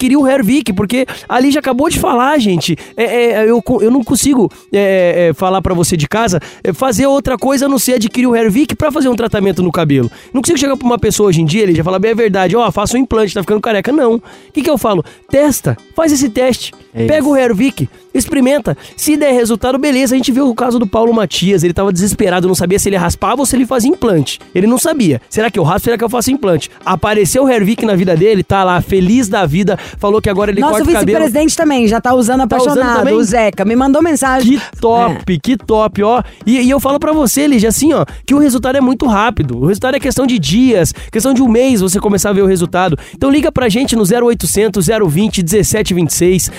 Adquirir 0.00 0.16
o 0.16 0.26
Hervik, 0.26 0.72
porque 0.72 1.06
ali 1.28 1.50
já 1.50 1.60
acabou 1.60 1.90
de 1.90 1.98
falar, 1.98 2.38
gente. 2.38 2.74
É, 2.96 3.04
é, 3.04 3.44
eu, 3.44 3.62
eu 3.82 3.90
não 3.90 4.02
consigo 4.02 4.50
é, 4.72 5.28
é, 5.28 5.34
falar 5.34 5.60
pra 5.60 5.74
você 5.74 5.94
de 5.94 6.08
casa 6.08 6.40
é, 6.64 6.72
fazer 6.72 7.06
outra 7.06 7.36
coisa 7.36 7.66
a 7.66 7.68
não 7.68 7.78
ser 7.78 7.94
adquirir 7.94 8.26
o 8.26 8.34
Hervik 8.34 8.74
pra 8.74 8.90
fazer 8.90 9.10
um 9.10 9.14
tratamento 9.14 9.62
no 9.62 9.70
cabelo. 9.70 10.10
Não 10.32 10.40
consigo 10.40 10.58
chegar 10.58 10.74
pra 10.74 10.86
uma 10.86 10.98
pessoa 10.98 11.28
hoje 11.28 11.42
em 11.42 11.44
dia, 11.44 11.64
ele 11.64 11.74
já 11.74 11.84
fala 11.84 11.98
bem 11.98 12.12
a 12.12 12.14
verdade, 12.14 12.56
ó, 12.56 12.70
faça 12.72 12.96
um 12.96 13.00
implante, 13.00 13.34
tá 13.34 13.42
ficando 13.42 13.60
careca. 13.60 13.92
Não. 13.92 14.14
O 14.14 14.22
que, 14.54 14.62
que 14.62 14.70
eu 14.70 14.78
falo? 14.78 15.04
Testa, 15.28 15.76
faz 15.94 16.10
esse 16.12 16.30
teste. 16.30 16.72
Pega 16.94 17.28
o 17.28 17.36
Hervik, 17.36 17.86
experimenta. 18.12 18.76
Se 18.96 19.16
der 19.16 19.32
resultado, 19.32 19.78
beleza. 19.78 20.14
A 20.14 20.18
gente 20.18 20.32
viu 20.32 20.48
o 20.48 20.54
caso 20.54 20.78
do 20.78 20.86
Paulo 20.86 21.12
Matias. 21.12 21.62
Ele 21.62 21.72
tava 21.72 21.92
desesperado, 21.92 22.48
não 22.48 22.54
sabia 22.54 22.78
se 22.78 22.88
ele 22.88 22.96
raspava 22.96 23.40
ou 23.40 23.46
se 23.46 23.56
ele 23.56 23.66
fazia 23.66 23.90
implante. 23.90 24.38
Ele 24.54 24.66
não 24.66 24.78
sabia. 24.78 25.20
Será 25.28 25.50
que 25.50 25.58
eu 25.58 25.62
raspo? 25.62 25.84
Será 25.84 25.98
que 25.98 26.04
eu 26.04 26.08
faço 26.10 26.30
implante? 26.30 26.70
Apareceu 26.84 27.44
o 27.44 27.48
Hervik 27.48 27.84
na 27.84 27.94
vida 27.94 28.16
dele, 28.16 28.42
tá 28.42 28.64
lá, 28.64 28.80
feliz 28.80 29.28
da 29.28 29.46
vida. 29.46 29.76
Falou 29.98 30.20
que 30.20 30.28
agora 30.28 30.50
ele 30.50 30.60
Nosso 30.60 30.74
corta 30.74 30.90
o 30.90 30.92
cabelo. 30.92 31.06
vice-presidente 31.06 31.56
também 31.56 31.86
já 31.86 32.00
tá 32.00 32.14
usando 32.14 32.46
Tá 32.48 32.56
usando 32.56 32.70
apaixonado, 32.78 32.98
também? 33.00 33.14
o 33.14 33.22
Zeca. 33.22 33.64
Me 33.64 33.76
mandou 33.76 34.02
mensagem. 34.02 34.58
Que 34.58 34.80
top, 34.80 35.38
que 35.40 35.56
top, 35.56 36.02
ó. 36.02 36.22
E, 36.46 36.60
e 36.60 36.70
eu 36.70 36.80
falo 36.80 36.98
pra 36.98 37.12
você, 37.12 37.46
Lígia, 37.46 37.68
assim, 37.68 37.92
ó, 37.92 38.04
que 38.26 38.34
o 38.34 38.38
resultado 38.38 38.76
é 38.76 38.80
muito 38.80 39.06
rápido. 39.06 39.58
O 39.58 39.66
resultado 39.66 39.96
é 39.96 40.00
questão 40.00 40.26
de 40.26 40.38
dias, 40.38 40.92
questão 41.12 41.32
de 41.34 41.42
um 41.42 41.48
mês 41.48 41.80
você 41.80 41.98
começar 42.00 42.30
a 42.30 42.32
ver 42.32 42.42
o 42.42 42.46
resultado. 42.46 42.96
Então 43.14 43.30
liga 43.30 43.50
pra 43.52 43.68
gente 43.68 43.94
no 43.96 44.02
0800 44.02 44.86
020 44.86 45.38
1726, 45.42 46.50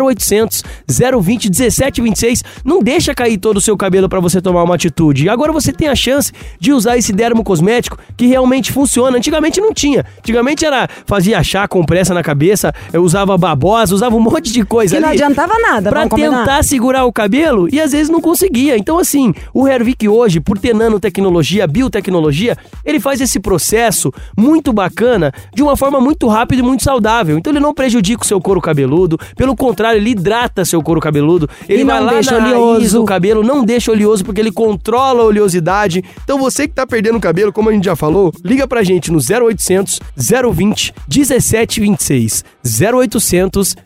0800 0.00 0.62
020 0.98 1.46
1726. 1.48 2.42
Não 2.64 2.80
deixa 2.82 3.14
cair 3.14 3.38
todo 3.38 3.56
o 3.56 3.60
seu 3.60 3.76
cabelo 3.76 4.08
pra 4.08 4.20
você 4.20 4.40
tomar 4.40 4.62
uma 4.62 4.74
atitude. 4.74 5.26
E 5.26 5.28
agora 5.28 5.52
você 5.52 5.72
tem 5.72 5.88
a 5.88 5.94
chance 5.94 6.32
de 6.58 6.72
usar 6.72 6.96
esse 6.96 7.12
dermo 7.12 7.42
cosmético 7.44 7.98
que 8.16 8.26
realmente 8.26 8.72
funciona. 8.72 9.16
Antigamente 9.16 9.60
não 9.60 9.72
tinha. 9.72 10.04
Antigamente 10.18 10.64
era 10.64 10.88
fazia 11.06 11.42
chá 11.42 11.66
compressa 11.68 12.14
na 12.14 12.22
cabeça, 12.22 12.72
eu 12.92 13.02
usava 13.02 13.36
babosa, 13.36 13.94
usava 13.94 14.16
um 14.16 14.20
monte 14.20 14.52
de 14.52 14.64
coisa 14.64 14.96
Que 14.96 15.00
não 15.00 15.08
adiantava 15.10 15.54
nada, 15.58 15.90
combinar? 16.08 16.38
tentar 16.40 16.62
segurar 16.62 17.04
o 17.04 17.12
cabelo 17.12 17.68
e 17.72 17.80
às 17.80 17.92
vezes 17.92 18.08
não 18.08 18.20
conseguia. 18.20 18.76
Então, 18.76 18.98
assim, 18.98 19.32
o 19.52 19.66
Hervik 19.66 20.08
hoje, 20.08 20.40
por 20.40 20.58
ter 20.58 20.74
nanotecnologia, 20.74 21.66
biotecnologia, 21.66 22.56
ele 22.84 23.00
faz 23.00 23.20
esse 23.20 23.38
processo 23.40 24.12
muito 24.36 24.72
bacana 24.72 25.32
de 25.54 25.62
uma 25.62 25.76
forma 25.76 26.00
muito 26.00 26.26
rápida 26.28 26.60
e 26.60 26.64
muito 26.64 26.82
saudável. 26.82 27.38
Então, 27.38 27.52
ele 27.52 27.60
não 27.60 27.74
prejudica 27.74 28.22
o 28.22 28.26
seu 28.26 28.40
couro 28.40 28.60
cabeludo, 28.60 29.18
pelo 29.36 29.54
contrário, 29.56 29.98
ele 29.98 30.10
hidrata 30.10 30.64
seu 30.64 30.82
couro 30.86 31.00
cabeludo. 31.00 31.50
Ele 31.68 31.82
E 31.82 31.84
vai 31.84 31.98
não 31.98 32.06
lá 32.06 32.12
deixa 32.12 32.30
na 32.32 32.38
raiz 32.38 32.54
oleoso. 32.56 32.98
do 33.00 33.04
cabelo, 33.04 33.42
não 33.42 33.64
deixa 33.64 33.90
oleoso 33.90 34.24
porque 34.24 34.40
ele 34.40 34.52
controla 34.52 35.22
a 35.22 35.26
oleosidade. 35.26 36.04
Então, 36.22 36.38
você 36.38 36.68
que 36.68 36.74
tá 36.74 36.86
perdendo 36.86 37.16
o 37.16 37.20
cabelo, 37.20 37.52
como 37.52 37.68
a 37.68 37.72
gente 37.72 37.84
já 37.84 37.96
falou, 37.96 38.32
liga 38.44 38.66
pra 38.68 38.84
gente 38.84 39.10
no 39.10 39.18
0800 39.18 39.98
020 40.16 40.94
1726. 41.12 42.44
0800 42.64 43.76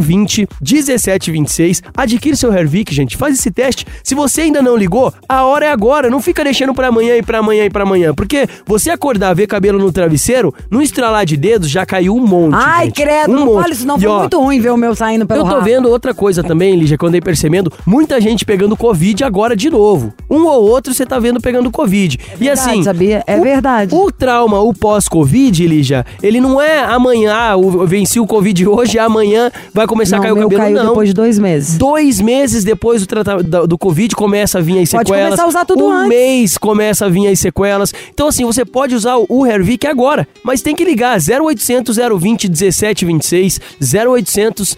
020 0.00 0.48
1726. 0.60 1.82
Adquire 1.96 2.36
seu 2.36 2.52
Hervik, 2.52 2.94
gente. 2.94 3.16
Faz 3.16 3.38
esse 3.38 3.50
teste. 3.50 3.86
Se 4.02 4.14
você 4.14 4.42
ainda 4.42 4.62
não 4.62 4.76
ligou, 4.76 5.12
a 5.28 5.44
hora 5.44 5.66
é 5.66 5.70
agora. 5.70 6.08
Não 6.10 6.20
fica 6.20 6.42
deixando 6.42 6.72
pra 6.74 6.88
amanhã 6.88 7.16
e 7.16 7.22
pra 7.22 7.38
amanhã 7.38 7.64
e 7.64 7.70
pra 7.70 7.82
amanhã. 7.82 8.14
Porque 8.14 8.46
você 8.66 8.90
acordar, 8.90 9.34
ver 9.34 9.46
cabelo 9.46 9.78
no 9.78 9.92
travesseiro, 9.92 10.54
no 10.70 10.80
estralar 10.80 11.26
de 11.26 11.36
dedos, 11.36 11.68
já 11.68 11.84
caiu 11.84 12.14
um 12.16 12.26
monte. 12.26 12.54
Ai, 12.54 12.86
gente. 12.86 12.94
credo, 13.02 13.30
um 13.32 13.34
não 13.36 13.46
monte. 13.46 13.62
fala 13.62 13.72
isso 13.74 13.86
não. 13.86 13.98
Foi 13.98 14.18
muito 14.18 14.40
ruim 14.40 14.60
ver 14.60 14.70
o 14.70 14.76
meu 14.76 14.94
saindo 14.94 15.26
pelo 15.26 15.40
eu 15.40 15.44
tô 15.44 15.50
rabo. 15.50 15.64
vendo 15.64 15.88
outra 15.90 16.14
coisa 16.14 16.42
também, 16.46 16.74
Lígia, 16.76 16.96
quando 16.96 17.06
eu 17.06 17.08
andei 17.10 17.20
percebendo, 17.20 17.72
muita 17.86 18.20
gente 18.20 18.44
pegando 18.44 18.76
Covid 18.76 19.24
agora 19.24 19.54
de 19.56 19.70
novo. 19.70 20.12
Um 20.30 20.44
ou 20.46 20.68
outro 20.68 20.92
você 20.94 21.04
tá 21.06 21.18
vendo 21.18 21.40
pegando 21.40 21.70
Covid. 21.70 22.18
e 22.34 22.36
verdade, 22.44 22.70
assim. 22.70 22.82
sabia? 22.82 23.22
É 23.26 23.36
o- 23.38 23.42
verdade. 23.42 23.94
O 23.94 24.10
trauma, 24.12 24.60
o 24.60 24.72
pós-Covid, 24.74 25.66
Lígia, 25.66 26.04
ele 26.22 26.40
não 26.40 26.60
é 26.60 26.80
amanhã, 26.84 27.32
ah, 27.34 27.52
eu 27.52 27.86
venci 27.86 28.18
o 28.20 28.26
Covid 28.26 28.66
hoje, 28.66 28.98
amanhã 28.98 29.50
vai 29.72 29.86
começar 29.86 30.16
não, 30.16 30.22
a 30.24 30.26
cair 30.26 30.32
o 30.32 30.36
cabelo. 30.42 30.60
caiu 30.60 30.76
não. 30.76 30.86
depois 30.88 31.08
de 31.08 31.14
dois 31.14 31.38
meses. 31.38 31.76
Dois 31.78 32.20
meses 32.20 32.64
depois 32.64 33.00
do, 33.02 33.06
trata- 33.06 33.42
da- 33.42 33.66
do 33.66 33.78
Covid 33.78 34.14
começa 34.14 34.58
a 34.58 34.60
vir 34.62 34.78
as 34.80 34.90
Pode 34.90 35.08
sequelas. 35.08 35.24
começar 35.30 35.44
a 35.44 35.48
usar 35.48 35.64
tudo 35.64 35.84
um 35.86 35.90
antes. 35.92 36.08
mês 36.08 36.58
começa 36.58 37.06
a 37.06 37.08
vir 37.08 37.28
as 37.28 37.38
sequelas. 37.38 37.92
Então, 38.12 38.28
assim, 38.28 38.44
você 38.44 38.64
pode 38.64 38.94
usar 38.94 39.16
o 39.28 39.46
Hervik 39.46 39.86
agora, 39.86 40.26
mas 40.44 40.62
tem 40.62 40.74
que 40.74 40.84
ligar 40.84 41.18
0800 41.20 41.96
020 41.96 42.48
1726, 42.48 43.60
0800 43.80 44.76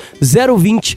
020 0.59 0.97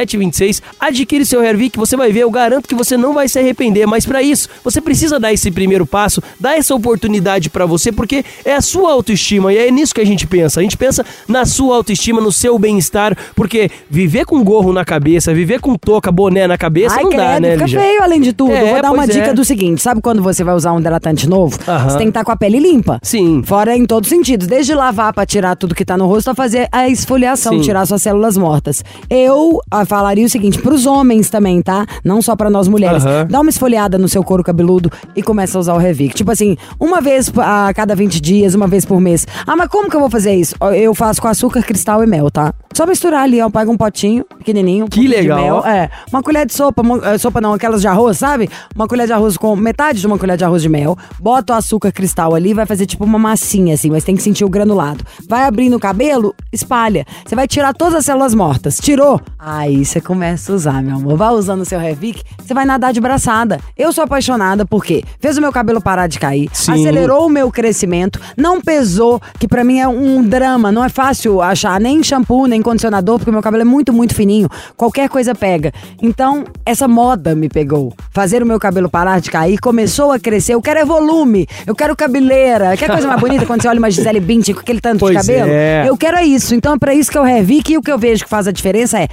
1726. 0.00 0.62
Adquire 0.78 1.24
seu 1.24 1.42
Hervik, 1.42 1.78
você 1.78 1.96
vai 1.96 2.12
ver, 2.12 2.20
eu 2.20 2.30
garanto 2.30 2.68
que 2.68 2.74
você 2.74 2.96
não 2.96 3.12
vai 3.12 3.28
se 3.28 3.38
arrepender. 3.38 3.86
Mas 3.86 4.06
para 4.06 4.22
isso, 4.22 4.48
você 4.64 4.80
precisa 4.80 5.18
dar 5.18 5.32
esse 5.32 5.50
primeiro 5.50 5.86
passo, 5.86 6.22
dar 6.38 6.56
essa 6.56 6.74
oportunidade 6.74 7.50
para 7.50 7.66
você, 7.66 7.92
porque 7.92 8.24
é 8.44 8.54
a 8.54 8.60
sua 8.60 8.92
autoestima 8.92 9.52
e 9.52 9.58
é 9.58 9.70
nisso 9.70 9.94
que 9.94 10.00
a 10.00 10.06
gente 10.06 10.26
pensa. 10.26 10.60
A 10.60 10.62
gente 10.62 10.76
pensa 10.76 11.04
na 11.28 11.44
sua 11.44 11.76
autoestima, 11.76 12.20
no 12.20 12.32
seu 12.32 12.58
bem-estar, 12.58 13.16
porque 13.34 13.70
viver 13.88 14.24
com 14.24 14.42
gorro 14.42 14.72
na 14.72 14.84
cabeça, 14.84 15.32
viver 15.32 15.60
com 15.60 15.76
touca, 15.76 16.10
boné 16.10 16.46
na 16.46 16.58
cabeça, 16.58 16.96
Ai, 16.96 17.02
não 17.04 17.10
dá, 17.10 17.16
credo, 17.16 17.42
né, 17.42 17.52
fica 17.52 17.64
Lígia? 17.64 17.80
feio 17.80 18.02
além 18.02 18.20
de 18.20 18.32
tudo. 18.32 18.52
É, 18.52 18.62
Eu 18.62 18.66
Vou 18.68 18.82
dar 18.82 18.90
uma 18.92 19.04
pois 19.04 19.14
dica 19.14 19.28
é. 19.28 19.34
do 19.34 19.44
seguinte: 19.44 19.82
sabe 19.82 20.00
quando 20.00 20.22
você 20.22 20.44
vai 20.44 20.54
usar 20.54 20.72
um 20.72 20.80
hidratante 20.80 21.28
novo? 21.28 21.58
Aham. 21.66 21.88
Você 21.90 21.98
tem 21.98 22.06
que 22.06 22.10
estar 22.10 22.24
com 22.24 22.32
a 22.32 22.36
pele 22.36 22.58
limpa. 22.58 22.98
Sim. 23.02 23.42
Fora 23.44 23.76
em 23.76 23.84
todos 23.84 24.10
os 24.10 24.16
sentidos. 24.16 24.46
Desde 24.46 24.74
lavar 24.74 25.12
pra 25.12 25.26
tirar 25.26 25.56
tudo 25.56 25.74
que 25.74 25.84
tá 25.84 25.96
no 25.96 26.06
rosto, 26.06 26.30
a 26.30 26.34
fazer 26.34 26.68
a 26.70 26.88
esfoliação, 26.88 27.54
Sim. 27.54 27.60
tirar 27.60 27.86
suas 27.86 28.02
células 28.02 28.36
mortas. 28.36 28.84
Eu 29.08 29.60
ah, 29.70 29.84
falaria 29.90 30.24
o 30.24 30.28
seguinte, 30.30 30.60
pros 30.62 30.86
homens 30.86 31.28
também, 31.28 31.60
tá? 31.60 31.84
Não 32.04 32.22
só 32.22 32.36
pra 32.36 32.48
nós 32.48 32.68
mulheres. 32.68 33.04
Aham. 33.04 33.26
Dá 33.28 33.40
uma 33.40 33.50
esfoliada 33.50 33.98
no 33.98 34.08
seu 34.08 34.22
couro 34.22 34.44
cabeludo 34.44 34.88
e 35.16 35.22
começa 35.22 35.58
a 35.58 35.60
usar 35.60 35.74
o 35.74 35.78
Revic. 35.78 36.14
Tipo 36.14 36.30
assim, 36.30 36.56
uma 36.78 37.00
vez 37.00 37.30
a 37.36 37.72
cada 37.74 37.96
20 37.96 38.20
dias, 38.20 38.54
uma 38.54 38.68
vez 38.68 38.84
por 38.84 39.00
mês. 39.00 39.26
Ah, 39.44 39.56
mas 39.56 39.68
como 39.68 39.90
que 39.90 39.96
eu 39.96 40.00
vou 40.00 40.08
fazer 40.08 40.32
isso? 40.34 40.54
Eu 40.76 40.94
faço 40.94 41.20
com 41.20 41.26
açúcar, 41.26 41.60
cristal 41.62 42.04
e 42.04 42.06
mel, 42.06 42.30
tá? 42.30 42.54
Só 42.72 42.86
misturar 42.86 43.24
ali, 43.24 43.40
ó. 43.42 43.50
Pega 43.50 43.68
um 43.70 43.76
potinho 43.76 44.24
pequenininho. 44.38 44.84
um 44.84 44.88
Que 44.88 45.00
pouquinho 45.00 45.22
de 45.22 45.28
legal, 45.28 45.40
mel, 45.42 45.66
é, 45.66 45.90
uma 46.12 46.22
colher 46.22 46.46
de 46.46 46.54
sopa, 46.54 46.82
uma- 46.82 47.00
eh, 47.14 47.18
sopa 47.18 47.40
não, 47.40 47.52
aquelas 47.52 47.80
de 47.80 47.88
arroz, 47.88 48.16
sabe? 48.16 48.48
Uma 48.76 48.86
colher 48.86 49.06
de 49.08 49.12
arroz 49.12 49.36
com 49.36 49.56
metade 49.56 49.98
de 50.00 50.06
uma 50.06 50.16
colher 50.16 50.36
de 50.36 50.44
arroz 50.44 50.62
de 50.62 50.68
mel, 50.68 50.96
bota 51.20 51.52
o 51.52 51.56
açúcar 51.56 51.90
cristal 51.90 52.32
ali, 52.32 52.54
vai 52.54 52.64
fazer 52.66 52.86
tipo 52.86 53.04
uma 53.04 53.18
massinha 53.18 53.74
assim, 53.74 53.90
mas 53.90 54.04
tem 54.04 54.14
que 54.14 54.22
sentir 54.22 54.44
o 54.44 54.48
granulado. 54.48 55.04
Vai 55.28 55.42
abrindo 55.44 55.76
o 55.76 55.80
cabelo, 55.80 56.32
espalha. 56.52 57.04
Você 57.26 57.34
vai 57.34 57.48
tirar 57.48 57.74
todas 57.74 57.94
as 57.96 58.04
células 58.04 58.34
mortas. 58.34 58.78
Tirou? 58.78 59.20
Aí 59.38 59.79
você 59.84 60.00
começa 60.00 60.52
a 60.52 60.54
usar, 60.54 60.82
meu 60.82 60.96
amor. 60.96 61.16
Vai 61.16 61.30
usando 61.30 61.60
o 61.62 61.64
seu 61.64 61.78
Revic, 61.78 62.22
você 62.38 62.54
vai 62.54 62.64
nadar 62.64 62.92
de 62.92 63.00
braçada. 63.00 63.60
Eu 63.76 63.92
sou 63.92 64.04
apaixonada 64.04 64.64
porque 64.64 65.02
fez 65.18 65.36
o 65.36 65.40
meu 65.40 65.52
cabelo 65.52 65.80
parar 65.80 66.06
de 66.06 66.18
cair, 66.18 66.48
Sim. 66.52 66.72
acelerou 66.72 67.26
o 67.26 67.30
meu 67.30 67.50
crescimento, 67.50 68.20
não 68.36 68.60
pesou, 68.60 69.20
que 69.38 69.46
pra 69.48 69.64
mim 69.64 69.78
é 69.80 69.88
um 69.88 70.22
drama, 70.22 70.70
não 70.72 70.84
é 70.84 70.88
fácil 70.88 71.40
achar 71.40 71.80
nem 71.80 72.02
shampoo, 72.02 72.46
nem 72.46 72.62
condicionador, 72.62 73.18
porque 73.18 73.30
meu 73.30 73.42
cabelo 73.42 73.62
é 73.62 73.64
muito, 73.64 73.92
muito 73.92 74.14
fininho. 74.14 74.48
Qualquer 74.76 75.08
coisa 75.08 75.34
pega. 75.34 75.72
Então, 76.02 76.44
essa 76.64 76.86
moda 76.88 77.34
me 77.34 77.48
pegou. 77.48 77.92
Fazer 78.12 78.42
o 78.42 78.46
meu 78.46 78.58
cabelo 78.58 78.88
parar 78.88 79.20
de 79.20 79.30
cair, 79.30 79.58
começou 79.58 80.12
a 80.12 80.18
crescer. 80.18 80.54
Eu 80.54 80.62
quero 80.62 80.80
é 80.80 80.84
volume, 80.84 81.46
eu 81.66 81.74
quero 81.74 81.94
cabeleira. 81.96 82.76
Quer 82.76 82.90
coisa 82.90 83.06
mais 83.06 83.20
bonita 83.20 83.46
quando 83.46 83.62
você 83.62 83.68
olha 83.68 83.78
uma 83.78 83.90
Gisele 83.90 84.20
Bündchen 84.20 84.54
com 84.54 84.60
aquele 84.60 84.80
tanto 84.80 85.00
Pois 85.00 85.12
de 85.12 85.20
cabelo? 85.20 85.50
é. 85.52 85.84
Eu 85.86 85.96
quero 85.96 86.16
é 86.16 86.24
isso. 86.24 86.54
Então, 86.54 86.74
é 86.74 86.78
pra 86.78 86.94
isso 86.94 87.10
que 87.10 87.18
eu 87.18 87.22
revique 87.22 87.72
e 87.74 87.78
o 87.78 87.82
que 87.82 87.90
eu 87.90 87.98
vejo 87.98 88.24
que 88.24 88.30
faz 88.30 88.46
a 88.48 88.52
diferença 88.52 88.98
é 88.98 89.08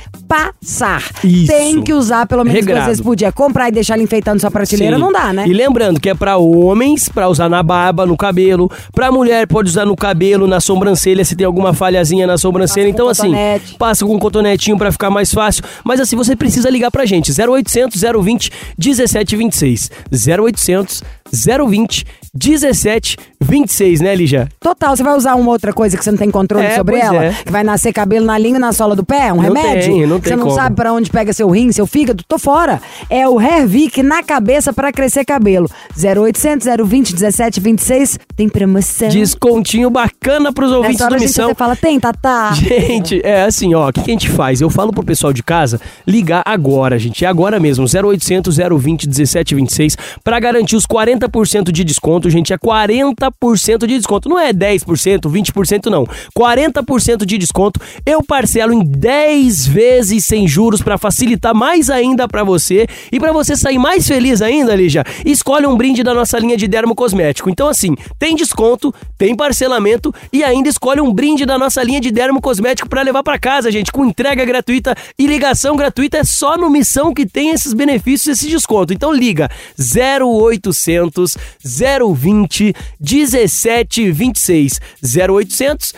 passar. 0.62 1.04
Isso. 1.24 1.48
Tem 1.48 1.82
que 1.82 1.94
usar 1.94 2.26
pelo 2.26 2.44
menos 2.44 2.60
duas 2.60 2.66
Regrado. 2.68 2.88
vezes 2.88 3.02
por 3.02 3.16
dia. 3.16 3.32
Comprar 3.32 3.70
e 3.70 3.72
deixar 3.72 3.96
ele 3.96 4.04
enfeitando 4.04 4.40
sua 4.40 4.52
prateleira 4.52 4.96
Sim. 4.96 5.02
não 5.02 5.12
dá, 5.12 5.32
né? 5.34 5.48
E 5.48 5.54
lembrando 5.54 6.00
que 6.00 6.10
é 6.10 6.14
pra 6.14 6.38
homens, 6.38 7.10
pra 7.10 7.28
usar 7.30 7.50
na 7.50 7.62
barba, 7.64 8.06
no 8.06 8.16
cabelo. 8.18 8.70
Pra 8.94 9.12
mulher, 9.12 9.48
pode 9.48 9.70
usar 9.70 9.86
no 9.86 9.96
cabelo, 9.96 10.48
na 10.48 10.60
sobrancelha, 10.60 11.24
se 11.24 11.36
tem 11.36 11.46
alguma 11.46 11.74
falhazinha 11.74 12.26
na 12.28 12.38
sobrancelha. 12.38 12.88
Passa 12.88 12.94
então, 12.94 13.10
assim, 13.10 13.28
cotonete. 13.32 13.76
passa 13.78 14.06
com 14.06 14.16
um 14.16 14.20
cotonetinho 14.20 14.78
pra 14.78 14.92
ficar 14.92 15.10
mais 15.10 15.34
fácil. 15.34 15.64
Mas, 15.84 16.00
assim, 16.00 16.16
você 16.16 16.36
precisa 16.36 16.70
ligar 16.70 16.92
pra 16.92 17.06
gente. 17.06 17.32
0800 17.32 18.02
020 18.02 18.52
1726. 18.78 19.92
0800 20.12 21.04
020 21.68 22.06
1726, 22.27 22.27
né, 24.02 24.16
Lígia? 24.16 24.48
Total, 24.60 24.96
você 24.96 25.04
vai 25.04 25.16
usar 25.16 25.36
uma 25.36 25.50
outra 25.52 25.72
coisa 25.74 25.98
que 25.98 26.04
você 26.04 26.12
não 26.12 26.18
tem 26.18 26.30
controle 26.30 26.66
É, 26.66 26.76
sobre 26.76 26.98
ela? 26.98 27.26
é. 27.26 27.34
Que 27.46 27.52
vai 27.52 27.64
nascer 27.64 27.94
cabelo 27.94 28.26
na 28.26 28.38
língua 28.38 28.58
e 28.58 28.62
na 28.62 28.72
sola 28.74 28.96
do 28.96 29.06
pé? 29.06 29.32
Um 29.32 29.38
Não 29.38 29.44
remédio? 29.44 29.92
tem, 29.94 30.06
não 30.06 30.20
tem 30.20 30.30
Você 30.32 30.36
não 30.36 30.44
como. 30.46 30.56
sabe 30.56 30.76
pra 30.76 30.92
onde 30.94 31.10
pega 31.10 31.32
seu 31.34 31.50
rim, 31.50 31.72
seu 31.72 31.86
fígado? 31.88 32.24
Tô 32.28 32.38
fora. 32.38 32.82
É 33.10 33.28
o 33.28 33.40
Hervic 33.40 34.02
na 34.04 34.22
cabeça 34.24 34.74
pra 34.74 34.92
crescer 34.92 35.24
cabelo. 35.26 35.70
0800 35.96 36.68
020 36.86 37.12
1726 37.14 38.20
tem 38.36 38.50
promoção. 38.50 39.10
Descontinho 39.10 39.90
bacana 39.90 40.52
pros 40.52 40.72
ouvintes 40.72 40.96
Nessa 41.00 41.06
hora 41.06 41.14
do 41.14 41.16
a 41.16 41.20
gente 41.20 41.28
Missão. 41.30 41.46
até 41.46 41.56
fala, 41.56 41.76
tem, 41.76 42.00
Tatá? 42.00 42.52
Gente, 42.58 43.22
é 43.24 43.44
assim, 43.44 43.74
ó, 43.74 43.90
o 43.90 43.94
que, 43.94 44.02
que 44.02 44.12
a 44.12 44.14
gente 44.14 44.30
faz? 44.30 44.62
Eu 44.62 44.70
falo 44.70 44.92
pro 44.92 45.04
pessoal 45.04 45.32
de 45.32 45.42
casa 45.44 45.80
ligar 46.06 46.42
agora, 46.46 46.98
gente, 47.00 47.24
é 47.24 47.28
agora 47.28 47.60
mesmo, 47.60 47.86
0800 47.86 48.58
020 48.58 49.06
1726, 49.08 49.98
pra 50.24 50.40
garantir 50.40 50.76
os 50.76 50.86
40% 50.86 51.72
de 51.72 51.84
desconto, 51.84 52.27
gente, 52.30 52.54
é 52.54 52.58
40% 52.58 53.86
de 53.86 53.98
desconto, 53.98 54.30
não 54.30 54.40
é 54.40 54.54
10%, 54.54 55.22
20% 55.30 55.86
não, 55.88 56.06
40% 56.38 57.26
de 57.26 57.38
desconto, 57.38 57.80
eu 58.06 58.24
parcelo 58.24 58.74
em 58.74 58.84
10 58.84 59.68
vezes 59.68 60.26
sem 60.26 60.48
juros 60.48 60.82
pra 60.82 60.98
facilitar 60.98 61.54
mais 61.54 61.90
ainda 61.90 62.28
pra 62.28 62.44
você 62.44 62.88
e 63.12 63.20
pra 63.20 63.32
você 63.32 63.56
sair 63.56 63.78
mais 63.78 64.08
feliz 64.08 64.42
ainda, 64.42 64.76
Lígia, 64.76 65.04
escolhe 65.26 65.66
um 65.66 65.76
brinde 65.76 66.04
da 66.04 66.14
nossa 66.14 66.38
linha 66.40 66.58
de 66.58 66.68
dermo 66.68 66.96
cosmético. 66.96 67.50
Então 67.50 67.68
assim, 67.68 67.96
tem 68.20 68.36
desconto, 68.36 68.94
tem 69.18 69.36
parcelamento 69.36 70.14
e 70.32 70.44
ainda 70.44 70.70
escolhe 70.70 71.02
um 71.02 71.14
brinde 71.14 71.46
da 71.46 71.58
nossa 71.58 71.84
linha 71.84 72.00
de 72.00 72.12
dermo 72.12 72.42
cosmético 72.42 72.90
pra 72.90 73.02
levar 73.02 73.24
pra 73.24 73.40
casa, 73.40 73.72
gente, 73.72 73.92
com 73.92 74.06
entrega 74.06 74.46
gratuita 74.46 74.96
e 75.18 75.28
ligação 75.28 75.76
gratuita. 75.76 76.18
É 76.18 76.24
só 76.24 76.58
no 76.58 76.70
Missão 76.70 77.14
que 77.14 77.26
tem 77.26 77.50
esses 77.50 77.74
benefícios, 77.74 78.38
esse 78.38 78.50
desconto. 78.50 78.94
Então 78.94 79.14
liga 79.14 79.50
0800 79.78 81.38
020 82.14 82.74
1726 83.00 84.80
0800 85.04 85.94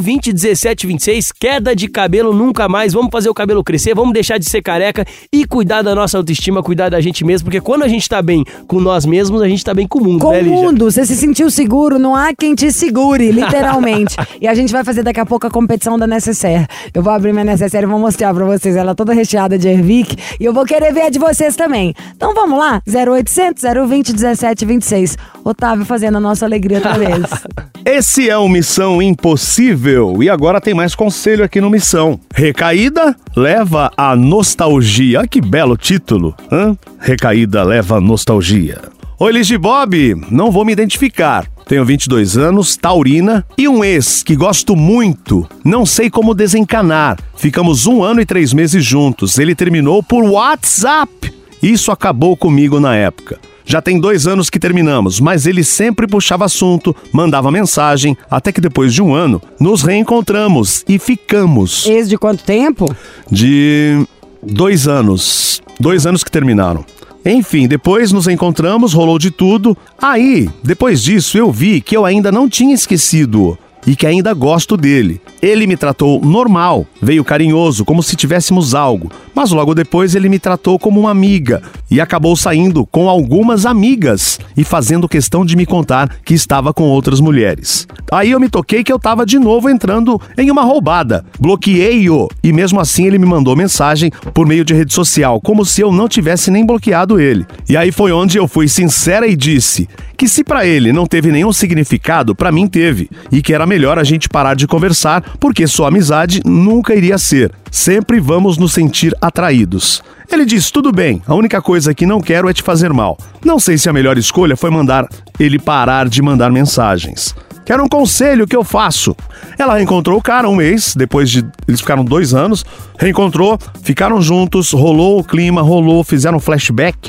020 0.00 0.32
1726. 0.32 1.32
Queda 1.32 1.74
de 1.74 1.88
cabelo 1.88 2.32
nunca 2.32 2.68
mais. 2.68 2.92
Vamos 2.92 3.10
fazer 3.10 3.28
o 3.28 3.34
cabelo 3.34 3.62
crescer, 3.64 3.94
vamos 3.94 4.12
deixar 4.12 4.38
de 4.38 4.44
ser 4.48 4.62
careca 4.62 5.04
e 5.32 5.44
cuidar 5.44 5.82
da 5.82 5.94
nossa 5.94 6.16
autoestima, 6.18 6.62
cuidar 6.62 6.88
da 6.88 7.00
gente 7.00 7.24
mesmo, 7.24 7.46
porque 7.46 7.60
quando 7.60 7.82
a 7.82 7.88
gente 7.88 8.08
tá 8.08 8.20
bem 8.22 8.44
com 8.66 8.80
nós 8.80 9.04
mesmos, 9.06 9.42
a 9.42 9.48
gente 9.48 9.64
tá 9.64 9.74
bem 9.74 9.86
com 9.86 9.98
o 9.98 10.04
mundo, 10.04 10.20
Com 10.20 10.30
né, 10.32 10.38
o 10.40 10.42
Lígia? 10.42 10.56
mundo, 10.56 10.90
você 10.90 11.04
se 11.06 11.16
sentiu 11.16 11.50
seguro, 11.50 11.98
não 11.98 12.14
há 12.14 12.32
quem 12.34 12.54
te 12.54 12.70
segure, 12.72 13.30
literalmente. 13.32 14.16
e 14.40 14.46
a 14.46 14.54
gente 14.54 14.72
vai 14.72 14.84
fazer 14.84 15.02
daqui 15.02 15.20
a 15.20 15.26
pouco 15.26 15.46
a 15.46 15.50
competição 15.50 15.98
da 15.98 16.06
Necessaire. 16.06 16.66
Eu 16.92 17.02
vou 17.02 17.12
abrir 17.12 17.32
minha 17.32 17.44
Necessaire 17.44 17.86
e 17.86 17.90
vou 17.90 17.98
mostrar 17.98 18.32
pra 18.34 18.44
vocês. 18.44 18.76
Ela 18.76 18.92
é 18.92 18.94
toda 18.94 19.12
recheada 19.12 19.58
de 19.58 19.68
Hervic 19.68 20.16
e 20.40 20.44
eu 20.44 20.52
vou 20.52 20.64
querer 20.64 20.92
ver 20.92 21.02
a 21.02 21.10
de 21.10 21.18
vocês 21.18 21.56
também. 21.56 21.94
Então 22.16 22.34
vamos 22.34 22.58
lá? 22.58 22.82
0800 22.86 23.62
020 23.88 24.12
1726. 24.12 25.16
Otávio 25.48 25.84
fazendo 25.84 26.16
a 26.16 26.20
nossa 26.20 26.44
alegria 26.44 26.78
outra 26.78 26.98
vez. 26.98 27.24
Esse 27.84 28.28
é 28.28 28.36
o 28.36 28.48
Missão 28.48 29.00
Impossível 29.00 30.22
e 30.22 30.28
agora 30.28 30.60
tem 30.60 30.74
mais 30.74 30.94
conselho 30.94 31.42
aqui 31.42 31.58
no 31.58 31.70
Missão. 31.70 32.20
Recaída 32.34 33.16
leva 33.34 33.90
a 33.96 34.14
nostalgia. 34.14 35.26
Que 35.26 35.40
belo 35.40 35.76
título, 35.76 36.34
hã? 36.52 36.76
Recaída 36.98 37.62
leva 37.62 37.96
a 37.96 38.00
nostalgia. 38.00 38.78
Oi, 39.18 39.32
Liz 39.32 39.50
Bob, 39.52 40.14
não 40.30 40.50
vou 40.50 40.64
me 40.64 40.72
identificar. 40.72 41.46
Tenho 41.66 41.84
22 41.84 42.36
anos, 42.36 42.76
taurina 42.76 43.44
e 43.56 43.66
um 43.68 43.82
ex 43.82 44.22
que 44.22 44.36
gosto 44.36 44.76
muito. 44.76 45.48
Não 45.64 45.86
sei 45.86 46.10
como 46.10 46.34
desencanar. 46.34 47.18
Ficamos 47.36 47.86
um 47.86 48.02
ano 48.02 48.20
e 48.20 48.26
três 48.26 48.52
meses 48.52 48.84
juntos. 48.84 49.38
Ele 49.38 49.54
terminou 49.54 50.02
por 50.02 50.22
WhatsApp. 50.24 51.32
Isso 51.62 51.90
acabou 51.90 52.36
comigo 52.36 52.78
na 52.78 52.94
época. 52.94 53.38
Já 53.70 53.82
tem 53.82 54.00
dois 54.00 54.26
anos 54.26 54.48
que 54.48 54.58
terminamos, 54.58 55.20
mas 55.20 55.44
ele 55.44 55.62
sempre 55.62 56.06
puxava 56.06 56.46
assunto, 56.46 56.96
mandava 57.12 57.50
mensagem, 57.50 58.16
até 58.30 58.50
que 58.50 58.62
depois 58.62 58.94
de 58.94 59.02
um 59.02 59.14
ano 59.14 59.42
nos 59.60 59.82
reencontramos 59.82 60.82
e 60.88 60.98
ficamos. 60.98 61.84
Ex 61.84 62.08
de 62.08 62.16
quanto 62.16 62.42
tempo? 62.42 62.86
De 63.30 64.06
dois 64.42 64.88
anos. 64.88 65.60
Dois 65.78 66.06
anos 66.06 66.24
que 66.24 66.30
terminaram. 66.30 66.82
Enfim, 67.22 67.68
depois 67.68 68.10
nos 68.10 68.26
encontramos, 68.26 68.94
rolou 68.94 69.18
de 69.18 69.30
tudo. 69.30 69.76
Aí, 70.00 70.48
depois 70.62 71.02
disso, 71.02 71.36
eu 71.36 71.52
vi 71.52 71.82
que 71.82 71.94
eu 71.94 72.06
ainda 72.06 72.32
não 72.32 72.48
tinha 72.48 72.74
esquecido. 72.74 73.58
E 73.88 73.96
que 73.96 74.06
ainda 74.06 74.34
gosto 74.34 74.76
dele. 74.76 75.18
Ele 75.40 75.66
me 75.66 75.74
tratou 75.74 76.20
normal, 76.20 76.86
veio 77.00 77.24
carinhoso, 77.24 77.86
como 77.86 78.02
se 78.02 78.14
tivéssemos 78.16 78.74
algo, 78.74 79.10
mas 79.34 79.50
logo 79.50 79.74
depois 79.74 80.14
ele 80.14 80.28
me 80.28 80.38
tratou 80.38 80.78
como 80.78 81.00
uma 81.00 81.10
amiga 81.10 81.62
e 81.90 81.98
acabou 81.98 82.36
saindo 82.36 82.84
com 82.84 83.08
algumas 83.08 83.64
amigas 83.64 84.38
e 84.54 84.62
fazendo 84.62 85.08
questão 85.08 85.42
de 85.42 85.56
me 85.56 85.64
contar 85.64 86.16
que 86.22 86.34
estava 86.34 86.74
com 86.74 86.82
outras 86.82 87.18
mulheres. 87.18 87.88
Aí 88.12 88.32
eu 88.32 88.40
me 88.40 88.50
toquei 88.50 88.84
que 88.84 88.92
eu 88.92 88.96
estava 88.96 89.24
de 89.24 89.38
novo 89.38 89.70
entrando 89.70 90.20
em 90.36 90.50
uma 90.50 90.64
roubada. 90.64 91.24
Bloqueei-o 91.40 92.28
e 92.44 92.52
mesmo 92.52 92.80
assim 92.80 93.06
ele 93.06 93.18
me 93.18 93.24
mandou 93.24 93.56
mensagem 93.56 94.10
por 94.34 94.46
meio 94.46 94.66
de 94.66 94.74
rede 94.74 94.92
social, 94.92 95.40
como 95.40 95.64
se 95.64 95.80
eu 95.80 95.90
não 95.90 96.08
tivesse 96.08 96.50
nem 96.50 96.66
bloqueado 96.66 97.18
ele. 97.18 97.46
E 97.66 97.74
aí 97.74 97.90
foi 97.90 98.12
onde 98.12 98.36
eu 98.36 98.46
fui 98.46 98.68
sincera 98.68 99.26
e 99.26 99.34
disse 99.34 99.88
que 100.18 100.28
se 100.28 100.42
para 100.42 100.66
ele 100.66 100.92
não 100.92 101.06
teve 101.06 101.30
nenhum 101.30 101.52
significado, 101.52 102.34
para 102.34 102.50
mim 102.50 102.66
teve, 102.66 103.08
e 103.30 103.40
que 103.40 103.54
era 103.54 103.64
melhor 103.64 104.00
a 104.00 104.04
gente 104.04 104.28
parar 104.28 104.54
de 104.54 104.66
conversar, 104.66 105.22
porque 105.38 105.64
sua 105.68 105.86
amizade 105.88 106.42
nunca 106.44 106.92
iria 106.92 107.16
ser. 107.16 107.52
Sempre 107.70 108.18
vamos 108.18 108.58
nos 108.58 108.72
sentir 108.72 109.14
atraídos. 109.20 110.02
Ele 110.30 110.44
diz: 110.44 110.72
tudo 110.72 110.90
bem, 110.90 111.22
a 111.24 111.36
única 111.36 111.62
coisa 111.62 111.94
que 111.94 112.04
não 112.04 112.20
quero 112.20 112.48
é 112.48 112.52
te 112.52 112.64
fazer 112.64 112.92
mal. 112.92 113.16
Não 113.44 113.60
sei 113.60 113.78
se 113.78 113.88
a 113.88 113.92
melhor 113.92 114.18
escolha 114.18 114.56
foi 114.56 114.70
mandar 114.70 115.08
ele 115.38 115.56
parar 115.56 116.08
de 116.08 116.20
mandar 116.20 116.50
mensagens. 116.50 117.32
Quero 117.64 117.84
um 117.84 117.88
conselho 117.88 118.46
que 118.46 118.56
eu 118.56 118.64
faço. 118.64 119.14
Ela 119.56 119.76
reencontrou 119.76 120.18
o 120.18 120.22
cara 120.22 120.48
um 120.48 120.56
mês, 120.56 120.94
depois 120.96 121.30
de. 121.30 121.46
Eles 121.68 121.80
ficaram 121.80 122.04
dois 122.04 122.34
anos. 122.34 122.64
Reencontrou, 122.98 123.56
ficaram 123.84 124.20
juntos, 124.20 124.72
rolou 124.72 125.20
o 125.20 125.24
clima, 125.24 125.62
rolou, 125.62 126.02
fizeram 126.02 126.40
flashback. 126.40 127.08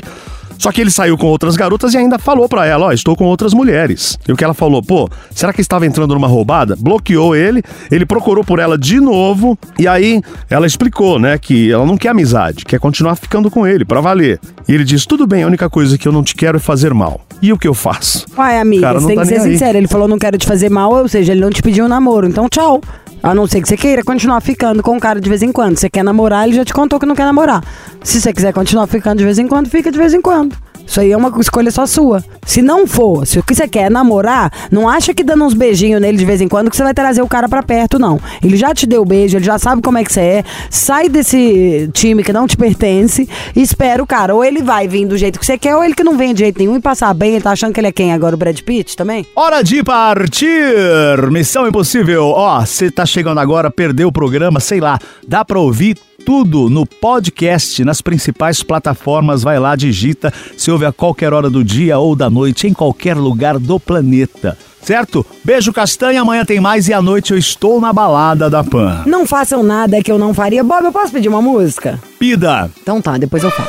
Só 0.60 0.70
que 0.70 0.78
ele 0.78 0.90
saiu 0.90 1.16
com 1.16 1.26
outras 1.26 1.56
garotas 1.56 1.94
e 1.94 1.96
ainda 1.96 2.18
falou 2.18 2.46
pra 2.46 2.66
ela, 2.66 2.88
ó, 2.88 2.92
estou 2.92 3.16
com 3.16 3.24
outras 3.24 3.54
mulheres. 3.54 4.18
E 4.28 4.30
o 4.30 4.36
que 4.36 4.44
ela 4.44 4.52
falou, 4.52 4.82
pô, 4.82 5.08
será 5.30 5.54
que 5.54 5.62
estava 5.62 5.86
entrando 5.86 6.12
numa 6.12 6.26
roubada? 6.26 6.76
Bloqueou 6.78 7.34
ele, 7.34 7.62
ele 7.90 8.04
procurou 8.04 8.44
por 8.44 8.58
ela 8.58 8.76
de 8.76 9.00
novo 9.00 9.58
e 9.78 9.88
aí 9.88 10.20
ela 10.50 10.66
explicou, 10.66 11.18
né, 11.18 11.38
que 11.38 11.72
ela 11.72 11.86
não 11.86 11.96
quer 11.96 12.10
amizade, 12.10 12.66
quer 12.66 12.78
continuar 12.78 13.16
ficando 13.16 13.50
com 13.50 13.66
ele 13.66 13.86
pra 13.86 14.02
valer. 14.02 14.38
E 14.68 14.74
ele 14.74 14.84
diz: 14.84 15.06
"Tudo 15.06 15.26
bem, 15.26 15.44
a 15.44 15.46
única 15.46 15.70
coisa 15.70 15.96
que 15.96 16.06
eu 16.06 16.12
não 16.12 16.22
te 16.22 16.34
quero 16.34 16.58
é 16.58 16.60
fazer 16.60 16.92
mal". 16.92 17.22
E 17.40 17.54
o 17.54 17.58
que 17.58 17.66
eu 17.66 17.72
faço? 17.72 18.26
Uai, 18.36 18.58
amiga, 18.58 18.82
Cara, 18.82 19.00
você 19.00 19.06
tem 19.06 19.16
tá 19.16 19.22
que 19.22 19.28
ser 19.28 19.40
sincero. 19.40 19.78
Ele 19.78 19.88
falou 19.88 20.06
não 20.06 20.18
quero 20.18 20.36
te 20.36 20.46
fazer 20.46 20.68
mal, 20.68 20.92
ou 20.92 21.08
seja, 21.08 21.32
ele 21.32 21.40
não 21.40 21.48
te 21.48 21.62
pediu 21.62 21.86
um 21.86 21.88
namoro. 21.88 22.28
Então, 22.28 22.46
tchau. 22.50 22.82
A 23.22 23.34
não 23.34 23.46
ser 23.46 23.60
que 23.60 23.68
você 23.68 23.76
queira 23.76 24.02
continuar 24.02 24.40
ficando 24.40 24.82
com 24.82 24.96
o 24.96 25.00
cara 25.00 25.20
de 25.20 25.28
vez 25.28 25.42
em 25.42 25.52
quando. 25.52 25.78
Você 25.78 25.90
quer 25.90 26.02
namorar, 26.02 26.46
ele 26.46 26.56
já 26.56 26.64
te 26.64 26.72
contou 26.72 26.98
que 26.98 27.06
não 27.06 27.14
quer 27.14 27.24
namorar. 27.24 27.62
Se 28.02 28.20
você 28.20 28.32
quiser 28.32 28.52
continuar 28.52 28.86
ficando 28.86 29.18
de 29.18 29.24
vez 29.24 29.38
em 29.38 29.46
quando, 29.46 29.68
fica 29.68 29.92
de 29.92 29.98
vez 29.98 30.14
em 30.14 30.22
quando. 30.22 30.56
Isso 30.90 31.00
aí 31.00 31.12
é 31.12 31.16
uma 31.16 31.32
escolha 31.40 31.70
só 31.70 31.86
sua. 31.86 32.20
Se 32.44 32.60
não 32.60 32.84
for, 32.84 33.24
se 33.24 33.38
o 33.38 33.44
que 33.44 33.54
você 33.54 33.68
quer 33.68 33.82
é 33.82 33.90
namorar, 33.90 34.52
não 34.72 34.88
acha 34.88 35.14
que 35.14 35.22
dando 35.22 35.44
uns 35.44 35.54
beijinhos 35.54 36.00
nele 36.00 36.18
de 36.18 36.24
vez 36.24 36.40
em 36.40 36.48
quando 36.48 36.68
que 36.68 36.76
você 36.76 36.82
vai 36.82 36.92
trazer 36.92 37.22
o 37.22 37.28
cara 37.28 37.48
pra 37.48 37.62
perto, 37.62 37.96
não. 37.96 38.18
Ele 38.42 38.56
já 38.56 38.74
te 38.74 38.88
deu 38.88 39.04
beijo, 39.04 39.36
ele 39.36 39.44
já 39.44 39.56
sabe 39.56 39.82
como 39.82 39.98
é 39.98 40.02
que 40.02 40.12
você 40.12 40.20
é. 40.20 40.44
Sai 40.68 41.08
desse 41.08 41.88
time 41.92 42.24
que 42.24 42.32
não 42.32 42.44
te 42.44 42.56
pertence 42.56 43.28
e 43.54 43.62
espera 43.62 44.02
o 44.02 44.06
cara. 44.06 44.34
Ou 44.34 44.44
ele 44.44 44.64
vai 44.64 44.88
vir 44.88 45.06
do 45.06 45.16
jeito 45.16 45.38
que 45.38 45.46
você 45.46 45.56
quer, 45.56 45.76
ou 45.76 45.84
ele 45.84 45.94
que 45.94 46.02
não 46.02 46.18
vem 46.18 46.34
de 46.34 46.40
jeito 46.40 46.58
nenhum 46.58 46.74
e 46.74 46.80
passar 46.80 47.14
bem. 47.14 47.34
Ele 47.34 47.44
tá 47.44 47.52
achando 47.52 47.72
que 47.72 47.78
ele 47.78 47.86
é 47.86 47.92
quem 47.92 48.12
agora? 48.12 48.34
O 48.34 48.38
Brad 48.38 48.58
Pitt 48.60 48.96
também? 48.96 49.24
Hora 49.36 49.62
de 49.62 49.84
partir! 49.84 51.30
Missão 51.30 51.68
Impossível. 51.68 52.24
Ó, 52.24 52.66
você 52.66 52.90
tá 52.90 53.06
chegando 53.06 53.38
agora, 53.38 53.70
perdeu 53.70 54.08
o 54.08 54.12
programa, 54.12 54.58
sei 54.58 54.80
lá, 54.80 54.98
dá 55.24 55.44
pra 55.44 55.60
ouvir 55.60 55.96
tudo 56.24 56.68
no 56.70 56.86
podcast, 56.86 57.84
nas 57.84 58.00
principais 58.00 58.62
plataformas. 58.62 59.42
Vai 59.42 59.58
lá, 59.58 59.74
digita, 59.74 60.32
se 60.56 60.70
ouve 60.70 60.84
a 60.84 60.92
qualquer 60.92 61.32
hora 61.32 61.50
do 61.50 61.64
dia 61.64 61.98
ou 61.98 62.14
da 62.14 62.30
noite, 62.30 62.66
em 62.66 62.72
qualquer 62.72 63.16
lugar 63.16 63.58
do 63.58 63.80
planeta. 63.80 64.56
Certo? 64.82 65.24
Beijo, 65.44 65.72
Castanha. 65.72 66.22
Amanhã 66.22 66.44
tem 66.44 66.60
mais 66.60 66.88
e 66.88 66.92
à 66.92 67.02
noite 67.02 67.32
eu 67.32 67.38
estou 67.38 67.80
na 67.80 67.92
balada 67.92 68.48
da 68.48 68.64
Pan. 68.64 69.02
Não 69.06 69.26
façam 69.26 69.62
nada 69.62 70.02
que 70.02 70.10
eu 70.10 70.18
não 70.18 70.32
faria. 70.32 70.64
Bob, 70.64 70.84
eu 70.84 70.92
posso 70.92 71.12
pedir 71.12 71.28
uma 71.28 71.42
música? 71.42 71.98
Pida! 72.18 72.70
Então 72.80 73.00
tá, 73.00 73.18
depois 73.18 73.42
eu 73.42 73.50
falo. 73.50 73.68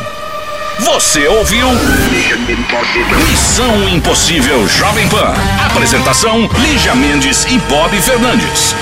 Você 0.80 1.28
ouviu? 1.28 1.68
Missão 3.30 3.90
Impossível 3.90 4.68
Jovem 4.68 5.08
Pan. 5.10 5.34
Apresentação: 5.70 6.50
Lígia 6.60 6.96
Mendes 6.96 7.46
e 7.46 7.60
Bob 7.70 7.96
Fernandes. 8.02 8.74